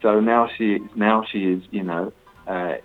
so 0.02 0.20
now 0.20 0.48
she 0.58 0.80
now 0.96 1.24
she 1.24 1.38
is 1.38 1.62
you 1.72 1.84
know 1.84 2.12
uh, 2.48 2.76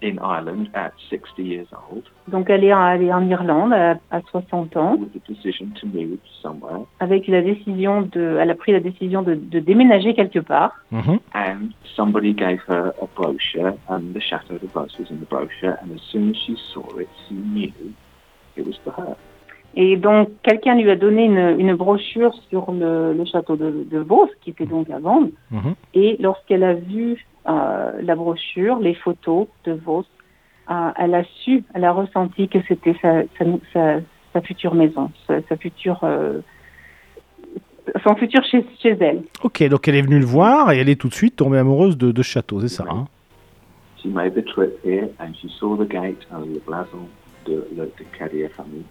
in 0.00 0.18
Ireland 0.18 0.68
at 0.74 0.92
60 1.10 1.44
years 1.44 1.66
old. 1.72 2.04
Donc 2.28 2.48
elle 2.48 2.64
est, 2.64 2.72
allée 2.72 3.12
en 3.12 3.28
Irlande 3.28 3.72
à, 3.72 3.96
à 4.10 4.20
60 4.30 4.76
ans. 4.76 4.96
With 4.96 5.12
the 5.12 5.28
decision 5.28 5.70
to 5.80 5.86
move 5.86 6.18
somewhere. 6.42 6.86
Avec 7.00 7.26
la 7.26 7.42
décision 7.42 8.02
de, 8.02 8.38
elle 8.40 8.50
a 8.50 8.54
pris 8.54 8.72
la 8.72 8.80
décision 8.80 9.22
de, 9.22 9.34
de 9.34 9.58
déménager 9.58 10.14
quelque 10.14 10.40
part. 10.40 10.72
Mm 10.90 11.00
-hmm. 11.00 11.18
And 11.34 11.72
somebody 11.96 12.32
gave 12.32 12.60
her 12.68 12.92
a 13.02 13.06
brochure, 13.16 13.74
and 13.88 14.14
the 14.14 14.20
Chateau 14.20 14.58
de 14.58 14.68
Beauce 14.74 14.98
was 14.98 15.10
in 15.10 15.18
the 15.18 15.28
brochure. 15.28 15.76
And 15.82 15.90
as 15.94 16.02
soon 16.12 16.30
as 16.30 16.36
she 16.36 16.56
saw 16.72 16.86
it, 16.98 17.08
she 17.26 17.34
knew 17.34 17.72
it 18.56 18.66
was 18.66 18.78
for 18.84 18.94
her. 18.96 19.16
Et 19.76 19.96
donc, 19.96 20.28
quelqu'un 20.42 20.76
lui 20.76 20.88
a 20.90 20.96
donné 20.96 21.24
une, 21.24 21.56
une 21.58 21.74
brochure 21.74 22.32
sur 22.48 22.70
le, 22.70 23.12
le 23.12 23.24
château 23.24 23.56
de, 23.56 23.84
de 23.90 24.02
Beauce, 24.02 24.30
qui 24.42 24.50
était 24.50 24.66
donc 24.66 24.88
à 24.90 24.98
vendre. 24.98 25.30
Mm 25.50 25.58
-hmm. 25.58 25.74
Et 25.94 26.16
lorsqu'elle 26.20 26.62
a 26.62 26.74
vu 26.74 27.26
euh, 27.48 27.90
la 28.00 28.14
brochure, 28.14 28.78
les 28.78 28.94
photos 28.94 29.48
de 29.64 29.72
Vos, 29.72 30.04
euh, 30.70 30.90
elle 30.96 31.14
a 31.14 31.24
su, 31.24 31.64
elle 31.74 31.84
a 31.84 31.92
ressenti 31.92 32.48
que 32.48 32.58
c'était 32.68 32.96
sa, 33.02 33.22
sa, 33.36 33.44
sa, 33.72 34.00
sa, 34.32 34.40
future 34.40 34.74
maison, 34.74 35.10
sa, 35.26 35.34
sa 35.48 35.56
future, 35.56 36.00
euh, 36.04 36.40
son 38.04 38.14
futur 38.16 38.42
chez, 38.44 38.64
chez, 38.80 38.96
elle. 39.00 39.22
Ok, 39.42 39.62
donc 39.68 39.86
elle 39.88 39.96
est 39.96 40.06
venue 40.08 40.20
le 40.20 40.30
voir 40.38 40.72
et 40.72 40.78
elle 40.78 40.88
est 40.88 41.00
tout 41.02 41.08
de 41.08 41.14
suite 41.14 41.36
tombée 41.36 41.58
amoureuse 41.58 41.98
de, 41.98 42.12
de 42.12 42.22
ce 42.22 42.30
château, 42.34 42.60
c'est 42.60 42.68
ça 42.68 42.84
hein? 42.88 43.06
She 44.00 44.06
made 44.06 44.34
the 44.34 44.44
trip 44.44 44.72
here 44.84 45.08
and 45.20 45.32
she 45.38 45.48
saw 45.58 45.76
the 45.76 45.88
gate 45.88 46.26
and 46.32 46.42
the 46.54 46.62
blason 46.66 47.04
de, 47.44 47.66
de, 47.72 48.48
famille. 48.48 48.84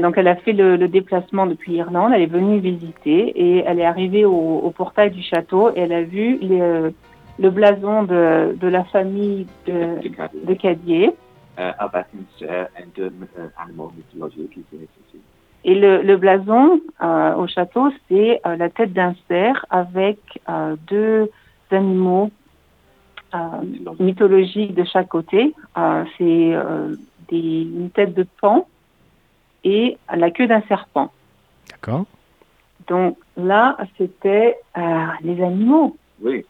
Donc 0.00 0.14
elle 0.16 0.28
a 0.28 0.36
fait 0.36 0.52
le, 0.52 0.76
le, 0.76 0.88
déplacement 0.88 1.46
depuis 1.46 1.72
l'Irlande, 1.72 2.12
elle 2.14 2.22
est 2.22 2.26
venue 2.26 2.58
visiter 2.58 3.32
et 3.34 3.64
elle 3.66 3.80
est 3.80 3.84
arrivée 3.84 4.24
au, 4.24 4.58
au 4.58 4.70
portail 4.70 5.10
du 5.10 5.22
château 5.22 5.70
et 5.74 5.80
elle 5.80 5.92
a 5.92 6.02
vu 6.02 6.38
les, 6.40 6.60
euh, 6.60 6.90
le 7.38 7.50
blason 7.50 8.04
de, 8.04 8.56
de 8.58 8.68
la 8.68 8.84
famille 8.84 9.46
de, 9.66 9.96
de 10.44 10.54
Cadier. 10.54 11.10
Uh, 11.58 11.72
and 12.76 12.98
uh, 12.98 13.48
animal 13.58 13.88
mythologique 13.96 14.58
Et 15.64 15.74
le, 15.74 16.02
le 16.02 16.16
blason 16.18 16.82
euh, 17.02 17.34
au 17.34 17.46
château, 17.46 17.90
c'est 18.08 18.40
euh, 18.46 18.56
la 18.56 18.68
tête 18.68 18.92
d'un 18.92 19.14
cerf 19.26 19.64
avec 19.70 20.18
euh, 20.50 20.76
deux 20.86 21.30
animaux 21.70 22.30
euh, 23.34 23.38
mythologiques 23.98 24.74
de 24.74 24.84
chaque 24.84 25.08
côté. 25.08 25.54
Euh, 25.78 26.04
c'est 26.18 26.54
des, 27.28 27.62
une 27.62 27.90
tête 27.90 28.14
de 28.14 28.26
pan 28.40 28.66
et 29.64 29.98
la 30.14 30.30
queue 30.30 30.46
d'un 30.46 30.62
serpent. 30.62 31.10
D'accord. 31.70 32.04
Donc 32.88 33.18
là, 33.36 33.76
c'était 33.98 34.56
les 35.22 35.42
animaux. 35.42 35.96
Oui 36.20 36.44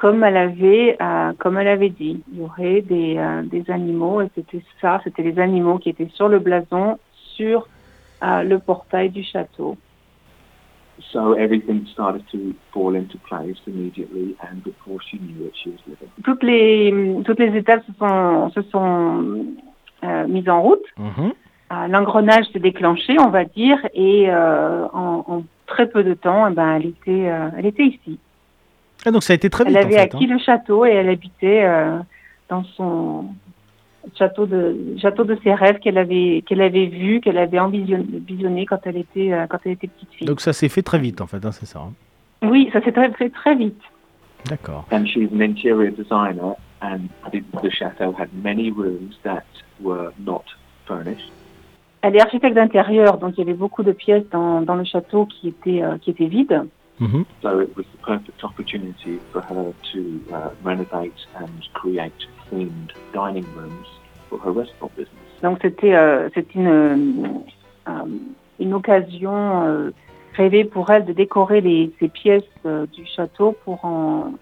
comme 0.00 0.24
elle 0.24 0.38
avait, 0.38 0.96
euh, 0.98 1.34
comme 1.36 1.58
elle 1.58 1.68
avait 1.68 1.90
dit, 1.90 2.22
il 2.32 2.38
y 2.38 2.40
aurait 2.40 2.80
des, 2.80 3.18
euh, 3.18 3.42
des 3.42 3.70
animaux 3.70 4.22
et 4.22 4.30
c'était 4.34 4.64
ça, 4.80 4.98
c'était 5.04 5.22
les 5.22 5.38
animaux 5.38 5.76
qui 5.76 5.90
étaient 5.90 6.08
sur 6.14 6.26
le 6.26 6.38
blason, 6.38 6.98
sur 7.12 7.68
euh, 8.22 8.42
le 8.42 8.58
portail 8.60 9.10
du 9.10 9.22
château. 9.22 9.76
So 11.12 11.32
everything 11.34 11.86
started 11.92 12.24
to 12.32 12.54
fall 12.72 12.94
into 12.94 13.18
place 13.18 13.56
immediately 13.66 14.36
and 14.46 14.62
before 14.62 14.98
she 15.00 15.18
knew 15.18 15.46
it, 15.46 15.54
she 15.56 15.70
was 15.70 15.80
living. 15.86 16.10
Toutes 16.24 16.42
les 16.42 16.92
toutes 17.24 17.40
les 17.40 17.56
étapes 17.56 17.84
se 17.86 17.92
sont 17.98 18.50
se 18.50 18.62
sont 18.70 19.46
mises 20.28 20.48
en 20.48 20.62
route. 20.62 20.86
Mm 20.96 21.10
-hmm. 21.16 21.32
L'engrenage 21.92 22.46
s'est 22.52 22.64
déclenché, 22.70 23.12
on 23.26 23.30
va 23.30 23.44
dire, 23.44 23.78
et 23.94 24.28
en, 25.02 25.24
en, 25.32 25.42
très 25.66 25.86
peu 25.86 26.02
de 26.02 26.14
temps, 26.14 26.42
eh 26.48 26.54
ben, 26.58 26.70
elle 26.76 26.86
était 26.86 27.24
elle 27.56 27.66
était 27.66 27.86
ici. 27.94 28.18
Ah, 29.06 29.10
donc 29.10 29.22
ça 29.22 29.32
a 29.32 29.36
été 29.36 29.48
très 29.48 29.64
vite. 29.64 29.76
Elle 29.76 29.84
avait 29.84 29.94
en 29.94 29.98
fait, 29.98 30.14
acquis 30.14 30.24
hein. 30.24 30.34
le 30.34 30.38
château 30.38 30.84
et 30.84 30.90
elle 30.90 31.08
habitait 31.08 31.64
euh, 31.64 31.98
dans 32.48 32.64
son 32.76 33.26
château 34.18 34.46
de 34.46 34.76
château 35.00 35.24
de 35.24 35.36
ses 35.42 35.52
rêves 35.54 35.78
qu'elle 35.78 35.98
avait 35.98 36.42
qu'elle 36.46 36.60
avait 36.62 36.86
vu, 36.86 37.20
qu'elle 37.20 37.38
avait 37.38 37.58
envisionné 37.58 38.04
visionné 38.26 38.66
quand 38.66 38.78
elle 38.84 38.96
était 38.96 39.32
euh, 39.32 39.46
quand 39.48 39.58
elle 39.64 39.72
était 39.72 39.88
petite 39.88 40.12
fille. 40.12 40.26
Donc 40.26 40.40
ça 40.40 40.52
s'est 40.52 40.68
fait 40.68 40.82
très 40.82 40.98
vite 40.98 41.20
en 41.20 41.26
fait, 41.26 41.44
hein, 41.44 41.52
c'est 41.52 41.66
ça. 41.66 41.80
hein. 41.80 41.92
Oui, 42.48 42.70
ça 42.72 42.80
s'est 42.82 42.92
très- 42.92 43.10
fait 43.12 43.30
très 43.30 43.54
vite. 43.54 43.80
D'accord. 44.48 44.86
And 44.90 45.04
she's 45.06 45.28
an 45.32 45.40
interior 45.42 45.90
designer, 45.92 46.54
and 46.80 47.00
the, 47.32 47.42
the 47.62 47.70
chateau 47.70 48.14
had 48.18 48.28
many 48.42 48.70
rooms 48.70 49.18
that 49.22 49.44
were 49.82 50.12
not 50.18 50.44
furnished. 50.86 51.30
Elle 52.02 52.16
est 52.16 52.22
architecte 52.22 52.54
d'intérieur, 52.54 53.18
donc 53.18 53.34
il 53.36 53.40
y 53.40 53.42
avait 53.42 53.52
beaucoup 53.52 53.82
de 53.82 53.92
pièces 53.92 54.24
dans, 54.32 54.62
dans 54.62 54.76
le 54.76 54.84
château 54.84 55.26
qui 55.26 55.48
étaient 55.48 55.82
euh, 55.82 55.98
qui 55.98 56.10
étaient 56.10 56.26
vides. 56.28 56.62
Mhm. 57.00 57.24
So 57.42 57.60
it 57.60 57.74
was 57.76 57.86
the 57.92 57.98
perfect 58.04 58.44
opportunity 58.44 59.18
for 59.32 59.40
her 59.40 59.72
to 59.92 59.98
uh, 60.32 60.50
renovate 60.62 61.20
and 61.34 61.48
create 61.72 62.12
themed 62.50 62.92
dining 63.14 63.46
rooms 63.56 63.88
for 64.28 64.38
her 64.44 64.52
restaurant 64.52 64.92
business. 64.96 65.16
Donc 65.42 65.58
c'était 65.62 65.94
euh, 65.94 66.28
une 66.54 66.68
euh, 67.88 68.04
une 68.58 68.74
occasion 68.74 69.62
euh, 69.62 69.90
rêvée 70.34 70.64
pour 70.64 70.90
elle 70.90 71.06
de 71.06 71.14
décorer 71.14 71.62
les, 71.62 71.90
ces 71.98 72.08
pièces 72.08 72.42
euh, 72.66 72.86
du 72.86 73.06
château 73.06 73.56
pour 73.64 73.82
en 73.84 74.34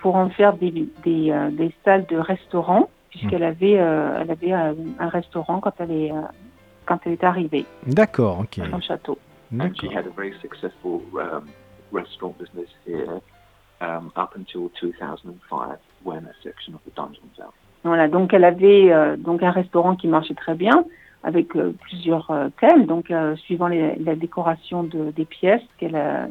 pour 0.00 0.14
en 0.14 0.30
faire 0.30 0.52
des 0.56 0.70
des, 1.04 1.30
euh, 1.32 1.50
des 1.50 1.74
salles 1.84 2.06
de 2.06 2.16
restaurant 2.16 2.88
puisqu'elle 3.10 3.42
avait 3.42 3.78
euh, 3.80 4.20
elle 4.20 4.30
avait 4.30 4.52
un, 4.52 4.74
un 5.00 5.08
restaurant 5.08 5.58
quand 5.60 5.72
elle 5.80 5.90
est 5.90 6.12
euh, 6.12 6.20
quand 6.86 7.00
elle 7.04 7.12
est 7.14 7.24
arrivée 7.24 7.64
D'accord, 7.84 8.40
ok. 8.40 8.60
dans 8.70 8.76
le 8.76 8.82
château. 8.82 9.18
And 9.52 9.74
she 9.76 9.82
D'accord. 9.88 9.96
had 9.96 10.06
a 10.06 10.10
very 10.10 10.34
successful 10.40 11.00
um, 11.14 11.48
restaurant 11.96 12.34
business 12.38 12.70
here 12.86 13.20
um, 13.80 14.12
up 14.16 14.34
until 14.36 14.70
2005 14.80 15.78
when 16.04 16.24
a 16.26 16.34
section 16.42 16.74
of 16.74 16.80
the 16.84 16.92
dungeon 16.94 17.28
fell. 17.36 17.52
Voilà, 17.84 18.08
donc 18.08 18.34
elle 18.34 18.44
avait 18.44 18.92
euh, 18.92 19.16
donc 19.16 19.42
un 19.42 19.52
restaurant 19.52 19.94
qui 19.94 20.08
marchait 20.08 20.34
très 20.34 20.54
bien 20.54 20.84
avec 21.22 21.54
euh, 21.54 21.72
plusieurs 21.82 22.30
euh, 22.30 22.48
thèmes, 22.60 22.86
donc 22.86 23.12
suivant 23.36 23.68
la 23.68 24.16
décoration 24.16 24.82
de, 24.82 25.12
des 25.12 25.24
pièces 25.24 25.62
qu'elle 25.78 25.94
a, 25.96 26.28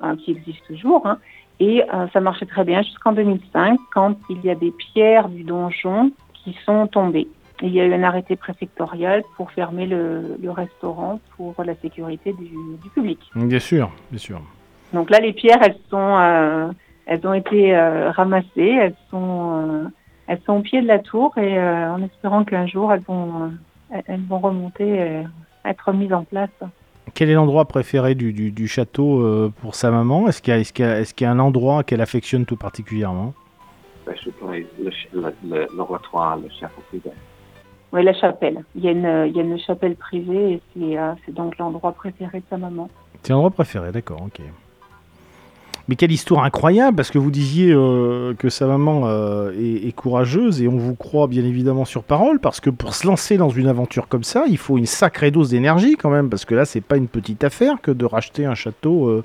hein, 0.00 0.16
qui 0.16 0.30
existent 0.30 0.66
toujours. 0.68 1.06
hein. 1.06 1.18
et 1.60 1.82
ça 2.12 2.20
marchait 2.20 2.46
très 2.46 2.64
bien 2.64 2.82
jusqu'en 2.82 3.12
2005 3.12 3.78
quand 3.92 4.16
il 4.30 4.44
y 4.44 4.50
a 4.50 4.54
des 4.54 4.72
pierres 4.72 5.28
du 5.28 5.44
donjon 5.44 6.12
qui 6.32 6.56
sont 6.64 6.86
tombées. 6.86 7.28
Et 7.62 7.66
il 7.66 7.72
y 7.72 7.80
a 7.80 7.84
eu 7.84 7.94
un 7.94 8.02
arrêté 8.02 8.34
préfectorial 8.36 9.22
pour 9.36 9.50
fermer 9.52 9.86
le, 9.86 10.36
le 10.42 10.50
restaurant 10.50 11.20
pour 11.36 11.54
la 11.64 11.74
sécurité 11.76 12.32
du, 12.32 12.48
du 12.82 12.90
public. 12.90 13.20
Bien 13.36 13.58
sûr, 13.60 13.90
bien 14.10 14.18
sûr. 14.18 14.40
Donc 14.92 15.08
là, 15.10 15.20
les 15.20 15.32
pierres, 15.32 15.60
elles 15.62 15.78
sont, 15.88 16.18
euh, 16.18 16.68
elles 17.06 17.24
ont 17.26 17.32
été 17.34 17.74
euh, 17.76 18.10
ramassées, 18.10 18.76
elles 18.80 18.96
sont, 19.10 19.62
euh, 19.84 19.84
elles 20.26 20.40
sont 20.46 20.54
au 20.54 20.60
pied 20.62 20.82
de 20.82 20.86
la 20.88 20.98
tour 20.98 21.36
et 21.38 21.58
euh, 21.58 21.92
en 21.92 22.02
espérant 22.02 22.44
qu'un 22.44 22.66
jour 22.66 22.92
elles 22.92 23.02
vont, 23.06 23.52
elles- 23.90 24.02
elles 24.06 24.24
vont 24.28 24.40
remonter, 24.40 24.88
et 24.88 25.22
être 25.64 25.92
mises 25.92 26.12
en 26.12 26.24
place. 26.24 26.50
Quel 27.14 27.30
est 27.30 27.34
l'endroit 27.34 27.66
préféré 27.66 28.16
du, 28.16 28.32
du, 28.32 28.50
du 28.50 28.66
château 28.66 29.20
euh, 29.20 29.52
pour 29.62 29.76
sa 29.76 29.90
maman? 29.92 30.26
Est-ce 30.26 30.42
qu'il 30.42 30.52
y, 30.54 30.56
a- 30.56 31.00
y 31.00 31.04
y 31.20 31.24
un 31.24 31.38
endroit 31.38 31.84
qu'elle 31.84 32.00
affectionne 32.00 32.46
tout 32.46 32.56
particulièrement? 32.56 33.32
Special 34.02 34.32
place, 34.32 34.64
le, 34.82 34.90
le, 35.20 35.32
le, 35.48 35.66
le 35.70 36.48
chapel 36.50 36.84
privé. 36.88 37.10
Oui, 37.94 38.02
la 38.02 38.12
chapelle. 38.12 38.64
Il 38.74 38.84
y 38.84 38.88
a 38.88 38.90
une, 38.90 39.58
chapelle 39.60 39.94
privée 39.94 40.54
et 40.54 40.60
c'est, 40.74 40.98
euh, 40.98 41.12
c'est 41.24 41.32
donc 41.32 41.56
l'endroit 41.58 41.92
préféré 41.92 42.40
de 42.40 42.44
sa 42.50 42.56
maman. 42.56 42.90
C'est 43.22 43.32
l'endroit 43.32 43.52
préféré, 43.52 43.92
d'accord, 43.92 44.20
ok. 44.26 44.40
Mais 45.86 45.94
quelle 45.94 46.10
histoire 46.10 46.42
incroyable, 46.42 46.96
parce 46.96 47.12
que 47.12 47.18
vous 47.18 47.30
disiez 47.30 47.70
euh, 47.70 48.34
que 48.34 48.48
sa 48.48 48.66
maman 48.66 49.02
euh, 49.04 49.52
est, 49.52 49.94
courageuse 49.94 50.60
et 50.60 50.66
on 50.66 50.76
vous 50.76 50.96
croit 50.96 51.28
bien 51.28 51.44
évidemment 51.44 51.84
sur 51.84 52.02
parole, 52.02 52.40
parce 52.40 52.58
que 52.58 52.70
pour 52.70 52.96
se 52.96 53.06
lancer 53.06 53.36
dans 53.36 53.50
une 53.50 53.68
aventure 53.68 54.08
comme 54.08 54.24
ça, 54.24 54.44
il 54.48 54.58
faut 54.58 54.76
une 54.76 54.86
sacrée 54.86 55.30
dose 55.30 55.50
d'énergie 55.50 55.94
quand 55.94 56.10
même, 56.10 56.30
parce 56.30 56.44
que 56.44 56.56
là, 56.56 56.64
c'est 56.64 56.80
pas 56.80 56.96
une 56.96 57.06
petite 57.06 57.44
affaire 57.44 57.80
que 57.80 57.92
de 57.92 58.04
racheter 58.04 58.44
un 58.44 58.56
château 58.56 59.22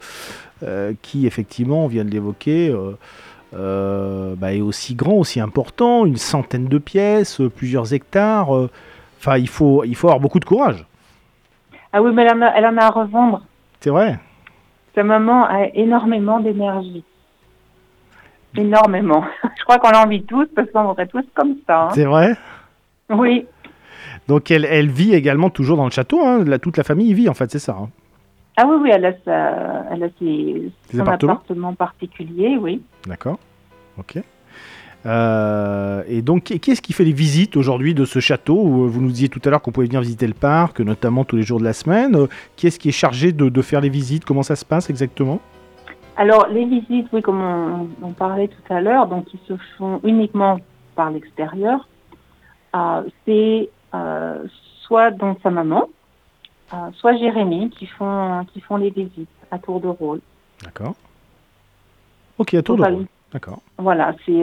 qui, 1.02 1.26
effectivement, 1.26 1.86
on 1.86 1.88
vient 1.88 2.04
de 2.04 2.12
l'évoquer, 2.12 2.76
bah, 3.54 4.54
est 4.54 4.62
aussi 4.62 4.96
grand, 4.96 5.14
aussi 5.16 5.40
important, 5.40 6.06
une 6.06 6.18
centaine 6.18 6.68
de 6.68 6.78
pièces, 6.78 7.42
euh, 7.42 7.50
plusieurs 7.50 7.94
hectares. 7.94 8.56
euh. 8.56 8.70
Enfin, 9.20 9.38
il 9.38 9.50
faut, 9.50 9.84
il 9.84 9.96
faut 9.96 10.08
avoir 10.08 10.20
beaucoup 10.20 10.40
de 10.40 10.46
courage. 10.46 10.86
Ah 11.92 12.02
oui, 12.02 12.12
mais 12.14 12.24
elle 12.24 12.38
en 12.38 12.42
a, 12.44 12.48
elle 12.56 12.66
en 12.66 12.78
a 12.78 12.84
à 12.86 12.90
revendre. 12.90 13.42
C'est 13.80 13.90
vrai. 13.90 14.20
Sa 14.96 15.04
maman 15.04 15.46
a 15.46 15.66
énormément 15.74 16.40
d'énergie. 16.40 17.04
Énormément. 18.56 19.24
Je 19.58 19.64
crois 19.64 19.78
qu'on 19.80 19.92
l'envie 19.92 20.24
tous 20.24 20.48
parce 20.56 20.70
qu'on 20.72 20.86
aurait 20.86 21.08
tous 21.08 21.26
comme 21.36 21.56
ça. 21.68 21.84
hein. 21.84 21.90
C'est 21.94 22.06
vrai? 22.06 22.36
Oui. 23.10 23.46
Donc 24.28 24.52
elle, 24.52 24.66
elle 24.66 24.90
vit 24.90 25.14
également 25.14 25.50
toujours 25.50 25.78
dans 25.78 25.86
le 25.86 25.92
château, 25.92 26.24
hein, 26.26 26.44
la- 26.46 26.60
toute 26.60 26.78
la 26.78 26.84
famille 26.84 27.10
y 27.10 27.14
vit 27.14 27.30
en 27.30 27.34
fait, 27.34 27.50
c'est 27.52 27.60
ça. 27.60 27.76
hein. 27.80 27.90
Ah 28.62 28.66
oui, 28.68 28.76
oui, 28.82 28.90
elle 28.92 29.06
a, 29.06 29.14
sa, 29.24 29.86
elle 29.90 30.04
a 30.04 30.10
ses, 30.20 30.70
Ses 30.90 30.98
son 30.98 31.04
appartements 31.04 31.32
appartement 31.32 31.74
particulier, 31.74 32.58
oui. 32.60 32.82
D'accord. 33.08 33.40
Ok. 33.98 34.22
Euh, 35.06 36.04
et 36.10 36.22
donc, 36.22 36.44
qui 36.44 36.72
est-ce 36.72 36.82
qui 36.82 36.92
fait 36.92 37.06
les 37.06 37.14
visites 37.14 37.56
aujourd'hui 37.56 37.94
de 37.94 38.04
ce 38.04 38.20
château 38.20 38.60
euh, 38.60 38.88
Vous 38.88 39.00
nous 39.00 39.12
disiez 39.12 39.30
tout 39.30 39.40
à 39.46 39.50
l'heure 39.50 39.62
qu'on 39.62 39.72
pouvait 39.72 39.88
venir 39.88 40.02
visiter 40.02 40.28
le 40.28 40.34
parc, 40.34 40.82
notamment 40.82 41.24
tous 41.24 41.38
les 41.38 41.44
jours 41.44 41.60
de 41.60 41.64
la 41.64 41.72
semaine. 41.72 42.18
Euh, 42.18 42.28
Qui 42.58 42.68
est-ce 42.68 42.80
qui 42.80 42.90
est 42.90 42.92
chargé 42.92 43.32
de, 43.32 43.48
de 43.48 43.62
faire 43.62 43.80
les 43.80 43.88
visites? 43.88 44.26
Comment 44.26 44.44
ça 44.44 44.58
se 44.58 44.66
passe 44.66 44.90
exactement? 44.90 45.40
Alors, 46.18 46.48
les 46.50 46.66
visites, 46.66 47.08
oui, 47.14 47.22
comme 47.22 47.42
on, 47.42 47.88
on 48.02 48.12
parlait 48.12 48.50
tout 48.50 48.74
à 48.74 48.82
l'heure, 48.82 49.08
donc 49.08 49.34
ils 49.34 49.40
se 49.48 49.54
font 49.78 50.02
uniquement 50.04 50.60
par 50.98 51.12
l'extérieur, 51.12 51.88
c'est 53.26 53.70
soit 54.82 55.12
dans 55.12 55.38
sa 55.42 55.50
maman, 55.50 55.88
soit 56.94 57.18
Jérémy 57.18 57.70
qui 57.70 57.86
font, 57.86 58.46
qui 58.54 58.62
font 58.62 58.78
les 58.78 58.90
visites 58.90 59.30
à 59.52 59.60
tour 59.60 59.80
de 59.80 59.88
rôle. 59.88 60.22
D'accord. 60.64 60.96
Ok, 62.38 62.54
à 62.54 62.62
tour 62.62 62.78
de 62.78 62.84
rôle. 62.84 63.06
D'accord. 63.34 63.62
Voilà, 63.78 64.16
c'est 64.26 64.42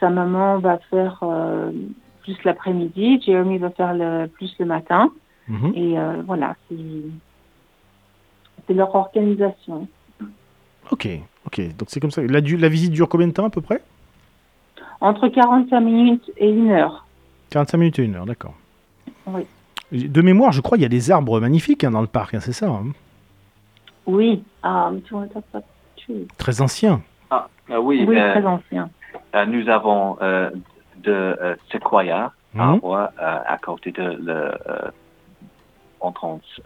sa 0.00 0.10
maman 0.10 0.58
va 0.58 0.78
faire 0.90 1.22
plus 2.22 2.36
l'après-midi, 2.44 3.20
Jérémy 3.20 3.58
va 3.58 3.70
faire 3.70 3.94
le, 3.94 4.26
plus 4.26 4.54
le 4.58 4.66
matin. 4.66 5.10
Mhm. 5.48 5.72
Et 5.74 5.96
voilà, 6.24 6.56
c'est 6.68 8.74
leur 8.74 8.94
organisation. 8.94 9.88
Ok, 10.90 11.08
ok. 11.46 11.76
Donc 11.76 11.88
c'est 11.88 12.00
comme 12.00 12.10
ça. 12.10 12.22
La, 12.22 12.40
la 12.40 12.68
visite 12.68 12.92
dure 12.92 13.08
combien 13.08 13.28
de 13.28 13.32
temps 13.32 13.46
à 13.46 13.50
peu 13.50 13.60
près? 13.60 13.82
Entre 15.00 15.28
45 15.28 15.80
minutes 15.80 16.30
et 16.36 16.48
une 16.48 16.70
heure. 16.70 17.06
45 17.50 17.78
minutes 17.78 17.98
et 17.98 18.04
une 18.04 18.14
heure, 18.14 18.26
d'accord. 18.26 18.54
Oui. 19.26 19.42
De 19.92 20.22
mémoire, 20.22 20.52
je 20.52 20.62
crois 20.62 20.78
qu'il 20.78 20.82
y 20.82 20.86
a 20.86 20.88
des 20.88 21.10
arbres 21.10 21.38
magnifiques 21.38 21.84
hein, 21.84 21.90
dans 21.90 22.00
le 22.00 22.06
parc, 22.06 22.34
hein, 22.34 22.40
c'est 22.40 22.52
ça 22.52 22.66
hein 22.66 22.86
Oui. 24.06 24.42
Ah, 24.62 24.90
très 26.38 26.60
ancien. 26.62 27.02
Ah, 27.30 27.48
euh, 27.70 27.78
oui, 27.78 28.04
oui 28.08 28.18
euh, 28.18 28.32
très 28.32 28.46
ancien. 28.46 28.90
Euh, 29.34 29.44
nous 29.44 29.68
avons 29.68 30.16
de 31.02 31.56
séquoia 31.70 32.32
mhm. 32.54 32.80
à 33.18 33.58
côté 33.62 33.92
de 33.92 34.18
l'entrance 36.02 36.60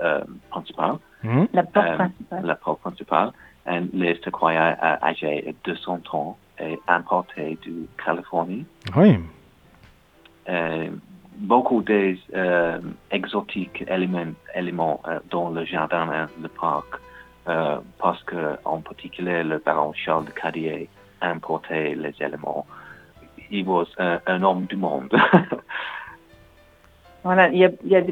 principale. 0.51 0.95
Mhm. 1.25 1.49
La 1.53 1.63
porte 1.65 1.95
principale. 1.95 2.45
La 2.45 2.55
porte 2.55 2.81
principale. 2.81 3.33
Et 3.69 3.81
les 3.93 4.21
séquoias 4.23 4.77
âgés 5.03 5.57
de 5.65 5.73
200 5.73 6.01
ans 6.13 6.37
et 6.61 6.79
importés 6.87 7.59
de 7.67 7.87
Californie. 8.05 8.65
Oui. 8.97 9.19
Beaucoup 11.37 11.83
des 11.83 12.19
exotiques 13.11 13.85
éléments, 13.89 14.35
éléments 14.55 15.03
dans 15.31 15.51
le 15.51 15.65
jardin 15.65 16.29
le 16.41 16.49
parc 16.49 17.01
euh, 17.49 17.79
parce 17.99 18.23
que, 18.25 18.57
en 18.65 18.81
particulier, 18.81 19.45
le 19.45 19.59
baron 19.59 19.93
Charles 19.93 20.25
de 20.25 20.33
Cadier 20.33 20.89
importait 21.21 21.95
les 21.95 22.13
éléments. 22.21 22.67
Il 23.53 23.69
was 23.69 23.87
un, 23.99 24.43
homme 24.43 24.67
du 24.67 24.75
monde. 24.75 25.15
il 27.25 27.59
y 27.59 27.65
a, 27.65 27.71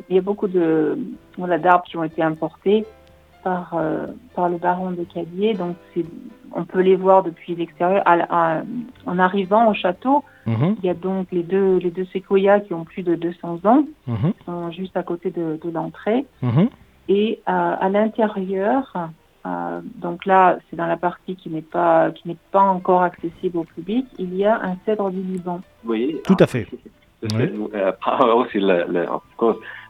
y 0.08 0.18
a, 0.18 0.20
beaucoup 0.20 0.46
de 0.46 0.96
voilà, 1.36 1.58
d'arbres 1.58 1.84
qui 1.84 1.96
ont 1.96 2.04
été 2.04 2.22
importés 2.22 2.86
par, 3.44 3.74
euh, 3.74 4.06
par 4.34 4.48
le 4.48 4.56
baron 4.56 4.90
de 4.90 5.04
Cadier. 5.04 5.54
Donc, 5.54 5.76
on 6.54 6.64
peut 6.64 6.80
les 6.80 6.96
voir 6.96 7.22
depuis 7.22 7.54
l'extérieur. 7.54 8.02
En 9.06 9.18
arrivant 9.18 9.70
au 9.70 9.74
château, 9.74 10.24
mhm. 10.46 10.76
il 10.82 10.86
y 10.86 10.90
a 10.90 10.94
donc 10.94 11.28
les 11.30 11.42
deux, 11.42 11.76
les 11.76 11.90
deux 11.90 12.06
séquoias 12.06 12.60
qui 12.60 12.74
ont 12.74 12.84
plus 12.84 13.02
de 13.02 13.14
200 13.14 13.60
ans, 13.64 13.84
mhm. 14.06 14.32
sont 14.46 14.70
juste 14.72 14.96
à 14.96 15.02
côté 15.02 15.30
de, 15.30 15.58
l'entrée. 15.72 16.24
Mhm. 16.42 16.68
Et 17.08 17.40
euh, 17.48 17.76
à 17.78 17.88
l'intérieur, 17.90 19.10
euh, 19.46 19.80
donc 19.96 20.24
là, 20.24 20.58
c'est 20.68 20.76
dans 20.76 20.86
la 20.86 20.96
partie 20.96 21.36
qui 21.36 21.50
n'est 21.50 21.60
pas 21.60 22.10
qui 22.12 22.28
n'est 22.28 22.38
pas 22.50 22.62
encore 22.62 23.02
accessible 23.02 23.58
au 23.58 23.64
public. 23.64 24.06
Il 24.18 24.34
y 24.34 24.46
a 24.46 24.58
un 24.62 24.76
cèdre 24.86 25.10
du 25.10 25.20
Liban. 25.20 25.60
Oui, 25.84 26.16
tout 26.24 26.36
à 26.40 26.46
fait. 26.46 26.66
Euh, 27.32 27.92
aussi 28.36 28.58
le, 28.58 28.84
le, 28.88 29.06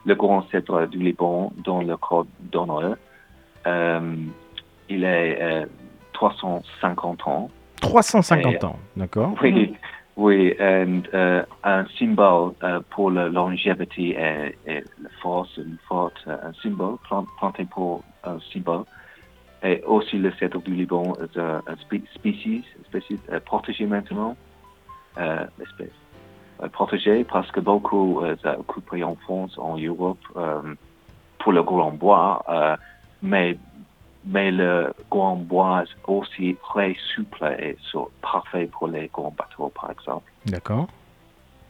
le, 0.07 0.15
grand 0.15 0.43
cèdre 0.51 0.89
du 0.89 0.99
Liban 0.99 1.53
dans 1.65 1.83
le 1.83 1.97
code 1.97 2.27
d'honneur. 2.41 2.97
Euh, 3.67 4.15
il 4.89 5.05
est 5.05 5.67
350 6.13 7.27
ans. 7.27 7.51
350 7.81 8.65
ans, 8.65 8.79
d'accord. 8.97 9.35
Oui, 9.43 9.75
oui, 10.17 10.55
et 10.59 10.87
un 11.65 11.85
symbole 11.99 12.53
pour 12.91 13.11
la 13.11 13.29
longévité 13.29 14.11
et, 14.67 14.85
la 15.03 15.09
force, 15.23 15.57
une 15.57 15.79
forte, 15.89 16.19
un 16.27 16.53
symbole 16.63 16.97
planté 17.39 17.65
pour 17.65 18.03
un 18.25 18.39
symbole 18.53 18.85
et 19.65 19.83
aussi 19.87 20.19
le 20.19 20.31
cèdre 20.39 20.61
du 20.63 20.75
Liban 20.75 21.15
est 21.23 21.39
un, 21.39 21.63
species, 22.15 22.65
species 22.85 23.19
euh, 23.33 23.41
protégé 23.41 23.87
maintenant, 23.87 24.37
euh, 25.19 25.47
espèce 25.61 25.89
euh, 26.63 26.69
protégé 26.69 27.25
parce 27.25 27.51
que 27.51 27.61
beaucoup 27.61 28.21
euh, 28.21 28.37
coupé 28.67 29.03
en 29.03 29.17
France, 29.17 29.59
en 29.59 29.79
Europe, 29.79 30.19
pour 31.39 31.53
le 31.53 31.63
grand 31.63 31.93
bois, 31.93 32.43
mais 33.25 33.57
mais 34.27 34.51
le 34.51 34.93
grand 35.11 35.37
bois 35.37 35.83
est 35.83 36.11
aussi 36.11 36.57
très 36.63 36.97
souple 37.15 37.45
et 37.59 37.77
parfait 38.23 38.69
pour 38.73 38.89
les 38.89 39.11
grands 39.13 39.35
bateaux, 39.37 39.71
par 39.79 39.91
exemple. 39.91 40.31
D'accord. 40.47 40.87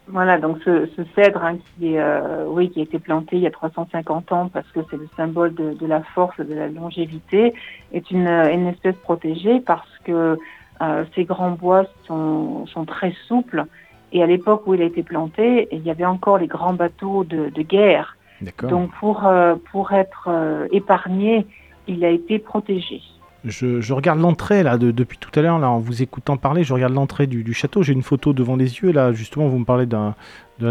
Voilà, 0.07 0.37
donc 0.37 0.59
ce, 0.63 0.87
cèdre 1.15 1.43
hein, 1.43 1.57
qui, 1.77 1.97
euh, 1.97 2.45
oui, 2.47 2.69
qui 2.69 2.79
a 2.79 2.83
été 2.83 2.99
planté 2.99 3.37
il 3.37 3.41
y 3.41 3.47
a 3.47 3.51
350 3.51 4.31
ans 4.31 4.49
parce 4.53 4.67
que 4.67 4.81
c'est 4.89 4.97
le 4.97 5.09
symbole 5.17 5.55
de, 5.55 5.85
la 5.85 6.01
force, 6.01 6.37
de 6.37 6.53
la 6.53 6.67
longévité, 6.67 7.53
est 7.91 8.11
une, 8.11 8.27
une 8.27 8.67
espèce 8.67 8.95
protégée 8.97 9.59
parce 9.61 9.89
que 10.03 10.37
euh, 10.81 11.05
ces 11.15 11.23
grands 11.25 11.51
bois 11.51 11.85
sont, 12.05 12.67
sont 12.67 12.85
très 12.85 13.13
souples. 13.27 13.65
Et 14.11 14.21
à 14.21 14.27
l'époque 14.27 14.67
où 14.67 14.75
il 14.75 14.81
a 14.81 14.85
été 14.85 15.01
planté, 15.01 15.67
il 15.71 15.81
y 15.81 15.89
avait 15.89 16.05
encore 16.05 16.37
les 16.37 16.47
grands 16.47 16.73
bateaux 16.73 17.23
de, 17.23 17.49
de 17.49 17.61
guerre. 17.63 18.14
Donc 18.41 18.91
pour, 18.99 19.25
euh, 19.25 19.55
pour 19.71 19.93
être 19.93 20.29
épargné, 20.71 21.47
il 21.87 22.03
a 22.03 22.09
été 22.09 22.39
protégé. 22.39 23.01
Je, 23.45 23.93
regarde 23.93 24.19
l'entrée 24.19 24.63
là 24.63 24.79
depuis 24.79 25.19
tout 25.19 25.29
à 25.35 25.41
l'heure 25.43 25.59
là 25.59 25.69
en 25.69 25.77
vous 25.77 26.01
écoutant 26.01 26.35
parler, 26.35 26.63
je 26.63 26.73
regarde 26.73 26.93
l'entrée 26.93 27.27
du, 27.27 27.53
château. 27.53 27.83
J'ai 27.83 27.93
une 27.93 28.01
photo 28.01 28.33
devant 28.33 28.55
les 28.55 28.79
yeux 28.79 28.91
là. 28.91 29.13
Justement, 29.13 29.47
vous 29.47 29.59
me 29.59 29.65
parlez 29.65 29.85
d'un 29.85 30.15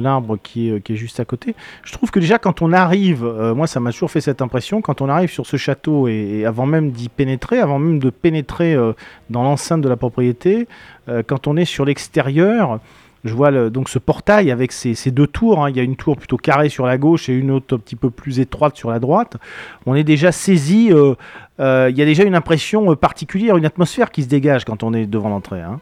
arbre 0.05 0.37
qui 0.43 0.71
est, 0.71 0.81
qui 0.81 0.95
est 0.95 0.97
juste 0.97 1.21
à 1.21 1.25
côté. 1.25 1.55
Je 1.85 1.93
trouve 1.93 2.11
que 2.11 2.19
déjà 2.19 2.39
quand 2.39 2.63
on 2.63 2.73
arrive, 2.73 3.25
euh, 3.25 3.55
moi 3.55 3.69
ça 3.69 3.79
m'a 3.79 3.93
toujours 3.93 4.11
fait 4.11 4.21
cette 4.21 4.43
impression, 4.43 4.83
quand 4.83 5.03
on 5.03 5.09
arrive 5.09 5.31
sur 5.31 5.47
ce 5.47 5.57
château 5.57 6.09
et, 6.09 6.45
avant 6.45 6.67
même 6.67 6.91
d'y 6.91 7.09
pénétrer, 7.09 7.61
avant 7.61 7.79
même 7.79 8.01
de 8.01 8.11
pénétrer 8.11 8.75
euh, 8.75 8.93
dans 9.31 9.45
l'enceinte 9.45 9.81
de 9.81 9.89
la 9.89 9.97
propriété, 9.97 10.67
euh, 11.09 11.23
quand 11.25 11.47
on 11.47 11.57
est 11.57 11.65
sur 11.65 11.85
l'extérieur, 11.85 12.81
je 13.25 13.35
vois 13.35 13.71
donc 13.71 13.89
ce 13.89 13.99
portail 13.99 14.51
avec 14.51 14.71
ces, 14.71 15.11
deux 15.11 15.27
tours. 15.27 15.65
Hein. 15.65 15.71
Il 15.71 15.77
y 15.77 15.81
a 15.81 15.83
une 15.83 15.97
tour 15.97 16.17
plutôt 16.17 16.37
carrée 16.37 16.69
sur 16.69 16.87
la 16.87 16.99
gauche 16.99 17.29
et 17.29 17.33
une 17.33 17.51
autre 17.51 17.75
un 17.75 17.79
petit 17.79 17.97
peu 17.97 18.11
plus 18.11 18.39
étroite 18.39 18.77
sur 18.77 18.91
la 18.91 18.99
droite. 18.99 19.39
On 19.87 19.95
est 19.95 20.05
déjà 20.05 20.31
saisi. 20.31 20.93
Euh, 20.93 21.15
euh, 21.59 21.89
il 21.91 21.97
y 21.97 22.03
a 22.03 22.05
déjà 22.05 22.25
une 22.25 22.35
impression 22.35 22.93
euh, 22.93 22.97
particulière, 22.97 23.57
une 23.57 23.65
atmosphère 23.65 24.11
qui 24.11 24.23
se 24.23 24.29
dégage 24.29 24.65
quand 24.67 24.83
on 24.83 24.93
est 24.93 25.07
devant 25.07 25.31
l'entrée. 25.31 25.63
Hein. 25.63 25.81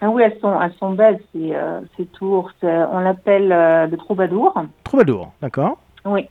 Ah 0.00 0.10
oui, 0.10 0.22
elles 0.22 0.38
sont, 0.40 0.60
elles 0.60 0.72
sont 0.78 0.92
belles 0.92 1.20
ces, 1.32 2.06
tours. 2.12 2.52
On 2.62 3.00
l'appelle 3.00 3.48
le 3.48 3.96
troubadour. 3.96 4.54
Troubadour, 4.84 5.32
d'accord. 5.40 5.78
Oui. 6.04 6.28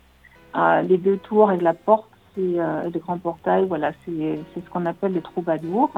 les 0.87 0.97
deux 0.97 1.17
tours 1.17 1.51
et 1.51 1.57
la 1.57 1.73
porte, 1.73 2.09
c'est 2.35 2.41
le 2.41 2.99
grand 2.99 3.17
portail. 3.17 3.65
Voilà, 3.67 3.91
c'est 4.05 4.39
ce 4.55 4.69
qu'on 4.69 4.85
appelle 4.85 5.13
le 5.13 5.21
troubadour. 5.21 5.89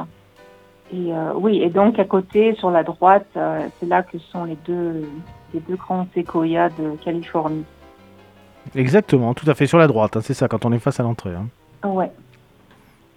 Et 0.94 1.12
euh, 1.12 1.34
oui, 1.36 1.60
et 1.62 1.70
donc 1.70 1.98
à 1.98 2.06
côté, 2.06 2.54
sur 2.56 2.70
la 2.70 2.84
droite, 2.84 3.26
euh, 3.36 3.68
c'est 3.80 3.88
là 3.88 4.04
que 4.04 4.20
sont 4.20 4.46
les 4.46 4.58
deux, 4.68 5.08
les 5.54 5.60
deux 5.62 5.76
grands 5.76 6.08
séquoias 6.14 6.70
de 6.70 6.96
Californie. 7.04 7.64
Exactement, 8.76 9.34
tout 9.34 9.50
à 9.50 9.56
fait 9.56 9.66
sur 9.66 9.80
la 9.80 9.88
droite, 9.88 10.16
hein, 10.16 10.22
c'est 10.22 10.36
ça, 10.36 10.48
quand 10.48 10.66
on 10.66 10.72
est 10.72 10.80
face 10.80 11.00
à 11.00 11.04
l'entrée. 11.04 11.34
Hein. 11.34 11.48
Ouais. 11.88 12.12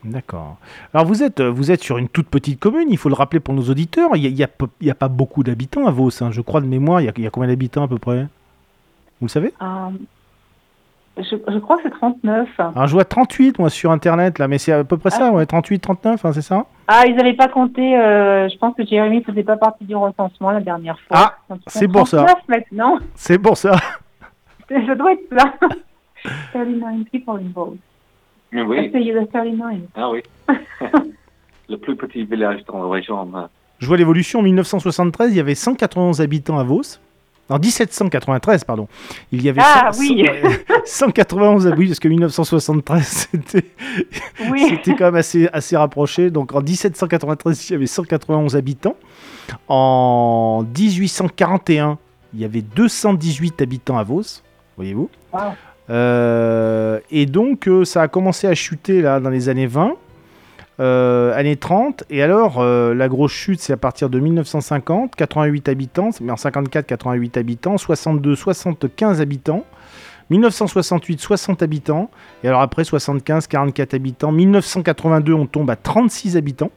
D'accord. 0.04 0.56
Alors 0.94 1.06
vous 1.06 1.22
êtes, 1.22 1.42
vous 1.42 1.70
êtes 1.70 1.82
sur 1.82 1.98
une 1.98 2.08
toute 2.08 2.28
petite 2.28 2.60
commune, 2.60 2.88
il 2.90 2.96
faut 2.96 3.08
le 3.10 3.14
rappeler 3.14 3.40
pour 3.40 3.52
nos 3.52 3.64
auditeurs. 3.64 4.16
Il 4.16 4.32
n'y 4.32 4.42
a, 4.42 4.48
a, 4.48 4.94
pas 4.94 5.08
beaucoup 5.08 5.42
d'habitants 5.42 5.86
à 5.86 5.90
Vos, 5.90 6.22
hein. 6.22 6.30
je 6.30 6.40
crois 6.40 6.60
de 6.60 6.66
mémoire. 6.66 7.02
Il 7.02 7.12
y, 7.18 7.26
a, 7.26 7.30
combien 7.30 7.48
d'habitants 7.48 7.82
à 7.82 7.88
peu 7.88 7.98
près? 7.98 8.22
Vous 9.20 9.26
le 9.26 9.28
savez? 9.28 9.52
Euh, 9.60 9.90
je, 11.18 11.58
crois 11.58 11.76
que 11.76 11.84
c'est 11.84 11.90
39. 11.90 12.48
Alors 12.58 12.86
je 12.86 12.92
vois 12.92 13.04
38 13.04 13.58
moi 13.58 13.70
sur 13.70 13.90
internet 13.90 14.38
là, 14.38 14.48
mais 14.48 14.58
c'est 14.58 14.72
à 14.72 14.84
peu 14.84 14.98
près 14.98 15.10
ça, 15.10 15.28
ah. 15.28 15.32
ouais, 15.32 15.46
38, 15.46 15.80
39, 15.80 16.24
hein, 16.24 16.32
c'est 16.32 16.42
ça 16.42 16.66
Ah, 16.88 17.04
ils 17.06 17.16
n'avaient 17.16 17.34
pas 17.34 17.48
compté, 17.48 17.98
euh, 17.98 18.48
je 18.48 18.58
pense 18.58 18.74
que 18.76 18.84
Jérémy 18.84 19.18
ne 19.18 19.24
faisait 19.24 19.42
pas 19.42 19.56
partie 19.56 19.84
du 19.84 19.96
recensement 19.96 20.50
la 20.50 20.60
dernière 20.60 20.98
fois. 21.00 21.16
Ah, 21.50 21.56
c'est 21.66 21.88
pour 21.88 22.06
ça. 22.06 22.26
maintenant. 22.48 22.98
C'est 23.14 23.38
pour 23.38 23.56
ça. 23.56 23.76
Je 24.68 24.94
dois 24.94 25.12
être 25.12 25.30
là. 25.30 25.54
39 26.52 27.04
people 27.10 27.40
involved. 27.40 27.78
Oui. 28.52 28.90
Ah, 28.94 29.38
39. 29.40 29.74
Ah 29.96 30.10
oui. 30.10 30.22
le 31.68 31.76
plus 31.76 31.96
petit 31.96 32.24
village 32.24 32.64
dans 32.66 32.82
la 32.82 32.90
région. 32.90 33.28
Je 33.78 33.86
vois 33.86 33.96
l'évolution. 33.96 34.40
En 34.40 34.42
1973, 34.42 35.32
il 35.32 35.36
y 35.36 35.40
avait 35.40 35.54
191 35.54 36.20
habitants 36.20 36.58
à 36.58 36.64
Vos. 36.64 36.98
En 37.48 37.58
1793, 37.58 38.64
pardon. 38.64 38.88
Il 39.30 39.42
y 39.42 39.48
avait 39.48 39.60
ah, 39.62 39.90
oui. 39.98 40.26
191 40.84 41.66
abus, 41.68 41.86
parce 41.88 42.00
que 42.00 42.08
1973, 42.08 43.28
c'était 43.46 44.94
quand 44.98 45.04
même 45.04 45.14
assez, 45.14 45.48
assez 45.52 45.76
rapproché. 45.76 46.30
Donc 46.30 46.54
en 46.54 46.60
1793, 46.60 47.68
il 47.68 47.72
y 47.72 47.76
avait 47.76 47.86
191 47.86 48.56
habitants. 48.56 48.96
En 49.68 50.64
1841, 50.76 51.98
il 52.34 52.40
y 52.40 52.44
avait 52.44 52.62
218 52.62 53.62
habitants 53.62 53.96
à 53.96 54.02
Vos, 54.02 54.22
voyez-vous. 54.76 55.08
Euh, 55.88 56.98
et 57.10 57.26
donc, 57.26 57.68
euh, 57.68 57.84
ça 57.84 58.02
a 58.02 58.08
commencé 58.08 58.48
à 58.48 58.54
chuter 58.54 59.02
là 59.02 59.20
dans 59.20 59.30
les 59.30 59.48
années 59.48 59.68
20. 59.68 59.94
Euh, 60.80 61.34
années 61.34 61.56
30. 61.56 62.04
Et 62.10 62.22
alors, 62.22 62.60
euh, 62.60 62.94
la 62.94 63.08
grosse 63.08 63.32
chute, 63.32 63.60
c'est 63.60 63.72
à 63.72 63.76
partir 63.76 64.10
de 64.10 64.20
1950, 64.20 65.14
88 65.14 65.68
habitants, 65.68 66.10
mais 66.20 66.32
en 66.32 66.36
54, 66.36 66.86
88 66.86 67.36
habitants, 67.36 67.78
62, 67.78 68.34
75 68.34 69.20
habitants. 69.20 69.64
1968, 70.30 71.20
60 71.20 71.62
habitants. 71.62 72.10
Et 72.42 72.48
alors 72.48 72.60
après, 72.60 72.84
75, 72.84 73.46
44 73.46 73.94
habitants. 73.94 74.32
1982, 74.32 75.32
on 75.32 75.46
tombe 75.46 75.70
à 75.70 75.76
36 75.76 76.36
habitants. 76.36 76.70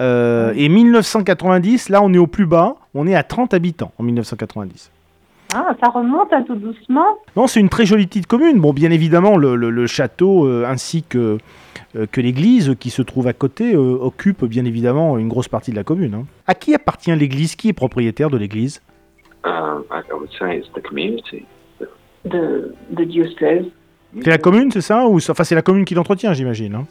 Euh, 0.00 0.52
et 0.56 0.68
1990, 0.68 1.90
là, 1.90 2.02
on 2.02 2.12
est 2.12 2.18
au 2.18 2.26
plus 2.26 2.46
bas. 2.46 2.76
On 2.94 3.06
est 3.06 3.14
à 3.14 3.22
30 3.22 3.54
habitants 3.54 3.92
en 3.98 4.02
1990. 4.02 4.90
Ah, 5.54 5.74
ça 5.82 5.90
remonte 5.90 6.32
un 6.32 6.42
tout 6.42 6.54
doucement 6.54 7.18
Non, 7.36 7.46
c'est 7.46 7.60
une 7.60 7.68
très 7.68 7.84
jolie 7.84 8.06
petite 8.06 8.26
commune. 8.26 8.60
Bon, 8.60 8.72
bien 8.72 8.90
évidemment, 8.90 9.36
le, 9.36 9.86
château 9.86 10.46
euh, 10.46 10.64
ainsi 10.66 11.02
que, 11.02 11.38
que 12.12 12.20
l'église 12.20 12.76
qui 12.78 12.90
se 12.90 13.02
trouve 13.02 13.26
à 13.26 13.32
côté 13.32 13.76
occupe 13.76 14.44
bien 14.44 14.64
évidemment 14.64 15.18
une 15.18 15.28
grosse 15.28 15.48
partie 15.48 15.70
de 15.72 15.76
la 15.76 15.84
commune. 15.84 16.14
Hein. 16.14 16.26
À 16.46 16.54
qui 16.54 16.74
appartient 16.74 17.14
l'église? 17.14 17.56
Qui 17.56 17.68
est 17.68 17.72
propriétaire 17.72 18.30
de 18.30 18.36
l'église? 18.36 18.80
Diocèse. 23.04 23.66
C'est 24.22 24.30
la 24.30 24.38
commune, 24.38 24.70
c'est 24.70 24.80
ça? 24.80 25.06
Ou 25.06 25.16
enfin, 25.16 25.44
c'est 25.44 25.54
la 25.54 25.62
commune 25.62 25.84
qui 25.84 25.94
l'entretient, 25.94 26.32
j'imagine. 26.32 26.74
Hein 26.74 26.86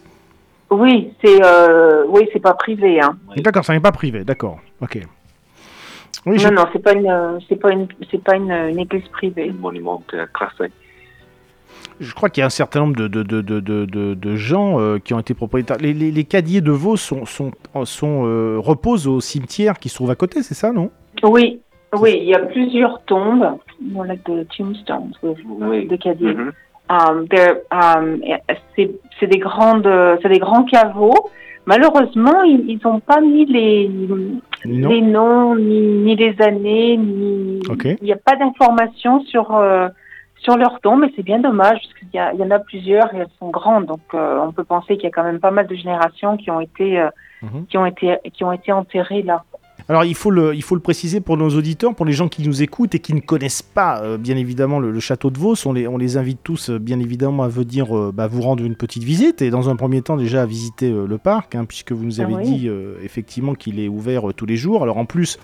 oui, 0.71 1.13
c'est 1.23 1.43
euh, 1.43 2.05
oui, 2.07 2.29
c'est 2.31 2.39
pas 2.39 2.53
privé. 2.53 3.01
Hein. 3.01 3.17
D'accord, 3.37 3.65
ça 3.65 3.73
n'est 3.73 3.79
pas 3.79 3.91
privé, 3.91 4.23
d'accord. 4.23 4.59
Ok. 4.81 4.99
Oui, 6.25 6.37
non, 6.43 6.51
non, 6.51 6.65
c'est 6.73 6.83
pas 6.83 6.93
une, 6.93 7.39
c'est 7.47 7.55
pas 7.55 7.71
une, 7.71 7.87
c'est 8.11 8.23
pas 8.23 8.35
une, 8.35 8.51
une, 8.51 8.79
église 8.79 9.07
privée. 9.07 9.51
monument 9.51 10.03
classé. 10.33 10.71
Je 11.99 12.13
crois 12.13 12.29
qu'il 12.29 12.41
y 12.41 12.43
a 12.43 12.47
un 12.47 12.49
certain 12.49 12.79
nombre 12.81 12.95
de, 12.95 13.07
de, 13.07 13.23
de, 13.23 13.41
de, 13.59 14.13
de 14.13 14.35
gens 14.35 14.79
euh, 14.79 14.99
qui 14.99 15.13
ont 15.13 15.19
été 15.19 15.33
propriétaires. 15.33 15.77
Les, 15.81 15.93
les, 15.93 16.11
les 16.11 16.23
cadiers 16.23 16.61
de 16.61 16.71
Vaux 16.71 16.97
sont, 16.97 17.25
sont, 17.25 17.51
sont 17.83 18.25
euh, 18.25 18.57
reposent 18.57 19.07
au 19.07 19.19
cimetière 19.19 19.79
qui 19.79 19.89
se 19.89 19.95
trouve 19.95 20.11
à 20.11 20.15
côté, 20.15 20.41
c'est 20.41 20.53
ça, 20.53 20.71
non? 20.71 20.89
Oui, 21.23 21.59
oui, 21.99 22.19
il 22.21 22.29
y 22.29 22.35
a 22.35 22.39
plusieurs 22.39 23.03
tombes, 23.03 23.57
voilà, 23.93 24.15
de 24.15 24.45
tombstones, 24.57 25.11
oui. 25.23 25.87
de 25.87 25.95
cadiers. 25.97 26.33
Mm 26.33 26.51
-hmm. 26.51 26.53
um, 26.89 27.27
um, 27.71 28.05
c'est 29.19 29.27
des 29.27 29.39
grandes, 29.39 29.89
c'est 30.21 30.29
des 30.29 30.39
grands 30.39 30.63
caveaux. 30.63 31.19
Malheureusement, 31.65 32.41
ils 32.43 32.79
n'ont 32.83 33.01
pas 33.11 33.21
mis 33.21 33.45
les, 33.45 33.91
les 34.65 35.01
noms, 35.01 35.55
ni, 35.55 35.81
ni, 36.05 36.15
les 36.15 36.35
années, 36.49 36.97
ni 36.97 37.59
okay. 37.69 37.93
il 38.01 38.05
n'y 38.05 38.13
a 38.19 38.21
pas 38.29 38.35
d'informations 38.41 39.17
sur 39.31 39.45
euh, 39.55 39.87
sur 40.41 40.57
leur 40.57 40.79
tombe, 40.81 41.03
et 41.03 41.13
c'est 41.15 41.23
bien 41.23 41.39
dommage 41.39 41.79
parce 41.81 41.93
qu'il 41.99 42.09
y, 42.13 42.41
y, 42.41 42.43
en 42.43 42.51
a 42.51 42.59
plusieurs 42.59 43.13
et 43.13 43.17
elles 43.19 43.35
sont 43.39 43.49
grandes, 43.49 43.85
donc 43.85 44.01
euh, 44.13 44.39
on 44.39 44.51
peut 44.51 44.63
penser 44.63 44.95
qu'il 44.95 45.03
y 45.03 45.07
a 45.07 45.11
quand 45.11 45.23
même 45.23 45.39
pas 45.39 45.51
mal 45.51 45.67
de 45.67 45.75
générations 45.75 46.37
qui 46.37 46.49
ont 46.51 46.61
été 46.61 46.99
euh, 46.99 47.09
-hmm. 47.43 47.65
qui 47.67 47.77
ont 47.77 47.85
été 47.85 48.17
qui 48.33 48.43
ont 48.43 48.51
été 48.51 48.71
enterrées 48.71 49.23
là. 49.23 49.43
Alors 49.87 50.03
il 50.05 50.13
faut, 50.13 50.29
le, 50.29 50.53
il 50.53 50.61
faut 50.61 50.75
le 50.75 50.81
préciser 50.81 51.19
pour 51.19 51.35
nos 51.35 51.49
auditeurs, 51.49 51.95
pour 51.95 52.05
les 52.05 52.13
gens 52.13 52.27
qui 52.27 52.43
nous 52.47 52.61
écoutent 52.61 52.93
et 52.93 52.99
qui 52.99 53.15
ne 53.15 53.21
connaissent 53.21 53.63
pas 53.63 54.01
euh, 54.03 54.17
bien 54.19 54.37
évidemment 54.37 54.79
le, 54.79 54.91
le, 54.91 54.99
château 54.99 55.31
de 55.31 55.39
Vos, 55.39 55.55
on 55.65 55.73
les, 55.73 55.87
on 55.87 55.97
les 55.97 56.15
invite 56.15 56.41
tous 56.43 56.69
euh, 56.69 56.77
bien 56.77 56.99
évidemment 56.99 57.41
à 57.41 57.47
venir 57.47 57.97
euh, 57.97 58.11
bah, 58.13 58.27
vous 58.27 58.41
rendre 58.41 58.63
une 58.63 58.75
petite 58.75 59.03
visite 59.03 59.41
et 59.41 59.49
dans 59.49 59.67
un 59.67 59.75
premier 59.75 60.03
temps 60.03 60.15
déjà 60.15 60.43
à 60.43 60.45
visiter 60.45 60.91
le 60.91 61.17
parc, 61.17 61.55
hein, 61.55 61.65
puisque 61.65 61.91
vous 61.91 62.05
nous 62.05 62.21
avez 62.21 62.35
oui. 62.35 62.43
dit 62.43 62.69
effectivement 63.03 63.55
qu'il 63.55 63.79
est 63.79 63.87
ouvert 63.87 64.23
tous 64.35 64.45
les 64.45 64.57
jours. 64.57 64.83
Alors 64.83 64.97
en 64.97 65.05
plus, 65.05 65.39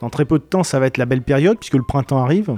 dans 0.00 0.10
très 0.10 0.24
peu 0.24 0.38
de 0.38 0.44
temps, 0.44 0.64
ça 0.64 0.80
va 0.80 0.86
être 0.86 0.98
la 0.98 1.06
belle 1.06 1.22
période 1.22 1.56
puisque 1.58 1.74
le 1.74 1.84
printemps 1.84 2.18
arrive. 2.18 2.56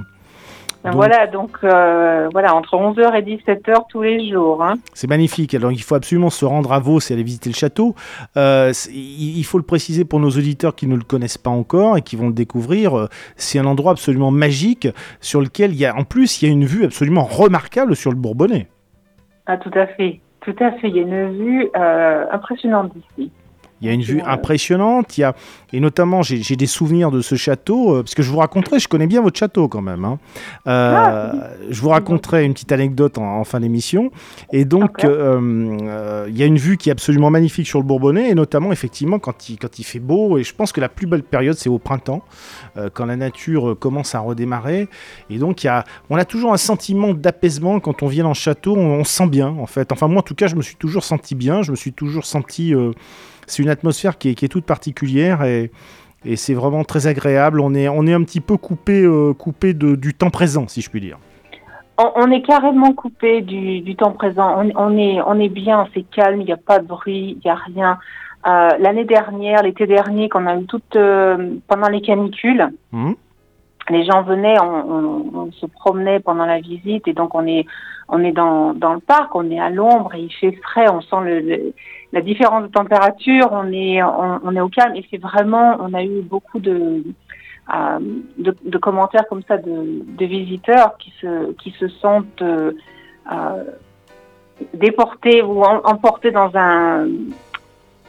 Donc, 0.83 0.95
voilà, 0.95 1.27
donc 1.27 1.57
euh, 1.63 2.27
voilà, 2.33 2.53
entre 2.53 2.75
11h 2.75 3.15
et 3.15 3.21
17h 3.21 3.85
tous 3.87 4.01
les 4.01 4.29
jours. 4.29 4.61
Hein. 4.61 4.75
C'est 4.93 5.07
magnifique. 5.07 5.53
Alors 5.53 5.71
il 5.71 5.81
faut 5.81 5.95
absolument 5.95 6.29
se 6.29 6.43
rendre 6.43 6.73
à 6.73 6.79
Vaux 6.79 6.99
et 6.99 7.13
aller 7.13 7.23
visiter 7.23 7.49
le 7.49 7.55
château. 7.55 7.95
Euh, 8.35 8.73
il 8.91 9.43
faut 9.43 9.57
le 9.57 9.63
préciser 9.63 10.03
pour 10.03 10.19
nos 10.19 10.29
auditeurs 10.29 10.75
qui 10.75 10.87
ne 10.87 10.95
le 10.95 11.03
connaissent 11.03 11.37
pas 11.37 11.49
encore 11.49 11.97
et 11.97 12.01
qui 12.01 12.17
vont 12.17 12.27
le 12.27 12.33
découvrir. 12.33 12.97
Euh, 12.97 13.07
c'est 13.37 13.59
un 13.59 13.65
endroit 13.65 13.93
absolument 13.93 14.31
magique 14.31 14.89
sur 15.21 15.39
lequel 15.39 15.71
il 15.71 15.79
y 15.79 15.85
a, 15.85 15.95
en 15.95 16.03
plus, 16.03 16.41
il 16.41 16.47
y 16.47 16.51
a 16.51 16.53
une 16.53 16.65
vue 16.65 16.83
absolument 16.83 17.23
remarquable 17.23 17.95
sur 17.95 18.11
le 18.11 18.17
Bourbonnais. 18.17 18.67
Ah, 19.45 19.57
tout 19.57 19.71
à 19.75 19.87
fait. 19.87 20.19
Tout 20.41 20.55
à 20.59 20.71
fait. 20.73 20.89
Il 20.89 20.97
y 20.97 20.99
a 20.99 21.03
une 21.03 21.31
vue 21.37 21.69
euh, 21.77 22.25
impressionnante 22.31 22.91
d'ici. 22.93 23.31
Il 23.83 23.87
y 23.87 23.89
a 23.89 23.93
une 23.93 24.01
vue 24.01 24.21
impressionnante, 24.25 25.17
il 25.17 25.21
y 25.21 25.23
a, 25.25 25.35
et 25.73 25.81
notamment 25.81 26.21
j'ai 26.21 26.55
des 26.55 26.67
souvenirs 26.67 27.11
de 27.11 27.19
ce 27.19 27.35
château, 27.35 27.97
euh, 27.97 28.03
parce 28.03 28.15
que 28.15 28.23
je 28.23 28.31
vous 28.31 28.37
raconterai, 28.37 28.79
je 28.79 28.87
connais 28.87 29.07
bien 29.07 29.21
votre 29.21 29.37
château 29.37 29.67
quand 29.67 29.81
même. 29.81 30.05
Hein. 30.05 30.19
Euh, 30.67 30.95
ah, 30.95 31.49
je 31.69 31.81
vous 31.81 31.89
raconterai 31.89 32.45
une 32.45 32.53
petite 32.53 32.71
anecdote 32.71 33.17
en, 33.17 33.39
en 33.39 33.43
fin 33.43 33.59
d'émission. 33.59 34.09
Et 34.53 34.63
donc, 34.63 35.03
euh, 35.03 35.77
euh, 35.81 36.27
il 36.29 36.37
y 36.37 36.43
a 36.43 36.45
une 36.45 36.57
vue 36.57 36.77
qui 36.77 36.87
est 36.87 36.91
absolument 36.93 37.29
magnifique 37.29 37.67
sur 37.67 37.79
le 37.79 37.83
Bourbonnais, 37.83 38.29
et 38.29 38.35
notamment 38.35 38.71
effectivement 38.71 39.19
quand 39.19 39.49
il, 39.49 39.59
quand 39.59 39.77
il 39.77 39.83
fait 39.83 39.99
beau, 39.99 40.37
et 40.37 40.45
je 40.45 40.55
pense 40.55 40.71
que 40.71 40.79
la 40.79 40.87
plus 40.87 41.05
belle 41.05 41.23
période 41.23 41.57
c'est 41.57 41.69
au 41.69 41.77
printemps, 41.77 42.21
quand 42.93 43.05
la 43.05 43.17
nature 43.17 43.77
commence 43.77 44.15
à 44.15 44.21
redémarrer. 44.21 44.87
Et 45.29 45.39
donc, 45.39 45.65
il 45.65 45.67
y 45.67 45.69
a, 45.69 45.83
on 46.09 46.15
a 46.15 46.23
toujours 46.23 46.53
un 46.53 46.57
sentiment 46.57 47.13
d'apaisement 47.13 47.81
quand 47.81 48.01
on 48.01 48.07
vient 48.07 48.23
dans 48.23 48.29
le 48.29 48.33
château, 48.35 48.77
on, 48.77 48.99
on, 48.99 49.03
sent 49.03 49.27
bien 49.27 49.49
en 49.49 49.65
fait. 49.65 49.91
Enfin 49.91 50.07
moi 50.07 50.19
en 50.19 50.23
tout 50.23 50.35
cas, 50.35 50.47
je 50.47 50.55
me 50.55 50.61
suis 50.61 50.77
toujours 50.77 51.03
senti 51.03 51.35
bien, 51.35 51.63
je 51.63 51.71
me 51.71 51.75
suis 51.75 51.91
toujours 51.91 52.23
senti 52.23 52.73
c'est 53.47 53.63
une 53.63 53.69
atmosphère 53.69 54.17
qui 54.17 54.29
est, 54.29 54.35
qui 54.35 54.45
est, 54.45 54.49
toute 54.49 54.65
particulière 54.65 55.43
et, 55.43 55.71
et 56.25 56.35
c'est 56.35 56.53
vraiment 56.53 56.83
très 56.83 57.07
agréable. 57.07 57.59
On 57.59 57.73
est, 57.73 57.89
on 57.89 58.05
est 58.07 58.13
un 58.13 58.23
petit 58.23 58.41
peu 58.41 58.57
coupé, 58.57 59.01
euh, 59.03 59.33
coupé 59.33 59.73
de, 59.73 59.95
du 59.95 60.13
temps 60.13 60.29
présent, 60.29 60.67
si 60.67 60.81
je 60.81 60.89
puis 60.89 61.01
dire. 61.01 61.17
On, 61.97 62.11
on 62.15 62.31
est 62.31 62.41
carrément 62.41 62.93
coupé 62.93 63.41
du, 63.41 63.81
du 63.81 63.95
temps 63.95 64.11
présent. 64.11 64.55
On, 64.57 64.71
on, 64.75 64.97
est, 64.97 65.21
on 65.21 65.39
est 65.39 65.49
bien, 65.49 65.87
c'est 65.93 66.03
calme, 66.03 66.41
il 66.41 66.45
n'y 66.45 66.53
a 66.53 66.57
pas 66.57 66.79
de 66.79 66.87
bruit, 66.87 67.37
il 67.37 67.41
n'y 67.45 67.51
a 67.51 67.55
rien. 67.55 67.99
Euh, 68.45 68.69
L'année 68.79 69.05
dernière, 69.05 69.63
l'été 69.63 69.85
dernier, 69.87 70.27
qu'on 70.27 70.47
a 70.47 70.57
eu 70.57 70.65
toute 70.65 70.95
euh, 70.95 71.55
pendant 71.67 71.87
les 71.87 72.01
canicules, 72.01 72.67
mmh. 72.91 73.11
les 73.89 74.05
gens 74.05 74.23
venaient, 74.23 74.59
on, 74.59 75.29
on, 75.33 75.51
se 75.51 75.65
promenait 75.65 76.19
pendant 76.19 76.45
la 76.45 76.59
visite 76.59 77.07
et 77.07 77.13
donc 77.13 77.35
on 77.35 77.47
est, 77.47 77.65
on 78.09 78.21
est 78.23 78.33
dans, 78.33 78.73
dans 78.73 78.93
le 78.93 78.99
parc, 78.99 79.33
on 79.35 79.49
est 79.49 79.59
à 79.59 79.69
l'ombre 79.69 80.13
et 80.15 80.21
il 80.21 80.33
fait 80.33 80.51
frais, 80.61 80.89
on 80.89 80.99
sent 81.01 81.21
le, 81.23 81.39
le 81.39 81.73
la 82.13 82.21
différence 82.21 82.63
de 82.63 82.67
température, 82.67 83.49
on 83.51 83.71
est, 83.73 84.01
on, 84.03 84.39
on 84.43 84.55
est 84.55 84.61
au 84.61 84.69
calme 84.69 84.95
et 84.95 85.05
c'est 85.09 85.17
vraiment, 85.17 85.77
on 85.79 85.93
a 85.93 86.03
eu 86.03 86.21
beaucoup 86.21 86.59
de, 86.59 87.03
euh, 87.73 87.99
de, 88.37 88.55
de, 88.63 88.77
commentaires 88.77 89.27
comme 89.27 89.41
ça 89.47 89.57
de, 89.57 90.03
de, 90.05 90.25
visiteurs 90.25 90.95
qui 90.97 91.11
se, 91.19 91.51
qui 91.53 91.71
se 91.71 91.87
sentent 91.87 92.43
euh, 92.43 92.71
déportés 94.75 95.41
ou 95.41 95.63
en, 95.63 95.81
emportés 95.83 96.29
dans 96.29 96.51
un, 96.53 97.07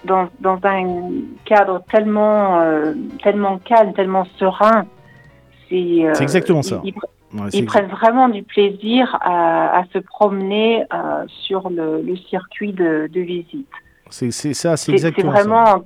dans, 0.04 0.28
dans 0.38 0.58
un 0.64 1.10
cadre 1.46 1.82
tellement, 1.90 2.60
euh, 2.60 2.92
tellement 3.22 3.56
calme, 3.58 3.94
tellement 3.94 4.26
serein. 4.38 4.84
C'est 5.70 6.20
exactement 6.20 6.62
ça. 6.62 6.82
Ils, 6.84 6.92
Ouais, 7.34 7.48
ils 7.52 7.64
prennent 7.66 7.88
vraiment 7.88 8.28
du 8.28 8.44
plaisir 8.44 9.18
à, 9.20 9.78
à 9.78 9.84
se 9.92 9.98
promener 9.98 10.84
euh, 10.94 11.24
sur 11.26 11.68
le, 11.68 12.00
le, 12.00 12.16
circuit 12.16 12.72
de, 12.72 13.10
de 13.12 13.20
visite. 13.20 13.66
C'est 14.14 14.54
ça, 14.54 14.76
c'est 14.76 14.92
exactement 14.92 15.32
C'est 15.34 15.42
vraiment 15.42 15.64
ça. 15.64 15.82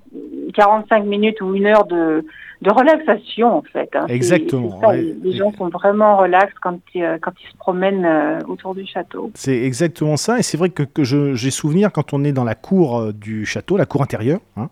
45 0.54 1.04
minutes 1.04 1.40
ou 1.40 1.54
une 1.54 1.66
heure 1.66 1.86
de, 1.86 2.24
de 2.62 2.70
relaxation, 2.70 3.56
en 3.58 3.62
fait. 3.62 3.88
Hein. 3.94 4.06
Exactement. 4.08 4.78
Ouais. 4.80 5.14
Les 5.22 5.36
gens 5.36 5.52
sont 5.52 5.68
vraiment 5.68 6.16
relax 6.16 6.52
quand, 6.60 6.78
euh, 6.96 7.18
quand 7.20 7.32
ils 7.40 7.50
se 7.50 7.56
promènent 7.56 8.04
euh, 8.04 8.40
autour 8.48 8.74
du 8.74 8.86
château. 8.86 9.30
C'est 9.34 9.56
exactement 9.62 10.16
ça. 10.16 10.38
Et 10.38 10.42
c'est 10.42 10.56
vrai 10.56 10.70
que, 10.70 10.82
que 10.82 11.04
j'ai 11.04 11.50
souvenir 11.50 11.92
quand 11.92 12.12
on 12.12 12.24
est 12.24 12.32
dans 12.32 12.44
la 12.44 12.54
cour 12.54 12.98
euh, 12.98 13.12
du 13.12 13.46
château, 13.46 13.76
la 13.76 13.86
cour 13.86 14.02
intérieure, 14.02 14.40
hein, 14.56 14.68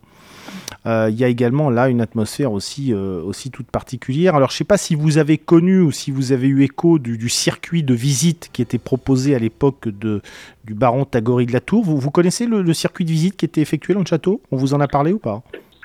il 0.85 1.15
y 1.15 1.25
a 1.25 1.29
également 1.29 1.71
là 1.71 1.89
une 1.89 2.01
atmosphère 2.01 2.53
aussi, 2.53 2.93
euh, 2.93 3.23
aussi 3.23 3.51
toute 3.51 3.71
particulière. 3.71 4.35
Alors 4.35 4.51
je 4.51 4.55
ne 4.55 4.59
sais 4.59 4.65
pas 4.65 4.77
si 4.77 4.95
vous 4.95 5.19
avez 5.19 5.39
connu 5.39 5.81
ou 5.81 5.91
si 5.91 6.11
vous 6.11 6.33
avez 6.33 6.49
eu 6.49 6.63
écho 6.63 6.99
du, 6.99 7.19
du 7.19 7.29
circuit 7.29 7.83
de 7.83 7.95
visite 7.95 8.51
qui 8.53 8.63
était 8.63 8.79
proposé 8.79 9.35
à 9.35 9.39
l'époque 9.39 9.89
du 9.89 10.75
baron 10.75 11.05
Tagory 11.05 11.47
de 11.47 11.53
la 11.53 11.61
Tour. 11.61 11.85
Vous, 11.85 11.99
vous 11.99 12.11
connaissez 12.11 12.47
le, 12.47 12.63
le, 12.63 12.73
circuit 12.73 13.05
de 13.05 13.11
visite 13.11 13.37
qui 13.37 13.45
était 13.45 13.61
effectué 13.61 13.95
dans 13.95 14.01
le 14.01 14.07
château? 14.07 14.41
On 14.51 14.57
vous 14.57 14.75
en 14.75 14.81
a 14.81 14.89
parlé 14.89 15.13
ou 15.13 15.19
pas? 15.19 15.43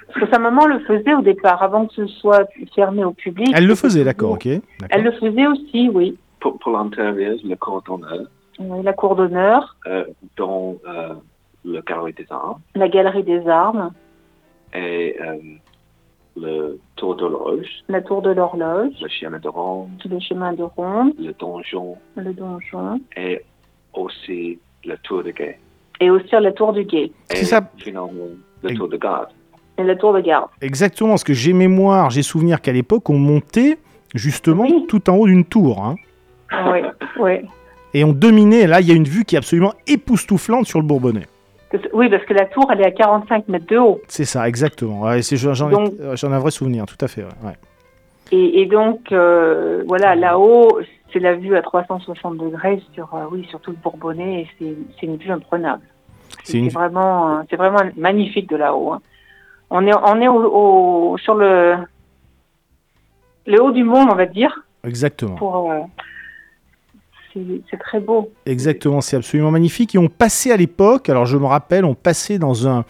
Parce 0.07 0.25
que 0.25 0.31
sa 0.31 0.39
maman 0.39 0.65
le 0.65 0.79
faisait 0.79 1.13
au 1.13 1.21
départ, 1.21 1.63
avant 1.63 1.85
que 1.85 1.93
ce 1.93 2.07
soit 2.07 2.47
fermé 2.75 3.03
au 3.03 3.11
public. 3.11 3.49
Elle 3.55 3.65
le 3.65 3.75
faisait, 3.75 4.03
d'accord, 4.03 4.31
ok. 4.31 4.47
Elle 4.89 5.03
le 5.03 5.11
faisait 5.13 5.47
aussi, 5.47 5.89
oui. 5.89 6.17
Pour, 6.39 6.59
pour 6.59 6.73
l'intérieur, 6.73 7.35
la 7.43 7.55
cour 7.55 7.81
d'honneur. 7.81 8.27
Oui, 8.59 8.83
la 8.83 8.93
cour 8.93 9.15
d'honneur. 9.15 9.77
Euh, 9.87 10.03
dans 10.37 10.75
euh, 10.87 11.13
la 11.63 11.81
galerie 11.81 12.13
des 12.13 12.25
armes. 12.29 12.59
La 12.75 12.89
galerie 12.89 13.23
des 13.23 13.47
armes 13.47 13.91
et 14.73 15.15
euh, 15.21 15.37
le 16.37 16.79
tour 16.95 17.15
de 17.15 17.25
l'horloge. 17.25 17.67
La 17.89 18.01
tour 18.01 18.21
de 18.21 18.31
l'horloge. 18.31 18.93
Le 19.01 19.09
chemin 19.09 19.39
de 19.39 19.47
ronde. 19.47 19.89
Le 20.09 20.19
chemin 20.19 20.53
de 20.53 20.63
ronde. 20.63 21.13
Le 21.19 21.33
donjon. 21.33 21.97
Le 22.15 22.33
donjon. 22.33 23.01
Et 23.17 23.41
aussi 23.93 24.59
la 24.85 24.97
tour 24.97 25.23
de 25.23 25.31
guet. 25.31 25.59
Et 25.99 26.09
aussi 26.09 26.29
la 26.31 26.51
tour 26.51 26.73
du 26.73 26.83
guet. 26.85 27.11
Et 27.29 27.43
ça. 27.43 27.61
finalement, 27.77 28.11
la 28.63 28.73
tour 28.73 28.87
de 28.87 28.97
garde. 28.97 29.29
Et 29.77 29.83
la 29.83 29.95
tour 29.95 30.13
de 30.13 30.21
garde. 30.21 30.49
Exactement, 30.61 31.11
parce 31.11 31.23
que 31.23 31.33
j'ai 31.33 31.53
mémoire, 31.53 32.09
j'ai 32.09 32.23
souvenir 32.23 32.61
qu'à 32.61 32.71
l'époque, 32.71 33.09
on 33.09 33.17
montait 33.17 33.77
justement 34.15 34.63
oui. 34.63 34.85
tout 34.87 35.09
en 35.09 35.15
haut 35.15 35.27
d'une 35.27 35.45
tour. 35.45 35.83
Hein. 35.83 35.95
Oui, 36.71 36.79
oui. 37.19 37.47
Et 37.93 38.03
on 38.03 38.13
dominait, 38.13 38.67
là, 38.67 38.81
il 38.81 38.87
y 38.87 38.91
a 38.91 38.95
une 38.95 39.07
vue 39.07 39.25
qui 39.25 39.35
est 39.35 39.37
absolument 39.37 39.73
époustouflante 39.87 40.65
sur 40.65 40.79
le 40.79 40.85
Bourbonnais. 40.85 41.27
Oui, 41.93 42.09
parce 42.09 42.23
que 42.25 42.33
la 42.33 42.45
tour, 42.45 42.69
elle 42.71 42.81
est 42.81 42.85
à 42.85 42.91
45 42.91 43.47
mètres 43.47 43.67
de 43.67 43.77
haut. 43.77 44.01
C'est 44.07 44.25
ça, 44.25 44.47
exactement. 44.47 45.01
Ouais, 45.01 45.21
J'en 45.21 45.69
ai, 45.69 46.33
un 46.33 46.39
vrai 46.39 46.51
souvenir, 46.51 46.85
tout 46.85 47.03
à 47.03 47.07
fait. 47.07 47.23
Ouais. 47.23 47.53
Et, 48.33 48.65
donc, 48.65 49.11
euh, 49.11 49.83
voilà, 49.87 50.15
là-haut, 50.15 50.79
c'est 51.11 51.19
la 51.19 51.35
vue 51.35 51.55
à 51.57 51.61
360 51.61 52.37
degrés 52.37 52.81
sur, 52.93 53.13
euh, 53.13 53.25
oui, 53.29 53.45
sur 53.49 53.59
tout 53.59 53.71
le 53.71 53.77
Bourbonnais 53.77 54.47
et 54.61 54.77
c'est 54.99 55.05
une 55.05 55.17
vue 55.17 55.31
imprenable. 55.31 55.83
C'est 56.45 56.69
vraiment, 56.69 57.43
c'est 57.49 57.57
vraiment 57.57 57.81
magnifique 57.97 58.49
de 58.49 58.55
là-haut. 58.55 58.93
Hein. 58.93 59.01
On 59.69 59.85
est, 59.85 59.93
on 59.93 60.21
est 60.21 60.27
au, 60.29 61.17
sur 61.17 61.35
le, 61.35 61.75
le 63.45 63.61
haut 63.61 63.71
du 63.71 63.83
monde, 63.83 64.09
on 64.11 64.15
va 64.15 64.25
dire. 64.25 64.63
Exactement. 64.85 65.35
Pour, 65.35 65.71
euh, 65.71 65.79
c'est 67.33 67.77
très 67.79 67.99
beau. 67.99 68.31
Exactement, 68.45 69.01
c'est 69.01 69.17
absolument 69.17 69.51
magnifique. 69.51 69.95
Et 69.95 69.97
on 69.97 70.07
passait 70.07 70.51
à 70.51 70.57
l'époque, 70.57 71.09
alors 71.09 71.25
je 71.25 71.37
me 71.37 71.45
rappelle, 71.45 71.85
on 71.85 71.95
passait 71.95 72.39
dans 72.39 72.67
un, 72.67 72.85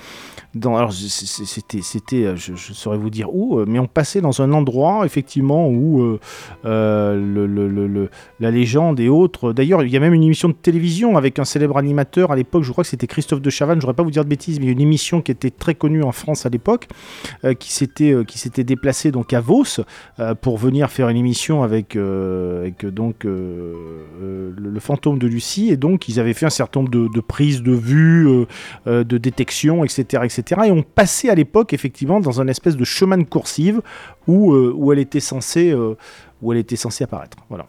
alors 0.55 0.91
c'était, 0.91 1.81
c'était, 1.81 2.25
euh, 2.25 2.35
je, 2.35 2.55
saurais 2.55 2.97
vous 2.97 3.09
dire 3.09 3.33
où, 3.33 3.59
euh, 3.59 3.65
mais 3.67 3.79
on 3.79 3.87
passait 3.87 4.19
dans 4.19 4.41
un 4.41 4.51
endroit 4.51 5.05
effectivement 5.05 5.69
où 5.69 6.19
euh, 6.65 7.15
le, 7.15 8.09
la 8.39 8.51
légende 8.51 8.99
et 8.99 9.07
autres. 9.07 9.53
D'ailleurs, 9.53 9.81
il 9.83 9.89
y 9.89 9.97
a 9.97 10.01
même 10.01 10.13
une 10.13 10.23
émission 10.23 10.49
de 10.49 10.53
télévision 10.53 11.15
avec 11.15 11.39
un 11.39 11.45
célèbre 11.45 11.77
animateur 11.77 12.31
à 12.31 12.35
l'époque. 12.35 12.63
Je 12.63 12.71
crois 12.71 12.83
que 12.83 12.89
c'était 12.89 13.07
Christophe 13.07 13.41
de 13.41 13.49
Chavannes. 13.49 13.79
Je 13.79 13.85
voudrais 13.85 13.95
pas 13.95 14.03
vous 14.03 14.11
dire 14.11 14.25
de 14.25 14.29
bêtises, 14.29 14.59
mais 14.59 14.67
une 14.67 14.81
émission 14.81 15.21
qui 15.21 15.31
était 15.31 15.51
très 15.51 15.73
connue 15.73 16.03
en 16.03 16.11
France 16.11 16.45
à 16.45 16.49
l'époque, 16.49 16.87
qui 17.59 17.71
s'était, 17.71 18.13
qui 18.27 18.37
s'était 18.37 18.63
déplacée 18.63 19.11
donc 19.11 19.33
à 19.33 19.39
Vos 19.39 19.63
pour 20.41 20.57
venir 20.57 20.89
faire 20.89 21.07
une 21.09 21.17
émission 21.17 21.63
avec, 21.63 21.97
donc 21.97 23.23
le, 23.23 24.79
fantôme 24.79 25.17
de 25.17 25.27
Lucie. 25.27 25.69
Et 25.69 25.77
donc 25.77 26.09
ils 26.09 26.19
avaient 26.19 26.33
fait 26.33 26.45
un 26.45 26.49
certain 26.51 26.81
nombre 26.81 26.91
de, 26.91 27.07
de 27.07 27.21
prises 27.21 27.61
de 27.61 27.71
vue, 27.71 28.45
de 28.85 29.17
détection, 29.17 29.83
etc., 29.85 30.23
etc. 30.23 30.40
Et 30.49 30.71
on 30.71 30.83
passait 30.83 31.29
à 31.29 31.35
l'époque 31.35 31.73
effectivement 31.73 32.19
dans 32.19 32.41
un 32.41 32.47
espèce 32.47 32.77
de 32.77 32.83
chemin 32.83 33.17
de 33.17 33.23
coursive 33.23 33.81
où, 34.27 34.53
euh, 34.53 34.73
où, 34.75 34.91
elle, 34.91 34.99
était 34.99 35.19
censée, 35.19 35.71
euh, 35.71 35.95
où 36.41 36.51
elle 36.51 36.59
était 36.59 36.75
censée 36.75 37.03
apparaître. 37.03 37.37
Voilà. 37.49 37.65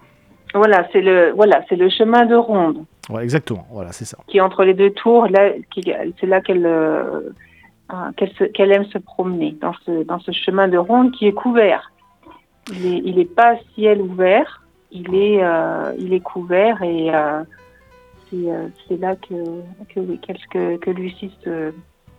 Voilà, 0.55 0.87
c'est 0.93 1.01
le 1.01 1.33
voilà, 1.35 1.63
c'est 1.69 1.77
le 1.77 1.89
chemin 1.89 2.27
de 2.27 2.35
ronde. 2.35 2.85
Ouais, 3.09 3.23
exactement. 3.23 3.67
Voilà, 3.71 3.93
c'est 3.93 4.05
ça. 4.05 4.19
Qui 4.27 4.37
est 4.37 4.41
entre 4.41 4.65
les 4.65 4.75
deux 4.75 4.91
tours, 4.91 5.27
là, 5.29 5.51
c'est 6.21 6.27
là 6.27 6.43
qu'elle 6.43 6.67
euh, 6.67 7.31
qu'elle 8.53 8.71
aime 8.71 8.85
se 8.85 8.99
promener 8.99 9.57
dans 9.61 9.73
ce 9.87 10.03
dans 10.05 10.19
ce 10.21 10.31
chemin 10.33 10.69
de 10.69 10.77
ronde 10.77 11.13
qui 11.13 11.27
est 11.27 11.33
couvert. 11.33 11.91
Il 12.71 12.87
est 12.87 13.03
il 13.03 13.19
est 13.19 13.35
pas 13.35 13.57
ciel 13.75 14.03
ouvert, 14.03 14.63
il 14.91 15.15
est 15.15 15.41
il 15.99 16.13
est 16.13 16.21
couvert 16.21 16.83
et 16.83 17.11
c'est 18.31 19.01
là 19.01 19.17
que 19.17 19.63
que, 19.95 20.01
que, 20.51 20.77
que 20.77 20.91
Lucie 20.91 21.33
se 21.45 21.73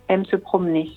aime 0.08 0.24
se 0.24 0.36
promener. 0.36 0.90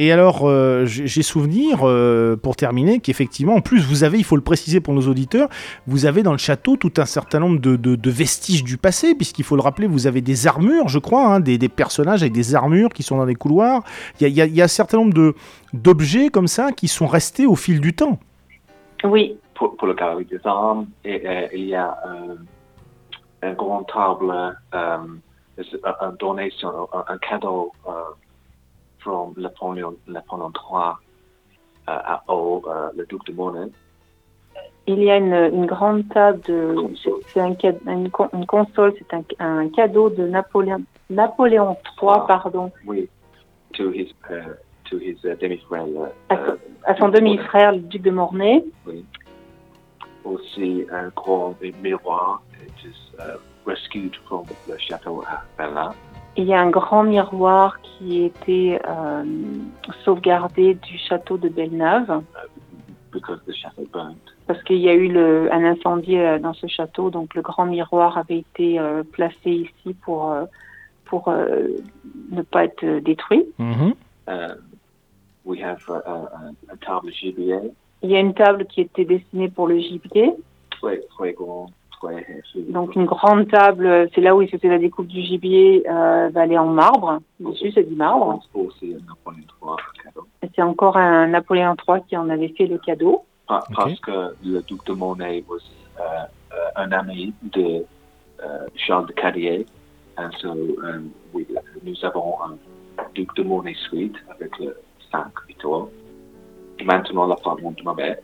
Et 0.00 0.12
alors, 0.12 0.48
euh, 0.48 0.84
j'ai 0.86 1.22
souvenir, 1.22 1.80
euh, 1.82 2.36
pour 2.36 2.54
terminer, 2.54 3.00
qu'effectivement, 3.00 3.56
en 3.56 3.60
plus, 3.60 3.80
vous 3.80 4.04
avez, 4.04 4.16
il 4.16 4.22
faut 4.22 4.36
le 4.36 4.42
préciser 4.42 4.78
pour 4.78 4.94
nos 4.94 5.08
auditeurs, 5.08 5.48
vous 5.88 6.06
avez 6.06 6.22
dans 6.22 6.30
le 6.30 6.38
château 6.38 6.76
tout 6.76 6.92
un 6.98 7.04
certain 7.04 7.40
nombre 7.40 7.58
de, 7.58 8.10
vestiges 8.10 8.62
du 8.62 8.76
passé, 8.76 9.16
puisqu'il 9.16 9.42
faut 9.44 9.56
le 9.56 9.60
rappeler, 9.60 9.88
vous 9.88 10.06
avez 10.06 10.20
des 10.20 10.46
armures, 10.46 10.86
je 10.86 11.00
crois, 11.00 11.26
hein, 11.26 11.40
des, 11.40 11.58
personnages 11.68 12.22
avec 12.22 12.32
des 12.32 12.54
armures 12.54 12.90
qui 12.90 13.02
sont 13.02 13.16
dans 13.16 13.24
les 13.24 13.34
couloirs. 13.34 13.82
Il 14.20 14.28
y 14.28 14.60
a, 14.60 14.64
un 14.64 14.68
certain 14.68 14.98
nombre 14.98 15.34
d'objets 15.72 16.28
comme 16.28 16.46
ça 16.46 16.70
qui 16.70 16.86
sont 16.86 17.08
restés 17.08 17.46
au 17.46 17.56
fil 17.56 17.80
du 17.80 17.92
temps. 17.92 18.20
Oui. 19.02 19.36
Pour, 19.56 19.74
le 19.84 19.94
cas 19.94 20.14
des 20.14 20.38
armes, 20.44 20.86
et, 21.04 21.20
il 21.52 21.64
y 21.64 21.74
a 21.74 21.98
un 23.42 23.52
grand 23.54 23.82
table, 23.82 24.32
un, 24.72 26.12
donation, 26.20 26.88
un, 26.92 27.18
cadeau. 27.18 27.72
From 29.00 29.34
Napoleon, 29.36 29.96
Napoléon 30.06 30.52
III 30.52 30.94
à, 31.86 32.22
au 32.28 32.62
le 32.96 33.06
duc 33.06 33.24
de 33.26 33.32
Mornay. 33.32 33.70
Il 34.86 35.02
y 35.02 35.10
a 35.10 35.16
une, 35.16 35.34
une 35.34 35.66
grande 35.66 36.08
table, 36.08 36.40
c'est 37.32 37.40
un, 37.40 37.54
une, 37.86 38.10
une, 38.32 38.46
console, 38.46 38.94
c'est 38.98 39.14
un, 39.14 39.22
un, 39.38 39.68
cadeau 39.68 40.08
de 40.08 40.26
Napoléon, 40.26 40.82
Napoléon 41.10 41.76
III, 42.00 42.08
ah, 42.08 42.24
pardon. 42.26 42.72
Oui, 42.86 43.08
to 43.74 43.90
his, 43.90 44.08
uh, 44.30 44.54
to 44.88 44.98
his 44.98 45.16
uh, 45.24 45.36
demi-frère. 45.40 45.84
Uh, 46.30 46.56
à, 46.84 46.96
son 46.96 47.10
demi-frère, 47.10 47.72
le 47.72 47.80
duc 47.80 48.02
de 48.02 48.10
Mornay. 48.10 48.64
Oui. 48.86 49.04
Aussi 50.24 50.86
un 50.90 51.08
grand 51.14 51.54
miroir, 51.82 52.42
it 52.66 52.72
is 52.84 52.96
uh, 53.18 53.36
rescued 53.66 54.16
from 54.26 54.46
the 54.66 54.78
château 54.78 55.22
à 55.26 55.44
Berlin. 55.56 55.94
Il 56.38 56.44
y 56.44 56.54
a 56.54 56.60
un 56.60 56.70
grand 56.70 57.02
miroir 57.02 57.80
qui 57.82 58.22
était 58.22 58.80
euh, 58.88 59.24
sauvegardé 60.04 60.74
du 60.74 60.96
château 60.96 61.36
de 61.36 61.48
Belleneuve. 61.48 62.22
Parce 64.46 64.62
qu'il 64.62 64.76
y 64.76 64.88
a 64.88 64.94
eu 64.94 65.08
le, 65.08 65.52
un 65.52 65.64
incendie 65.64 66.16
euh, 66.16 66.38
dans 66.38 66.54
ce 66.54 66.68
château, 66.68 67.10
donc 67.10 67.34
le 67.34 67.42
grand 67.42 67.66
miroir 67.66 68.16
avait 68.18 68.38
été 68.38 68.78
euh, 68.78 69.02
placé 69.02 69.50
ici 69.50 69.94
pour, 70.04 70.30
euh, 70.30 70.44
pour 71.06 71.28
ne 71.28 72.42
pas 72.42 72.66
être 72.66 73.00
détruit. 73.00 73.44
Mm-hmm. 73.58 73.94
we 75.44 75.60
have 75.60 75.82
a, 75.90 76.30
a, 76.70 76.76
table 76.86 77.10
gibier. 77.10 77.72
Il 78.02 78.10
y 78.10 78.16
a 78.16 78.20
une 78.20 78.34
table 78.34 78.66
qui 78.66 78.82
était 78.82 79.04
destinée 79.04 79.48
pour 79.48 79.66
le 79.66 79.80
gibier. 79.80 80.34
Très, 80.70 81.00
très 81.16 81.32
grand. 81.32 81.68
Donc 82.68 82.94
une 82.94 83.06
grande 83.06 83.48
table, 83.48 84.08
c'est 84.14 84.20
là 84.20 84.34
où 84.36 84.42
il 84.42 84.48
se 84.48 84.56
fait 84.56 84.68
la 84.68 84.78
découpe 84.78 85.06
du 85.06 85.20
gibier, 85.22 85.84
euh, 85.88 86.28
va 86.32 86.42
aller 86.42 86.58
en 86.58 86.66
marbre. 86.66 87.20
Dessus, 87.40 87.72
c'est 87.74 87.84
du 87.84 87.94
marbre. 87.94 88.40
C'est 90.54 90.62
encore 90.62 90.96
un 90.96 91.28
Napoléon 91.28 91.76
III 91.86 92.02
qui 92.08 92.16
en 92.16 92.28
avait 92.28 92.48
fait 92.56 92.66
le 92.66 92.78
cadeau. 92.78 93.24
Parce 93.46 93.98
que 94.00 94.34
le 94.44 94.60
duc 94.62 94.84
de 94.86 94.92
Monet 94.92 95.42
was 95.48 95.58
euh, 95.98 96.02
euh, 96.52 96.56
un 96.76 96.92
ami 96.92 97.32
de 97.42 97.84
Charles 98.76 99.06
de 99.06 99.12
Carrier. 99.12 99.66
Et 100.18 100.36
so, 100.40 100.50
um, 100.50 101.10
nous 101.82 102.04
avons 102.04 102.34
un 102.42 102.56
duc 103.14 103.34
de 103.36 103.42
Monet 103.42 103.74
suite 103.88 104.16
avec 104.28 104.58
le 104.58 104.76
5 105.10 105.26
étoiles. 105.48 105.86
Maintenant, 106.84 107.26
l'appartement 107.26 107.72
de 107.72 107.82
ma 107.82 107.94
mère. 107.94 108.18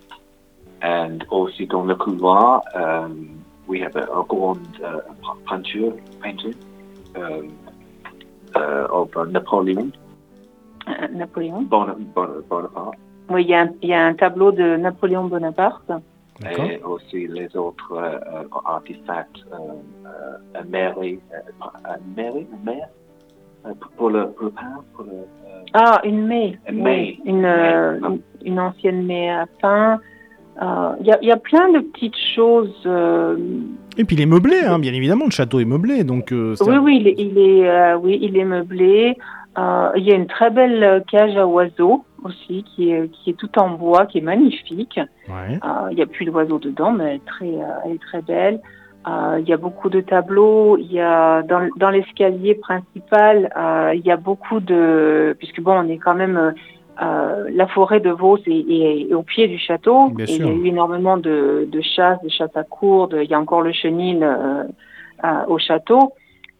Et 0.82 1.18
aussi 1.30 1.66
dans 1.66 1.84
le 1.84 1.94
couloir, 1.94 2.62
um, 2.74 3.28
we 3.66 3.80
have 3.80 3.96
a, 3.96 4.04
a 4.04 4.24
grande 4.28 4.80
uh, 4.82 5.00
peinture, 5.46 5.92
painting 6.22 6.54
um, 7.16 7.56
uh, 8.54 8.86
of 8.90 9.16
uh, 9.16 9.24
Napoleon. 9.24 9.92
Uh, 10.86 11.06
Napoléon. 11.08 11.68
Bon, 11.68 11.86
bon, 12.14 12.42
Bonaparte. 12.48 12.96
Oui, 13.30 13.42
il 13.44 13.48
y, 13.48 13.54
a 13.54 13.62
un, 13.62 13.70
il 13.80 13.88
y, 13.88 13.94
a 13.94 14.04
un, 14.04 14.14
tableau 14.14 14.52
de 14.52 14.76
Napoléon 14.76 15.24
Bonaparte. 15.24 15.90
Et 16.44 16.82
aussi 16.82 17.26
les 17.28 17.56
autres 17.56 17.92
euh, 17.92 18.44
artefacts, 18.66 19.38
euh, 19.52 19.56
euh, 20.04 20.62
Mary, 20.68 21.20
Mary, 22.16 22.46
mère, 22.64 22.88
pour 23.96 24.10
le, 24.10 24.28
pour 24.32 24.44
le 24.46 24.50
pain, 24.50 24.84
pour 24.94 25.04
le, 25.04 25.12
ah, 25.72 26.00
une 26.04 26.26
mère. 26.26 26.54
Une, 26.68 26.86
une, 27.24 27.46
une, 27.46 28.20
une, 28.44 28.60
ancienne 28.60 29.06
mère 29.06 29.40
à 29.40 29.46
pain. 29.60 30.00
Euh, 30.62 30.92
il 31.00 31.06
y, 31.06 31.26
y, 31.26 31.32
a 31.32 31.36
plein 31.36 31.70
de 31.72 31.80
petites 31.80 32.16
choses. 32.34 32.72
Euh, 32.86 33.36
Et 33.96 34.04
puis 34.04 34.16
il 34.16 34.22
est 34.22 34.26
meublé, 34.26 34.60
hein, 34.64 34.78
bien 34.78 34.92
évidemment, 34.92 35.24
le 35.24 35.30
château 35.32 35.58
est 35.58 35.64
meublé. 35.64 36.04
Donc, 36.04 36.32
euh, 36.32 36.54
oui, 36.60 36.76
oui, 36.76 36.98
il 37.00 37.08
est, 37.08 37.14
il 37.18 37.38
est 37.38 37.94
oui, 37.94 38.18
il 38.22 38.36
est 38.36 38.44
meublé. 38.44 39.16
Il 39.56 40.02
y 40.02 40.12
a 40.12 40.14
une 40.14 40.26
très 40.26 40.50
belle 40.50 41.02
cage 41.10 41.36
à 41.36 41.46
oiseaux 41.46 42.04
aussi, 42.22 42.64
qui 42.64 42.90
est, 42.90 43.08
qui 43.10 43.30
est 43.30 43.34
tout 43.34 43.58
en 43.58 43.70
bois, 43.70 44.06
qui 44.06 44.18
est 44.18 44.22
magnifique. 44.22 45.00
Il 45.28 45.94
n'y 45.96 46.02
a 46.02 46.06
plus 46.06 46.24
d'oiseaux 46.24 46.58
dedans, 46.58 46.92
mais 46.92 47.04
elle 47.04 47.16
est 47.16 47.26
très, 47.26 47.52
elle 47.84 47.92
est 47.92 48.02
très 48.02 48.22
belle. 48.22 48.60
Il 49.06 49.48
y 49.48 49.52
a 49.52 49.56
beaucoup 49.56 49.90
de 49.90 50.00
tableaux. 50.00 50.76
Il 50.78 50.90
y 50.92 51.00
a 51.00 51.42
dans, 51.42 51.68
dans 51.76 51.90
l'escalier 51.90 52.54
principal, 52.54 53.50
il 53.94 54.02
y 54.04 54.10
a 54.10 54.16
beaucoup 54.16 54.60
de, 54.60 55.34
puisque 55.38 55.60
bon, 55.60 55.72
on 55.72 55.88
est 55.88 55.98
quand 55.98 56.14
même 56.14 56.54
euh, 57.02 57.48
la 57.52 57.66
forêt 57.66 58.00
de 58.00 58.10
Vos 58.10 58.38
est, 58.46 59.12
au 59.12 59.22
pied 59.22 59.48
du 59.48 59.58
château. 59.58 60.12
et 60.18 60.36
il 60.36 60.44
y 60.44 60.48
a 60.48 60.52
eu 60.52 60.66
énormément 60.66 61.16
de, 61.16 61.68
de 61.70 61.80
chasse, 61.80 62.22
de 62.22 62.28
chasse 62.28 62.56
à 62.56 62.62
courre. 62.62 63.08
il 63.12 63.28
y 63.28 63.34
a 63.34 63.40
encore 63.40 63.62
le 63.62 63.72
chenil 63.72 64.22
euh, 64.22 64.64
au 65.48 65.58
château. 65.58 66.12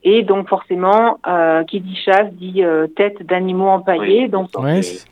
Et 0.07 0.23
donc 0.23 0.49
forcément, 0.49 1.19
euh, 1.27 1.65
qui 1.65 1.81
dit 1.81 1.97
chasse 1.97 2.31
dit 2.35 2.63
tête 2.95 3.25
d'animaux 3.25 3.69
empaillés. 3.69 4.29
donc 4.29 4.51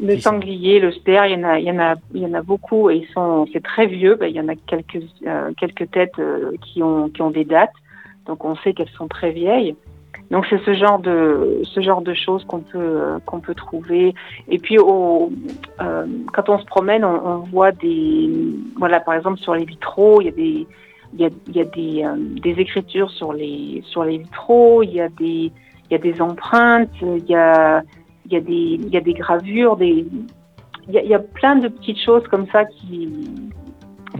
le 0.01 0.19
sanglier, 0.19 0.81
le 0.81 0.93
ster, 0.93 1.25
il 1.27 1.33
y 1.33 1.37
en 1.37 1.49
a, 1.49 1.59
il 1.59 1.65
y 1.65 1.71
en 1.71 1.79
a, 1.79 1.95
il 2.13 2.21
y 2.21 2.27
en 2.27 2.35
a 2.35 2.43
beaucoup 2.43 2.91
et 2.91 3.07
sont, 3.15 3.47
c'est 3.53 3.63
très 3.63 3.87
vieux. 3.87 4.17
Ben, 4.17 4.27
il 4.27 4.37
y 4.37 4.41
en 4.41 4.49
a 4.49 4.55
quelques 4.55 5.03
quelques 5.57 5.91
têtes 5.91 6.21
qui 6.61 6.83
ont 6.83 7.09
qui 7.09 7.23
ont 7.23 7.31
des 7.31 7.45
dates. 7.45 7.73
Donc 8.27 8.45
on 8.45 8.55
sait 8.57 8.75
qu'elles 8.75 8.91
sont 8.99 9.09
très 9.09 9.31
vieilles. 9.31 9.75
Donc 10.33 10.47
c'est 10.49 10.65
ce 10.65 10.73
genre 10.73 10.99
de 10.99 11.61
ce 11.63 11.81
genre 11.83 12.01
de 12.01 12.15
choses 12.15 12.43
qu'on 12.47 12.61
peut 12.61 13.21
qu'on 13.27 13.41
peut 13.41 13.55
trouver. 13.55 14.15
Et 14.49 14.59
puis 14.59 14.79
au, 14.79 15.31
euh, 15.83 16.07
quand 16.33 16.49
on 16.49 16.59
se 16.59 16.65
promène, 16.65 17.05
on, 17.05 17.15
on, 17.15 17.39
voit 17.41 17.71
des 17.71 18.31
voilà 18.77 18.99
par 19.01 19.13
exemple 19.15 19.39
sur 19.39 19.55
les 19.55 19.67
vitraux, 19.67 20.23
il 20.23 20.25
y 20.25 20.29
a 20.29 20.33
des 20.33 20.67
il 21.15 21.21
y 21.21 21.27
a, 21.27 21.29
il 21.49 21.57
y 21.57 21.61
a 21.61 21.65
des, 21.65 22.05
euh, 22.05 22.17
des 22.41 22.59
écritures 22.59 23.11
sur 23.11 23.35
les 23.35 23.83
sur 23.85 24.05
les 24.05 24.17
vitraux, 24.17 24.83
il 24.83 24.95
y 24.95 25.03
a 25.03 25.11
des 25.11 25.53
il 25.91 25.93
y 25.93 25.95
a 25.95 25.99
des 25.99 26.23
empreintes, 26.23 26.89
il 27.03 27.27
y 27.29 27.35
a, 27.35 27.83
il 28.25 28.33
y 28.33 28.37
a 28.37 28.41
des, 28.41 28.81
il 28.83 28.89
y 28.89 28.97
a 28.97 29.03
des 29.03 29.13
gravures, 29.13 29.77
des, 29.77 30.07
il 30.89 30.95
y, 30.95 30.97
a, 30.97 31.03
il 31.03 31.11
y 31.11 31.15
a 31.15 31.19
plein 31.19 31.57
de 31.57 31.69
petites 31.69 32.01
choses 32.01 32.27
comme 32.29 32.47
ça 32.47 32.65
qui 32.65 33.11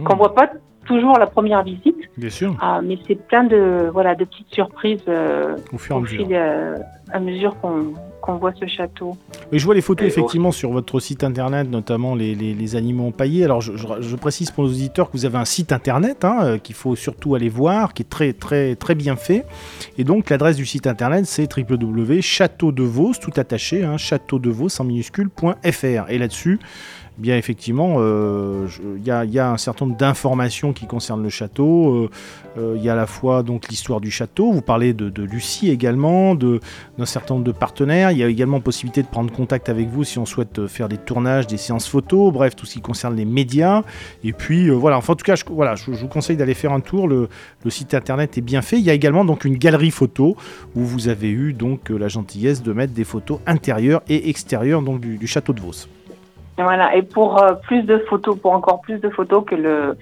qu'on 0.05 0.15
voit 0.15 0.35
pas 0.35 0.51
toujours 0.85 1.17
la 1.17 1.27
première 1.27 1.63
visite. 1.63 1.95
Bien 2.17 2.29
sûr. 2.29 2.55
Ah, 2.61 2.81
mais 2.83 2.97
c'est 3.07 3.15
plein 3.15 3.43
de 3.43 3.89
voilà 3.91 4.13
de 4.15 4.25
petites 4.25 4.53
surprises 4.53 5.01
euh, 5.07 5.55
Au 5.73 5.77
fur 5.77 5.95
et 5.95 5.95
à 5.95 5.97
au 5.97 6.01
mesure. 6.01 6.25
fil 6.25 6.35
euh, 6.35 6.77
à 7.11 7.19
mesure 7.19 7.59
qu'on 7.59 7.93
qu'on 8.21 8.35
voit 8.35 8.53
ce 8.57 8.65
château. 8.67 9.17
Et 9.51 9.59
je 9.59 9.65
vois 9.65 9.75
les 9.75 9.81
photos 9.81 10.05
Et 10.05 10.07
effectivement 10.07 10.51
sur 10.53 10.71
votre 10.71 11.01
site 11.01 11.25
internet, 11.25 11.69
notamment 11.69 12.15
les, 12.15 12.35
les- 12.35 12.53
les 12.53 12.75
animaux 12.77 13.07
empaillés. 13.07 13.43
Alors 13.43 13.59
je, 13.59 13.75
je- 13.75 13.85
je 13.99 14.15
précise 14.15 14.49
pour 14.49 14.63
nos 14.63 14.69
auditeurs 14.69 15.07
que 15.11 15.17
vous 15.17 15.25
avez 15.25 15.37
un 15.37 15.43
site 15.43 15.73
internet 15.73 16.23
hein, 16.23 16.37
euh, 16.43 16.57
qu'il 16.57 16.73
faut 16.75 16.95
surtout 16.95 17.35
aller 17.35 17.49
voir, 17.49 17.93
qui 17.93 18.03
est 18.03 18.09
très 18.09 18.31
très 18.31 18.75
très 18.75 18.95
bien 18.95 19.17
fait. 19.17 19.43
Et 19.97 20.05
donc 20.05 20.29
l'adresse 20.29 20.55
du 20.55 20.65
site 20.65 20.87
internet 20.87 21.25
c'est 21.25 21.49
www.châteaudevos, 21.57 23.13
tout 23.21 23.31
attaché, 23.37 23.83
hein, 23.83 23.97
châteaudevos 23.97 24.79
en 24.79 24.85
minuscule.fr. 24.85 26.09
Et 26.09 26.17
là-dessus, 26.17 26.59
bien 27.17 27.37
effectivement, 27.37 27.95
euh, 27.99 28.67
il 28.97 29.03
y, 29.05 29.39
a, 29.39 29.51
un 29.51 29.57
certain 29.57 29.85
nombre 29.85 29.97
d'informations 29.97 30.73
qui 30.73 30.87
concernent 30.87 31.23
le 31.23 31.29
château. 31.29 31.93
Euh, 31.93 32.09
euh, 32.57 32.75
Il 32.77 32.83
y 32.83 32.89
a 32.89 32.93
à 32.93 32.95
la 32.95 33.05
fois 33.05 33.43
donc 33.43 33.69
l'histoire 33.69 34.01
du 34.01 34.09
château. 34.09 34.51
Vous 34.51 34.61
parlez 34.61 34.93
de, 34.93 35.23
Lucie 35.23 35.69
également, 35.69 36.35
d'un 36.35 36.59
certain 37.05 37.35
nombre 37.35 37.45
de 37.45 37.51
partenaires. 37.51 38.11
Il 38.11 38.17
y 38.17 38.23
a 38.23 38.27
également 38.27 38.59
possibilité 38.61 39.03
de 39.03 39.07
prendre 39.07 39.31
contact 39.31 39.69
avec 39.69 39.89
vous 39.89 40.03
si 40.03 40.19
on 40.19 40.25
souhaite 40.25 40.67
faire 40.67 40.89
des 40.89 40.97
tournages, 40.97 41.47
des 41.47 41.57
séances 41.57 41.87
photos, 41.87 42.33
bref, 42.33 42.55
tout 42.55 42.65
ce 42.65 42.73
qui 42.73 42.81
concerne 42.81 43.15
les 43.15 43.25
médias. 43.25 43.83
Et 44.23 44.33
puis 44.33 44.69
voilà, 44.69 44.97
enfin 44.97 45.13
en 45.13 45.15
tout 45.15 45.25
cas, 45.25 45.35
je, 45.35 45.43
voilà, 45.49 45.75
je, 45.75 45.91
vous 45.91 46.07
conseille 46.07 46.37
d'aller 46.37 46.53
faire 46.53 46.73
un 46.73 46.79
tour. 46.79 47.07
Le, 47.07 47.29
site 47.69 47.93
internet 47.93 48.37
est 48.37 48.41
bien 48.41 48.61
fait. 48.61 48.77
Il 48.77 48.83
y 48.83 48.89
a 48.89 48.93
également 48.93 49.25
donc 49.25 49.45
une 49.45 49.57
galerie 49.57 49.91
photo 49.91 50.35
où 50.75 50.81
vous 50.81 51.07
avez 51.07 51.29
eu 51.29 51.53
donc 51.53 51.89
la 51.89 52.07
gentillesse 52.07 52.61
de 52.61 52.73
mettre 52.73 52.93
des 52.93 53.03
photos 53.03 53.39
intérieures 53.47 54.01
et 54.09 54.29
extérieures 54.29 54.81
donc 54.81 54.99
du 54.99 55.27
château 55.27 55.53
de 55.53 55.61
Vos. 55.61 55.87
Voilà. 56.57 56.95
Et 56.95 57.01
pour 57.01 57.41
euh, 57.41 57.53
plus 57.53 57.81
de 57.83 57.97
photos, 58.09 58.37
pour 58.39 58.53
encore 58.53 58.81
plus 58.81 58.99
de 58.99 59.09
photos 59.09 59.43
que 59.45 59.55
le 59.55 59.97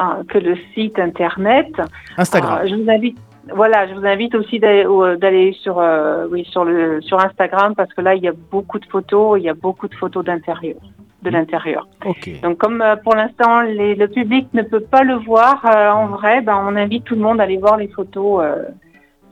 euh, 0.00 0.22
que 0.28 0.38
le 0.38 0.56
site 0.74 0.98
internet, 0.98 1.68
Instagram. 2.16 2.60
euh, 2.62 2.68
je 2.68 2.74
vous 2.76 2.90
invite. 2.90 3.18
Voilà, 3.54 3.88
je 3.88 3.94
vous 3.94 4.04
invite 4.06 4.34
aussi 4.34 4.60
d'aller 4.60 4.84
d'aller 5.18 5.52
sur 5.62 5.78
euh, 5.78 6.26
oui 6.30 6.44
sur 6.44 6.64
le 6.64 7.00
sur 7.00 7.18
Instagram 7.18 7.74
parce 7.74 7.92
que 7.92 8.00
là 8.02 8.14
il 8.14 8.22
y 8.22 8.28
a 8.28 8.32
beaucoup 8.50 8.78
de 8.78 8.84
photos, 8.86 9.38
il 9.40 9.44
y 9.44 9.48
a 9.48 9.54
beaucoup 9.54 9.88
de 9.88 9.94
photos 9.94 10.24
d'intérieur, 10.24 10.76
de 11.22 11.30
l'intérieur. 11.30 11.88
Ok. 12.04 12.30
Donc 12.42 12.58
comme 12.58 12.80
euh, 12.82 12.96
pour 12.96 13.14
l'instant 13.16 13.62
les- 13.62 13.94
le 13.94 14.08
public 14.08 14.48
ne 14.54 14.62
peut 14.62 14.80
pas 14.94 15.02
le 15.02 15.14
voir 15.14 15.64
euh, 15.66 15.90
en 15.90 16.06
vrai, 16.08 16.42
ben, 16.42 16.62
on 16.66 16.76
invite 16.76 17.04
tout 17.04 17.14
le 17.14 17.22
monde 17.22 17.40
à 17.40 17.44
aller 17.44 17.56
voir 17.56 17.76
les 17.78 17.88
photos 17.88 18.42
euh, 18.44 18.64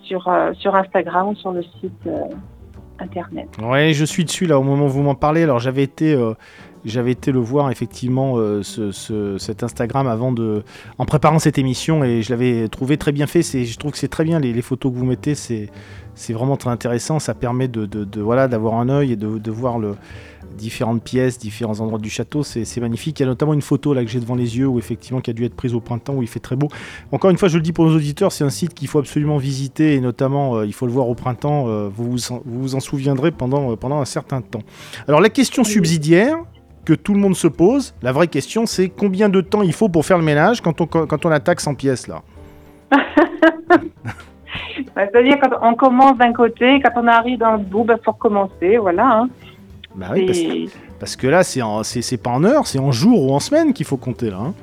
sur 0.02 0.26
euh, 0.26 0.52
sur 0.54 0.74
Instagram 0.74 1.28
ou 1.28 1.34
sur 1.36 1.52
le 1.52 1.62
site 1.62 1.92
euh, 2.06 2.24
internet. 2.98 3.48
Ouais, 3.62 3.92
je 3.92 4.04
suis 4.04 4.24
dessus 4.24 4.46
là 4.46 4.58
au 4.58 4.62
moment 4.62 4.86
où 4.86 4.88
vous 4.88 5.02
m'en 5.02 5.14
parlez. 5.14 5.42
Alors 5.42 5.58
j'avais 5.58 5.82
été, 5.82 6.12
euh, 6.12 6.34
j'avais 6.84 7.12
été 7.12 7.32
le 7.32 7.40
voir 7.40 7.70
effectivement 7.70 8.34
euh, 8.36 8.62
ce, 8.62 8.92
ce- 8.92 9.36
cet 9.38 9.62
Instagram 9.62 10.06
avant 10.06 10.32
de, 10.32 10.62
en 10.98 11.04
préparant 11.04 11.38
cette 11.38 11.58
émission 11.58 12.04
et 12.04 12.22
je 12.22 12.30
l'avais 12.30 12.68
trouvé 12.68 12.96
très 12.96 13.12
bien 13.12 13.26
fait. 13.26 13.42
C'est, 13.42 13.64
je 13.64 13.78
trouve 13.78 13.92
que 13.92 13.98
c'est 13.98 14.08
très 14.08 14.24
bien 14.24 14.38
les, 14.40 14.52
les 14.52 14.62
photos 14.62 14.92
que 14.92 14.96
vous 14.98 15.04
mettez. 15.06 15.34
C'est, 15.34 15.68
c'est 16.14 16.32
vraiment 16.32 16.56
très 16.56 16.70
intéressant. 16.70 17.18
Ça 17.18 17.34
permet 17.34 17.68
de, 17.68 17.86
de- 17.86 18.04
de- 18.04 18.20
voilà 18.20 18.48
d'avoir 18.48 18.74
un 18.74 18.88
œil 18.88 19.12
et 19.12 19.16
de, 19.16 19.38
de 19.38 19.50
voir 19.50 19.78
le 19.78 19.94
différentes 20.56 21.02
pièces, 21.04 21.38
différents 21.38 21.78
endroits 21.80 21.98
du 21.98 22.10
château. 22.10 22.42
C'est, 22.42 22.64
c'est 22.64 22.80
magnifique. 22.80 23.20
Il 23.20 23.22
y 23.22 23.26
a 23.26 23.28
notamment 23.28 23.54
une 23.54 23.62
photo 23.62 23.92
là 23.94 24.02
que 24.02 24.10
j'ai 24.10 24.18
devant 24.18 24.34
les 24.34 24.56
yeux 24.58 24.66
où 24.66 24.78
effectivement 24.78 25.20
qui 25.20 25.30
a 25.30 25.32
dû 25.34 25.44
être 25.44 25.54
prise 25.54 25.74
au 25.74 25.80
printemps 25.80 26.14
où 26.14 26.22
il 26.22 26.28
fait 26.28 26.40
très 26.40 26.56
beau. 26.56 26.68
Encore 27.12 27.30
une 27.30 27.36
fois, 27.38 27.48
je 27.48 27.56
le 27.58 27.62
dis 27.62 27.72
pour 27.72 27.84
nos 27.84 27.94
auditeurs, 27.94 28.32
c'est 28.32 28.44
un 28.44 28.50
site 28.50 28.74
qu'il 28.74 28.88
faut 28.88 28.98
absolument 28.98 29.36
visiter 29.36 29.94
et 29.94 30.00
notamment 30.00 30.56
euh, 30.56 30.66
il 30.66 30.72
faut 30.72 30.86
le 30.86 30.92
voir 30.92 31.08
au 31.08 31.14
printemps. 31.14 31.66
euh, 31.68 31.88
vous, 31.94 32.10
vous, 32.10 32.32
en, 32.32 32.40
vous 32.44 32.62
vous 32.62 32.74
en 32.74 32.80
souviendrez 32.80 33.30
pendant, 33.30 33.76
pendant 33.76 34.00
un 34.00 34.04
certain 34.04 34.40
temps. 34.40 34.62
Alors 35.06 35.20
la 35.20 35.28
question 35.28 35.64
subsidiaire 35.64 36.38
que 36.88 36.94
tout 36.94 37.12
le 37.12 37.20
monde 37.20 37.36
se 37.36 37.48
pose, 37.48 37.94
la 38.02 38.12
vraie 38.12 38.28
question 38.28 38.64
c'est 38.64 38.88
combien 38.88 39.28
de 39.28 39.40
temps 39.42 39.62
il 39.62 39.74
faut 39.74 39.88
pour 39.90 40.04
faire 40.06 40.16
le 40.18 40.24
ménage 40.24 40.60
quand 40.62 40.80
on, 40.80 40.86
quand 40.86 41.26
on 41.26 41.30
attaque 41.30 41.60
100 41.60 41.74
pièces 41.74 42.08
là 42.08 42.22
C'est-à-dire 44.96 45.36
quand 45.42 45.50
on 45.62 45.74
commence 45.74 46.16
d'un 46.18 46.32
côté, 46.32 46.80
quand 46.82 47.02
on 47.02 47.06
arrive 47.06 47.38
dans 47.38 47.52
le 47.52 47.58
bout, 47.58 47.86
il 47.88 47.96
faut 48.04 48.12
recommencer, 48.12 48.76
voilà. 48.78 49.06
hein. 49.06 49.28
Bah 49.94 50.06
oui, 50.12 50.26
parce, 50.26 50.38
Et 50.38 50.68
parce 51.00 51.16
que 51.16 51.26
là 51.26 51.42
c'est, 51.42 51.62
en- 51.62 51.82
c'est, 51.82 52.02
c'est 52.02 52.16
pas 52.16 52.30
en 52.30 52.42
heures, 52.44 52.66
c'est 52.66 52.78
en 52.78 52.92
jours 52.92 53.22
ou 53.26 53.32
en 53.34 53.40
semaines 53.40 53.72
qu'il 53.72 53.86
faut 53.86 53.96
compter 53.96 54.30
là. 54.30 54.38
hein. 54.40 54.54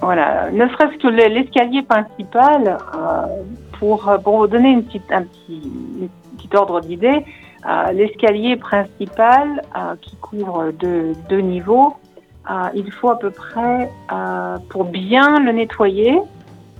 Voilà, 0.00 0.50
ne 0.52 0.66
serait-ce 0.68 0.96
que 1.02 1.08
le- 1.08 1.28
l'escalier 1.34 1.82
principal, 1.82 2.78
euh, 2.94 3.26
pour, 3.78 4.08
euh, 4.08 4.18
pour 4.18 4.38
vous 4.38 4.46
donner 4.46 4.70
une 4.70 4.84
petite, 4.84 5.10
un 5.10 5.22
petit, 5.22 5.60
une 6.00 6.08
petite 6.36 6.54
ordre 6.54 6.80
d'idée, 6.80 7.24
l'escalier 7.92 8.56
principal 8.56 9.62
euh, 9.76 9.94
qui 10.00 10.16
couvre 10.16 10.70
deux, 10.72 11.12
deux 11.28 11.40
niveaux, 11.40 11.96
euh, 12.50 12.54
il 12.74 12.90
faut 12.92 13.10
à 13.10 13.18
peu 13.18 13.30
près, 13.30 13.90
euh, 14.12 14.56
pour 14.70 14.84
bien 14.84 15.38
le 15.40 15.52
nettoyer, 15.52 16.18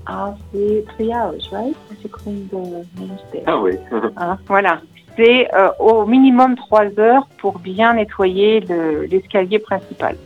ah, 0.07 0.35
c'est 0.53 0.85
three 0.95 1.11
hours, 1.13 1.35
right? 1.53 1.77
To 2.03 2.09
clean 2.09 2.47
the 2.51 2.55
main 2.99 3.17
stairs. 3.29 3.43
Ah 3.47 3.59
oui. 3.61 3.73
Hein, 4.17 4.39
voilà. 4.47 4.81
C'est 5.17 5.53
euh, 5.53 5.69
au 5.81 6.07
minimum 6.07 6.55
trois 6.57 6.87
heures 6.99 7.27
pour 7.39 7.59
bien 7.59 7.95
nettoyer 7.95 8.61
le- 8.61 9.05
l'escalier 9.07 9.59
principal. 9.59 10.17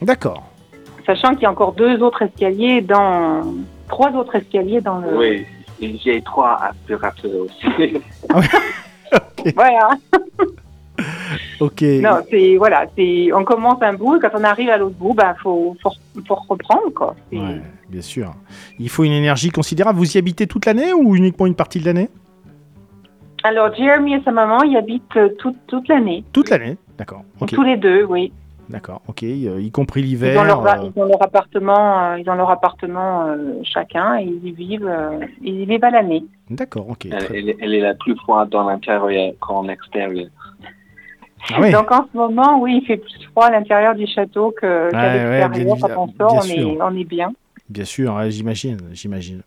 D'accord. 0.00 0.44
Sachant 1.04 1.32
qu'il 1.34 1.42
y 1.42 1.46
a 1.46 1.50
encore 1.50 1.72
deux 1.72 2.00
autres 2.02 2.22
escaliers 2.22 2.80
dans. 2.80 3.42
Trois 3.88 4.10
autres 4.12 4.36
escaliers 4.36 4.80
dans 4.80 4.98
le. 5.00 5.16
oui. 5.18 5.46
J'ai 6.02 6.22
trois 6.22 6.58
aspirateurs 6.62 7.30
aussi. 7.44 7.98
Voilà. 9.54 9.90
Ok. 11.60 11.82
Non, 11.82 12.18
c'est. 12.30 12.56
Voilà. 12.56 12.86
c'est 12.96 13.30
On 13.32 13.44
commence 13.44 13.82
un 13.82 13.94
bout 13.94 14.16
et 14.16 14.20
quand 14.20 14.30
on 14.34 14.44
arrive 14.44 14.70
à 14.70 14.76
l'autre 14.76 14.96
bout, 14.96 15.14
ben, 15.14 15.34
faut, 15.42 15.76
faut, 15.82 15.90
faut 16.26 16.38
reprendre, 16.48 16.92
quoi. 16.94 17.14
Ouais, 17.32 17.60
bien 17.88 18.00
sûr. 18.00 18.32
Il 18.78 18.88
faut 18.88 19.04
une 19.04 19.12
énergie 19.12 19.50
considérable. 19.50 19.98
Vous 19.98 20.16
y 20.16 20.18
habitez 20.18 20.46
toute 20.46 20.66
l'année 20.66 20.92
ou 20.92 21.16
uniquement 21.16 21.46
une 21.46 21.54
partie 21.54 21.80
de 21.80 21.84
l'année? 21.84 22.08
Alors, 23.42 23.74
Jeremy 23.74 24.14
et 24.14 24.22
sa 24.24 24.32
maman, 24.32 24.62
ils 24.62 24.76
habitent 24.76 25.16
euh, 25.16 25.28
toute, 25.38 25.58
toute 25.66 25.88
l'année. 25.88 26.24
Toute 26.32 26.48
l'année. 26.48 26.78
D'accord. 26.96 27.22
Tous 27.46 27.62
les 27.62 27.76
deux, 27.76 28.04
oui. 28.04 28.32
D'accord. 28.68 29.02
Ok. 29.08 29.22
euh, 29.22 29.60
y 29.60 29.70
compris 29.70 30.00
Ils 30.00 30.06
l'hiver. 30.06 30.40
ont 30.40 30.44
leur, 30.44 30.66
euh, 30.66 30.90
ils 30.94 31.00
ont 31.00 31.04
leur 31.06 31.22
appartement, 31.22 32.00
euh, 32.12 32.18
ils 32.18 32.28
ont 32.30 32.34
leur 32.34 32.50
appartement 32.50 33.26
euh, 33.26 33.60
chacun 33.62 34.18
et 34.18 34.24
ils 34.24 34.46
y 34.48 34.52
vivent, 34.52 34.86
euh, 34.88 35.20
ils 35.42 35.60
y 35.60 35.66
vivent 35.66 35.84
à 35.84 35.90
l'année. 35.90 36.24
D'accord. 36.50 36.88
Ok. 36.88 37.06
Elle, 37.06 37.18
très- 37.18 37.38
elle- 37.38 37.54
elle 37.60 37.74
est 37.74 37.80
la 37.80 37.94
plus 37.94 38.16
froide 38.16 38.48
dans 38.48 38.68
l'intérieur 38.68 39.34
qu'en 39.40 39.68
extérieur. 39.68 40.28
Ah 41.52 41.58
oui. 41.60 41.72
Donc 41.72 41.92
en 41.92 42.06
ce 42.10 42.16
moment, 42.16 42.58
oui, 42.60 42.80
il 42.82 42.86
fait 42.86 42.96
plus 42.96 43.12
froid 43.32 43.46
à 43.46 43.50
l'intérieur 43.50 43.94
du 43.94 44.06
château 44.06 44.50
que- 44.52 44.90
qu'à 44.90 44.96
Ouais, 44.98 45.04
ouais, 45.06 45.12
l'extérieur. 45.12 45.50
bien 45.50 45.64
Quand 45.94 46.00
on 46.00 46.06
évidemment, 46.06 46.30
sort, 46.30 46.30
bien 46.30 46.40
on 46.40 46.78
est, 46.78 46.82
on 46.82 46.96
est 47.00 47.04
bien. 47.04 47.32
Bien 47.70 47.86
sûr, 47.86 48.14
ouais, 48.14 48.30
j'imagine, 48.30 48.76
j'imagine. 48.92 49.40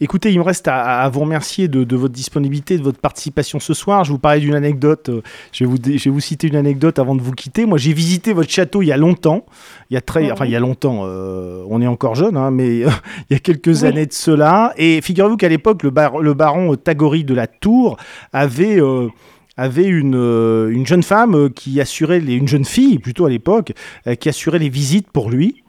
Écoutez, 0.00 0.32
il 0.32 0.38
me 0.38 0.42
reste 0.42 0.66
à, 0.66 1.00
à 1.02 1.08
vous 1.10 1.20
remercier 1.20 1.68
de, 1.68 1.84
de 1.84 1.94
votre 1.94 2.14
disponibilité, 2.14 2.78
de 2.78 2.82
votre 2.82 2.98
participation 2.98 3.60
ce 3.60 3.74
soir. 3.74 4.02
Je 4.02 4.12
vous 4.12 4.18
parlais 4.18 4.40
d'une 4.40 4.54
anecdote. 4.54 5.10
euh, 5.10 5.20
Je 5.52 5.64
vais, 5.64 5.70
vous, 5.70 5.76
dé- 5.76 5.98
je 5.98 6.04
vais 6.04 6.10
vous 6.10 6.20
citer 6.20 6.46
une 6.48 6.56
anecdote 6.56 6.98
avant 6.98 7.14
de 7.14 7.20
vous 7.20 7.32
quitter. 7.32 7.66
Moi, 7.66 7.76
j'ai 7.76 7.92
visité 7.92 8.32
votre 8.32 8.48
château 8.50 8.80
il 8.80 8.86
y 8.86 8.92
a 8.92 8.96
longtemps. 8.96 9.44
Il 9.90 9.94
y 9.94 9.98
a 9.98 10.00
très, 10.00 10.24
Mhm. 10.24 10.32
enfin, 10.32 10.46
il 10.46 10.52
y 10.52 10.56
a 10.56 10.60
longtemps. 10.60 11.02
euh, 11.04 11.62
on 11.68 11.82
est 11.82 11.86
encore 11.86 12.14
jeune, 12.14 12.34
hein, 12.38 12.50
mais 12.50 12.82
euh, 12.82 12.88
il 13.30 13.34
y 13.34 13.36
a 13.36 13.40
quelques 13.40 13.82
Oui. 13.82 13.86
années 13.86 14.06
de 14.06 14.12
cela. 14.14 14.72
Et 14.78 15.02
figurez-vous 15.02 15.36
qu'à 15.36 15.50
l'époque, 15.50 15.82
le, 15.82 15.90
bar- 15.90 16.18
le 16.20 16.32
baron 16.32 16.74
Tagori 16.76 17.24
de 17.24 17.34
la 17.34 17.46
Tour 17.46 17.98
avait. 18.32 18.80
euh, 18.80 19.08
avait 19.58 19.84
une, 19.84 20.14
une 20.72 20.86
jeune 20.86 21.02
femme 21.02 21.50
qui 21.50 21.82
assurait 21.82 22.20
les, 22.20 22.32
une 22.32 22.48
jeune 22.48 22.64
fille 22.64 22.98
plutôt 22.98 23.26
à 23.26 23.28
l'époque 23.28 23.74
qui 24.18 24.28
assurait 24.30 24.58
les 24.58 24.70
visites 24.70 25.10
pour 25.10 25.28
lui 25.28 25.64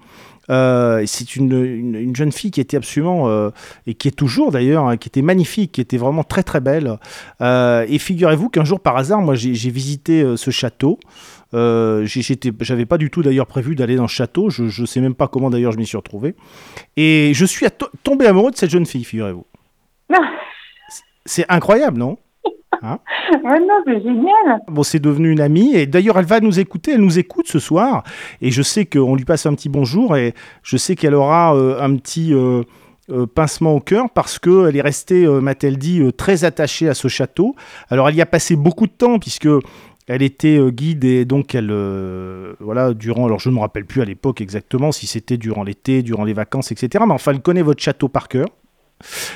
euh, 0.52 1.04
c'est 1.08 1.36
une, 1.36 1.52
une, 1.52 1.96
une 1.96 2.16
jeune 2.16 2.32
fille 2.32 2.52
qui 2.52 2.62
était 2.62 2.78
absolument, 2.78 3.30
euh, 3.30 3.50
et 3.88 3.94
qui 3.94 4.08
est 4.08 4.12
toujours 4.12 4.52
d'ailleurs, 4.52 4.86
hein, 4.86 4.98
qui 4.98 5.08
était 5.08 5.22
magnifique, 5.22 5.72
qui 5.72 5.82
était 5.82 5.98
vraiment 5.98 6.24
très 6.24 6.44
très 6.44 6.60
belle. 6.60 6.98
Euh, 7.42 7.86
et 7.88 7.98
figurez-vous 7.98 8.50
qu'un 8.50 8.66
jour 8.66 8.80
par 8.80 8.98
hasard, 8.98 9.22
moi 9.22 9.36
j'ai 9.36 9.70
visité 9.70 10.36
ce 10.38 10.52
château. 10.52 11.00
Euh, 11.54 12.06
J'avais 12.62 12.86
pas 12.86 12.98
du 12.98 13.10
tout 13.10 13.24
d'ailleurs 13.24 13.48
prévu 13.48 13.76
d'aller 13.76 13.96
dans 13.96 14.08
ce 14.08 14.14
château. 14.16 14.50
Je, 14.50 14.68
je 14.68 14.86
sais 14.86 15.02
même 15.02 15.16
pas 15.16 15.28
comment 15.28 15.50
d'ailleurs 15.50 15.72
je 15.72 15.78
m'y 15.78 15.86
suis 15.86 15.98
retrouvé. 15.98 16.36
Et 16.98 17.32
je 17.34 17.46
suis 17.46 17.66
tombé 18.04 18.26
amoureux 18.28 18.52
de 18.52 18.58
cette 18.58 18.70
jeune 18.70 18.86
fille, 18.86 19.04
figurez-vous. 19.04 19.46
C'est 21.26 21.46
incroyable, 21.50 21.98
non? 21.98 22.18
Ouais, 22.84 23.60
non, 23.60 23.84
c'est 23.86 24.02
génial. 24.02 24.62
Bon, 24.68 24.84
c'est 24.84 25.00
devenu 25.00 25.32
une 25.32 25.42
amie 25.42 25.76
et 25.76 25.86
d'ailleurs 25.86 26.18
elle 26.18 26.26
va 26.26 26.40
nous 26.40 26.60
écouter, 26.60 26.94
elle 26.94 27.02
nous 27.02 27.20
écoute 27.20 27.48
ce 27.48 27.60
soir 27.60 28.04
et 28.42 28.52
je 28.52 28.62
sais 28.62 28.86
qu'on 28.86 29.16
lui 29.16 29.26
passe 29.26 29.46
un 29.46 29.54
petit 29.54 29.70
bonjour 29.70 30.18
et 30.18 30.34
je 30.64 30.78
sais 30.78 30.96
qu'elle 30.96 31.14
aura 31.14 31.56
euh, 31.56 31.80
un 31.80 31.96
petit 31.96 32.34
euh, 32.34 32.64
euh, 33.12 33.28
pincement 33.28 33.76
au 33.76 33.80
cœur 33.80 34.10
parce 34.10 34.40
qu'elle 34.40 34.76
est 34.76 34.82
restée, 34.82 35.28
m'a-t-elle 35.28 35.78
dit, 35.78 36.02
très 36.18 36.44
attachée 36.44 36.90
à 36.90 36.94
ce 36.94 37.08
château. 37.08 37.56
Alors 37.90 38.10
elle 38.10 38.16
y 38.16 38.22
a 38.22 38.26
passé 38.26 38.56
beaucoup 38.56 38.88
de 38.88 38.94
temps 38.94 39.20
puisque 39.20 39.48
elle 40.08 40.24
était 40.24 40.60
guide 40.72 41.04
et 41.04 41.26
donc 41.26 41.56
elle, 41.56 41.70
euh, 41.72 42.54
voilà, 42.60 42.94
durant, 42.94 43.28
alors 43.28 43.40
je 43.40 43.50
ne 43.50 43.56
me 43.56 43.60
rappelle 43.60 43.86
plus 43.86 44.02
à 44.02 44.06
l'époque 44.06 44.42
exactement 44.42 44.92
si 44.92 45.08
c'était 45.08 45.38
durant 45.38 45.64
l'été, 45.64 46.02
durant 46.02 46.24
les 46.24 46.34
vacances, 46.34 46.72
etc. 46.72 47.04
Mais 47.08 47.14
enfin 47.14 47.32
elle 47.32 47.42
connaît 47.42 47.62
votre 47.62 47.82
château 47.82 48.10
par 48.10 48.28
cœur. 48.28 48.48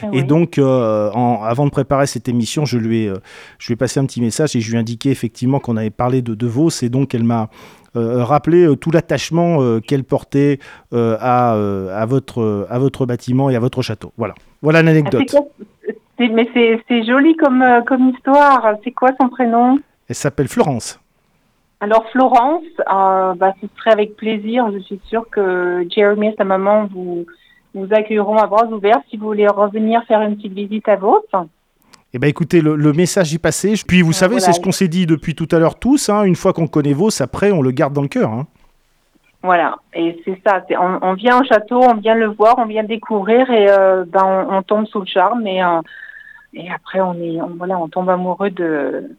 Ah 0.04 0.08
et 0.14 0.24
donc, 0.24 0.58
avant 0.58 1.66
de 1.66 1.70
préparer 1.70 2.08
cette 2.08 2.28
émission, 2.28 2.66
je 2.66 2.78
lui, 2.78 3.06
ai, 3.06 3.14
je 3.60 3.68
lui 3.68 3.74
ai 3.74 3.76
passé 3.76 4.00
un 4.00 4.06
petit 4.06 4.22
message 4.22 4.56
et 4.56 4.62
je 4.62 4.70
lui 4.70 4.78
ai 4.78 4.80
indiqué 4.80 5.10
effectivement 5.12 5.60
qu'on 5.60 5.78
avait 5.78 5.90
parlé 5.90 6.22
de 6.22 6.36
De 6.36 6.48
Vos. 6.48 6.70
Et 6.82 6.90
donc, 6.90 7.14
elle 7.16 7.24
m'a 7.24 7.50
rappelé 7.96 8.76
tout 8.78 8.92
l'attachement 8.92 9.80
qu'elle 9.82 10.04
portait 10.04 10.60
à, 10.94 11.52
à, 11.54 12.06
votre, 12.06 12.68
à 12.70 12.80
votre 12.80 13.06
bâtiment 13.06 13.50
et 13.50 13.56
à 13.56 13.60
votre 13.60 13.82
château. 13.82 14.12
Voilà, 14.18 14.36
voilà 14.62 14.82
l'anecdote. 14.82 15.36
Ah, 15.38 16.24
mais 16.32 16.48
c'est 16.54 17.04
joli 17.04 17.36
comme, 17.36 17.64
comme 17.86 18.10
histoire. 18.10 18.76
C'est 18.84 18.92
quoi 18.92 19.12
son 19.20 19.30
prénom? 19.30 19.80
Elle 20.08 20.16
s'appelle 20.16 20.48
Florence. 20.48 21.00
Alors 21.82 22.06
Florence, 22.12 22.64
euh, 22.80 23.34
bah, 23.36 23.54
ce 23.62 23.68
serait 23.78 23.92
avec 23.92 24.16
plaisir. 24.16 24.72
Je 24.74 24.80
suis 24.80 25.00
sûre 25.08 25.26
que 25.30 25.86
Jeremy 25.94 26.30
et 26.30 26.36
sa 26.38 26.46
maman 26.46 26.86
vous, 26.86 27.26
vous 27.76 27.88
accueilleront 27.92 28.38
à 28.38 28.48
bras 28.48 28.66
ouverts 28.66 29.02
si 29.10 29.18
vous 29.18 29.28
voulez 29.28 29.48
revenir 29.48 30.04
faire 30.06 30.22
une 30.22 30.36
petite 30.36 30.54
visite 30.54 30.88
à 30.88 30.96
vôtre. 30.96 31.48
Eh 32.14 32.20
ben 32.20 32.28
écoutez, 32.28 32.62
le, 32.62 32.94
message 32.94 33.34
est 33.34 33.40
passé. 33.40 33.74
Puis 33.86 34.02
vous 34.02 34.14
savez, 34.14 34.40
c'est 34.40 34.54
ce 34.54 34.62
qu'on 34.62 34.72
s'est 34.72 34.88
dit 34.88 35.06
depuis 35.06 35.36
tout 35.36 35.50
à 35.52 35.60
l'heure 35.60 35.78
tous. 35.78 36.10
Hein. 36.10 36.24
une 36.24 36.36
fois 36.36 36.54
qu'on 36.54 36.68
connaît 36.68 36.94
Vos, 36.94 37.22
après, 37.22 37.52
on 37.52 37.62
le 37.62 37.72
garde 37.72 37.94
dans 37.94 38.02
le 38.02 38.08
cœur. 38.08 38.32
Hein. 38.32 38.48
Voilà, 39.44 39.76
et 39.94 40.20
c'est 40.26 40.42
ça. 40.44 40.66
On, 40.80 41.14
vient 41.14 41.40
au 41.40 41.44
château, 41.44 41.80
on 41.84 41.96
vient 41.96 42.16
le 42.16 42.28
voir, 42.28 42.56
on 42.58 42.66
vient 42.66 42.84
découvrir 42.84 43.50
et 43.52 43.70
euh, 43.70 44.06
ben, 44.08 44.48
on, 44.50 44.64
tombe 44.64 44.88
sous 44.88 45.02
le 45.02 45.06
charme. 45.06 45.46
Et, 45.46 45.62
euh, 45.62 45.82
et 46.54 46.72
après, 46.72 47.02
on, 47.02 47.14
est, 47.16 47.38
voilà, 47.58 47.78
on 47.78 47.90
tombe 47.90 48.10
amoureux 48.10 48.50
de, 48.50 49.16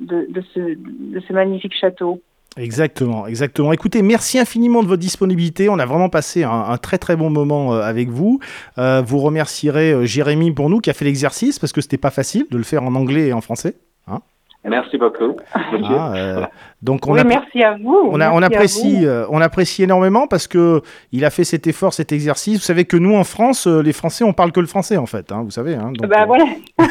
de, 0.00 0.42
ce, 0.52 1.32
magnifique 1.32 1.74
château. 1.80 2.20
Exactement, 2.56 3.26
exactement. 3.26 3.72
Écoutez, 3.72 4.02
merci 4.02 4.38
infiniment 4.38 4.82
de 4.82 4.88
votre 4.88 5.00
disponibilité. 5.00 5.68
On 5.68 5.78
a 5.78 5.86
vraiment 5.86 6.08
passé 6.08 6.44
un, 6.44 6.76
très 6.78 6.98
très 6.98 7.16
bon 7.16 7.28
moment 7.28 7.74
euh, 7.74 7.80
avec 7.80 8.10
vous. 8.10 8.38
Euh, 8.78 9.02
vous 9.04 9.18
remercierez 9.18 9.92
euh, 9.92 10.04
Jérémy 10.04 10.52
pour 10.52 10.70
nous 10.70 10.78
qui 10.80 10.88
a 10.88 10.92
fait 10.92 11.04
l'exercice 11.04 11.58
parce 11.58 11.72
que 11.72 11.80
c'était 11.80 11.98
pas 11.98 12.10
facile 12.10 12.46
de 12.50 12.56
le 12.56 12.62
faire 12.62 12.84
en 12.84 12.94
anglais 12.94 13.28
et 13.28 13.32
en 13.32 13.40
français. 13.40 13.74
Hein 14.06 14.20
merci 14.64 14.98
beaucoup. 14.98 15.36
Ah, 15.52 16.48
donc 16.80 17.08
on 17.08 17.14
oui, 17.14 17.20
merci 17.26 17.62
à 17.62 17.76
vous. 17.76 18.08
On, 18.10 18.20
a, 18.20 18.30
on 18.30 18.40
apprécie, 18.40 19.04
on 19.30 19.40
apprécie 19.40 19.82
énormément 19.82 20.28
parce 20.28 20.46
que 20.46 20.80
il 21.10 21.24
a 21.24 21.30
fait 21.30 21.44
cet 21.44 21.66
effort, 21.66 21.92
cet 21.92 22.12
exercice. 22.12 22.58
Vous 22.58 22.64
savez 22.64 22.84
que 22.84 22.96
nous 22.96 23.16
en 23.16 23.24
France, 23.24 23.66
les 23.66 23.92
Français, 23.92 24.22
on 24.22 24.32
parle 24.32 24.52
que 24.52 24.60
le 24.60 24.66
français 24.66 24.96
en 24.96 25.06
fait. 25.06 25.32
Hein, 25.32 25.42
vous 25.42 25.50
savez. 25.50 25.74
Hein, 25.74 25.92
donc, 25.92 26.08
bah, 26.08 26.24
voilà. 26.24 26.44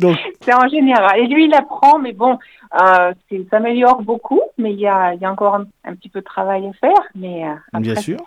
C'est 0.40 0.54
en 0.54 0.68
général. 0.68 1.18
Et 1.18 1.26
lui, 1.26 1.46
il 1.46 1.54
apprend, 1.54 1.98
mais 1.98 2.12
bon, 2.12 2.38
euh, 2.74 3.12
s'améliore 3.50 4.02
beaucoup, 4.02 4.40
mais 4.58 4.72
il 4.72 4.80
y 4.80 4.86
a, 4.86 5.14
y 5.14 5.24
a 5.24 5.30
encore 5.30 5.60
un, 5.84 5.94
petit 5.94 6.08
peu 6.08 6.20
de 6.20 6.24
travail 6.24 6.66
à 6.66 6.72
faire. 6.74 7.02
Mais 7.14 7.44
euh, 7.44 7.80
bien 7.80 7.94
sûr, 7.96 8.18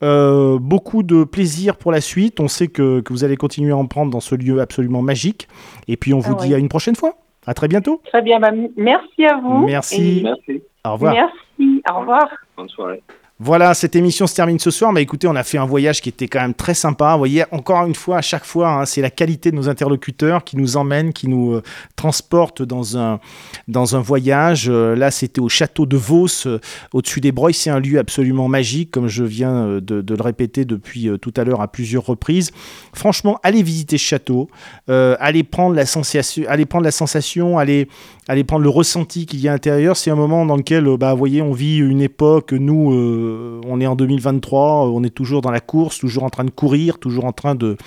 euh, 0.03 0.59
beaucoup 0.59 1.03
de 1.03 1.23
plaisir 1.23 1.77
pour 1.77 1.91
la 1.91 2.01
suite. 2.01 2.39
On 2.39 2.47
sait 2.47 2.67
que, 2.67 3.03
vous 3.09 3.23
allez 3.23 3.37
continuer 3.37 3.71
à 3.71 3.77
en 3.77 3.85
prendre 3.85 4.11
dans 4.11 4.19
ce 4.19 4.35
lieu 4.35 4.59
absolument 4.59 5.01
magique. 5.01 5.47
Et 5.87 5.97
puis 5.97 6.13
on 6.13 6.19
vous 6.19 6.35
ah 6.37 6.43
dit 6.43 6.53
à 6.53 6.57
une 6.57 6.69
prochaine 6.69 6.95
fois. 6.95 7.15
À 7.47 7.53
très 7.53 7.67
bientôt. 7.67 8.01
Très 8.05 8.21
bien. 8.21 8.39
Bah, 8.39 8.51
merci 8.75 9.25
à 9.25 9.37
vous. 9.37 9.65
Merci. 9.65 10.21
Merci. 10.23 10.63
Au 10.83 10.93
revoir. 10.93 11.13
Merci. 11.13 11.83
Au 11.89 11.99
revoir. 11.99 12.27
Bonne 12.57 12.69
soirée. 12.69 13.03
Voilà, 13.37 13.73
cette 13.73 13.97
émission 13.97 14.27
se 14.27 14.33
termine 14.33 14.59
ce 14.59 14.71
soir. 14.71 14.93
Mais 14.93 15.01
écoutez, 15.01 15.27
on 15.27 15.35
a 15.35 15.43
fait 15.43 15.57
un 15.57 15.65
voyage 15.65 15.99
qui 16.01 16.07
était 16.07 16.29
quand 16.29 16.39
même 16.39 16.53
très 16.53 16.73
sympa. 16.73 17.11
Vous 17.13 17.17
voyez, 17.17 17.43
encore 17.51 17.85
une 17.85 17.93
fois, 17.93 18.19
à 18.19 18.21
chaque 18.21 18.45
fois, 18.45 18.69
hein, 18.69 18.85
c'est 18.85 19.01
la 19.01 19.09
qualité 19.09 19.51
de 19.51 19.57
nos 19.57 19.67
interlocuteurs 19.67 20.45
qui 20.45 20.55
nous 20.55 20.77
emmène, 20.77 21.11
qui 21.11 21.27
nous 21.27 21.55
euh, 21.55 21.63
transporte 21.97 22.61
dans 22.61 22.97
un, 22.97 23.19
dans 23.67 23.97
un 23.97 23.99
voyage. 23.99 24.69
Euh, 24.69 24.95
là, 24.95 25.11
c'était 25.11 25.41
au 25.41 25.49
château 25.49 25.85
de 25.85 25.97
Vos, 25.97 26.47
euh, 26.47 26.59
au-dessus 26.93 27.19
des 27.19 27.33
Breuils. 27.33 27.53
C'est 27.53 27.69
un 27.69 27.81
lieu 27.81 27.99
absolument 27.99 28.47
magique, 28.47 28.89
comme 28.89 29.09
je 29.09 29.25
viens 29.25 29.65
de, 29.81 29.99
de 30.01 30.15
le 30.15 30.23
répéter 30.23 30.63
depuis 30.63 31.09
tout 31.21 31.33
à 31.35 31.43
l'heure 31.43 31.59
à 31.59 31.67
plusieurs 31.67 32.05
reprises. 32.05 32.51
Franchement, 32.93 33.37
allez 33.43 33.63
visiter 33.63 33.97
ce 33.97 34.03
château, 34.03 34.49
allez 34.87 35.43
prendre 35.43 35.75
la 35.75 35.85
sensation, 35.85 36.45
allez 36.47 36.65
prendre 36.65 36.85
la 36.85 36.91
sensation, 36.91 37.57
allez, 37.57 37.89
allez 38.29 38.45
prendre 38.45 38.63
le 38.63 38.69
ressenti 38.69 39.25
qu'il 39.25 39.41
y 39.41 39.49
a 39.49 39.51
à 39.51 39.55
l'intérieur. 39.55 39.97
C'est 39.97 40.11
un 40.11 40.15
moment 40.15 40.45
dans 40.45 40.55
lequel, 40.55 40.85
bah, 40.97 41.11
vous 41.11 41.19
voyez, 41.19 41.41
on 41.41 41.51
vit 41.51 41.79
une 41.79 42.01
époque, 42.01 42.53
nous 42.53 43.24
euh, 43.25 43.61
on 43.65 43.81
est 43.81 43.87
en 43.87 43.95
2023, 43.95 44.89
on 44.89 45.03
est 45.03 45.09
toujours 45.09 45.41
dans 45.41 45.51
la 45.51 45.59
course, 45.59 45.99
toujours 45.99 46.23
en 46.23 46.29
train 46.29 46.43
de 46.43 46.49
courir, 46.51 46.99
toujours 46.99 47.25
en 47.25 47.31
train 47.31 47.55
de, 47.55 47.77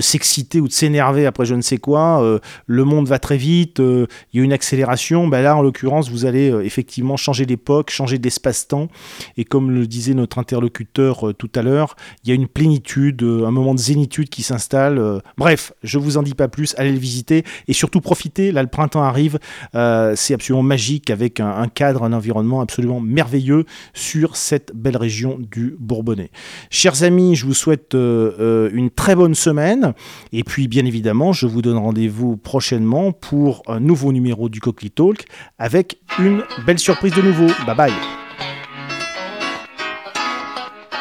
s'exciter 0.00 0.60
ou 0.60 0.68
de 0.68 0.72
s'énerver 0.72 1.26
après 1.26 1.44
je 1.44 1.54
ne 1.54 1.60
sais 1.60 1.78
quoi. 1.78 2.22
Euh, 2.22 2.38
le 2.66 2.84
monde 2.84 3.08
va 3.08 3.18
très 3.18 3.36
vite, 3.36 3.80
euh, 3.80 4.06
il 4.32 4.38
y 4.38 4.42
a 4.42 4.44
une 4.44 4.52
accélération. 4.52 5.28
Ben 5.28 5.42
là, 5.42 5.56
en 5.56 5.62
l'occurrence, 5.62 6.10
vous 6.10 6.24
allez 6.24 6.48
effectivement 6.64 7.16
changer 7.16 7.46
d'époque, 7.46 7.90
changer 7.90 8.18
d'espace-temps. 8.18 8.88
Et 9.36 9.44
comme 9.44 9.70
le 9.70 9.86
disait 9.86 10.14
notre 10.14 10.38
interlocuteur 10.38 11.34
tout 11.36 11.50
à 11.54 11.62
l'heure, 11.62 11.96
il 12.24 12.30
y 12.30 12.32
a 12.32 12.34
une 12.34 12.48
plénitude, 12.48 13.22
un 13.22 13.50
moment 13.50 13.74
de 13.74 13.80
zénitude 13.80 14.28
qui 14.28 14.42
s'installe. 14.42 15.20
bref, 15.36 15.72
je 15.82 15.98
vous 15.98 16.16
en 16.16 16.22
dis 16.22 16.34
pas 16.34 16.48
plus, 16.48 16.74
allez 16.78 16.92
le 16.92 16.98
visiter 16.98 17.44
et 17.68 17.72
surtout 17.72 18.00
profitez. 18.00 18.52
Là, 18.52 18.62
le 18.62 18.68
printemps 18.68 19.02
arrive, 19.02 19.38
c'est 19.72 20.34
absolument 20.34 20.62
magique 20.62 21.10
avec 21.10 21.40
un 21.40 21.68
cadre, 21.68 22.02
un 22.02 22.12
environnement 22.12 22.60
absolument 22.60 23.00
merveilleux 23.00 23.64
sur 23.94 24.36
cette 24.36 24.59
belle 24.74 24.96
région 24.96 25.38
du 25.38 25.76
Bourbonnais. 25.78 26.30
Chers 26.70 27.02
amis, 27.02 27.36
je 27.36 27.46
vous 27.46 27.54
souhaite 27.54 27.94
euh, 27.94 28.32
euh, 28.38 28.70
une 28.72 28.90
très 28.90 29.14
bonne 29.14 29.34
semaine 29.34 29.94
et 30.32 30.44
puis 30.44 30.68
bien 30.68 30.84
évidemment, 30.84 31.32
je 31.32 31.46
vous 31.46 31.62
donne 31.62 31.78
rendez-vous 31.78 32.36
prochainement 32.36 33.12
pour 33.12 33.62
un 33.66 33.80
nouveau 33.80 34.12
numéro 34.12 34.48
du 34.48 34.60
Cockly 34.60 34.90
Talk 34.90 35.24
avec 35.58 36.00
une 36.18 36.42
belle 36.66 36.78
surprise 36.78 37.14
de 37.14 37.22
nouveau. 37.22 37.46
Bye 37.66 37.76
bye. 37.76 37.92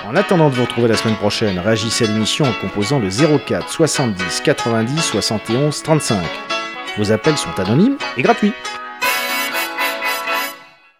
En 0.09 0.15
attendant 0.15 0.49
de 0.49 0.55
vous 0.55 0.63
retrouver 0.63 0.87
la 0.87 0.97
semaine 0.97 1.17
prochaine, 1.17 1.59
réagissez 1.59 2.05
à 2.05 2.07
l'émission 2.07 2.45
en 2.45 2.53
composant 2.61 2.97
le 2.97 3.09
04 3.09 3.69
70 3.69 4.41
90 4.43 5.01
71 5.01 5.83
35. 5.83 6.17
Vos 6.97 7.11
appels 7.11 7.37
sont 7.37 7.59
anonymes 7.59 7.97
et 8.17 8.23
gratuits. 8.23 8.53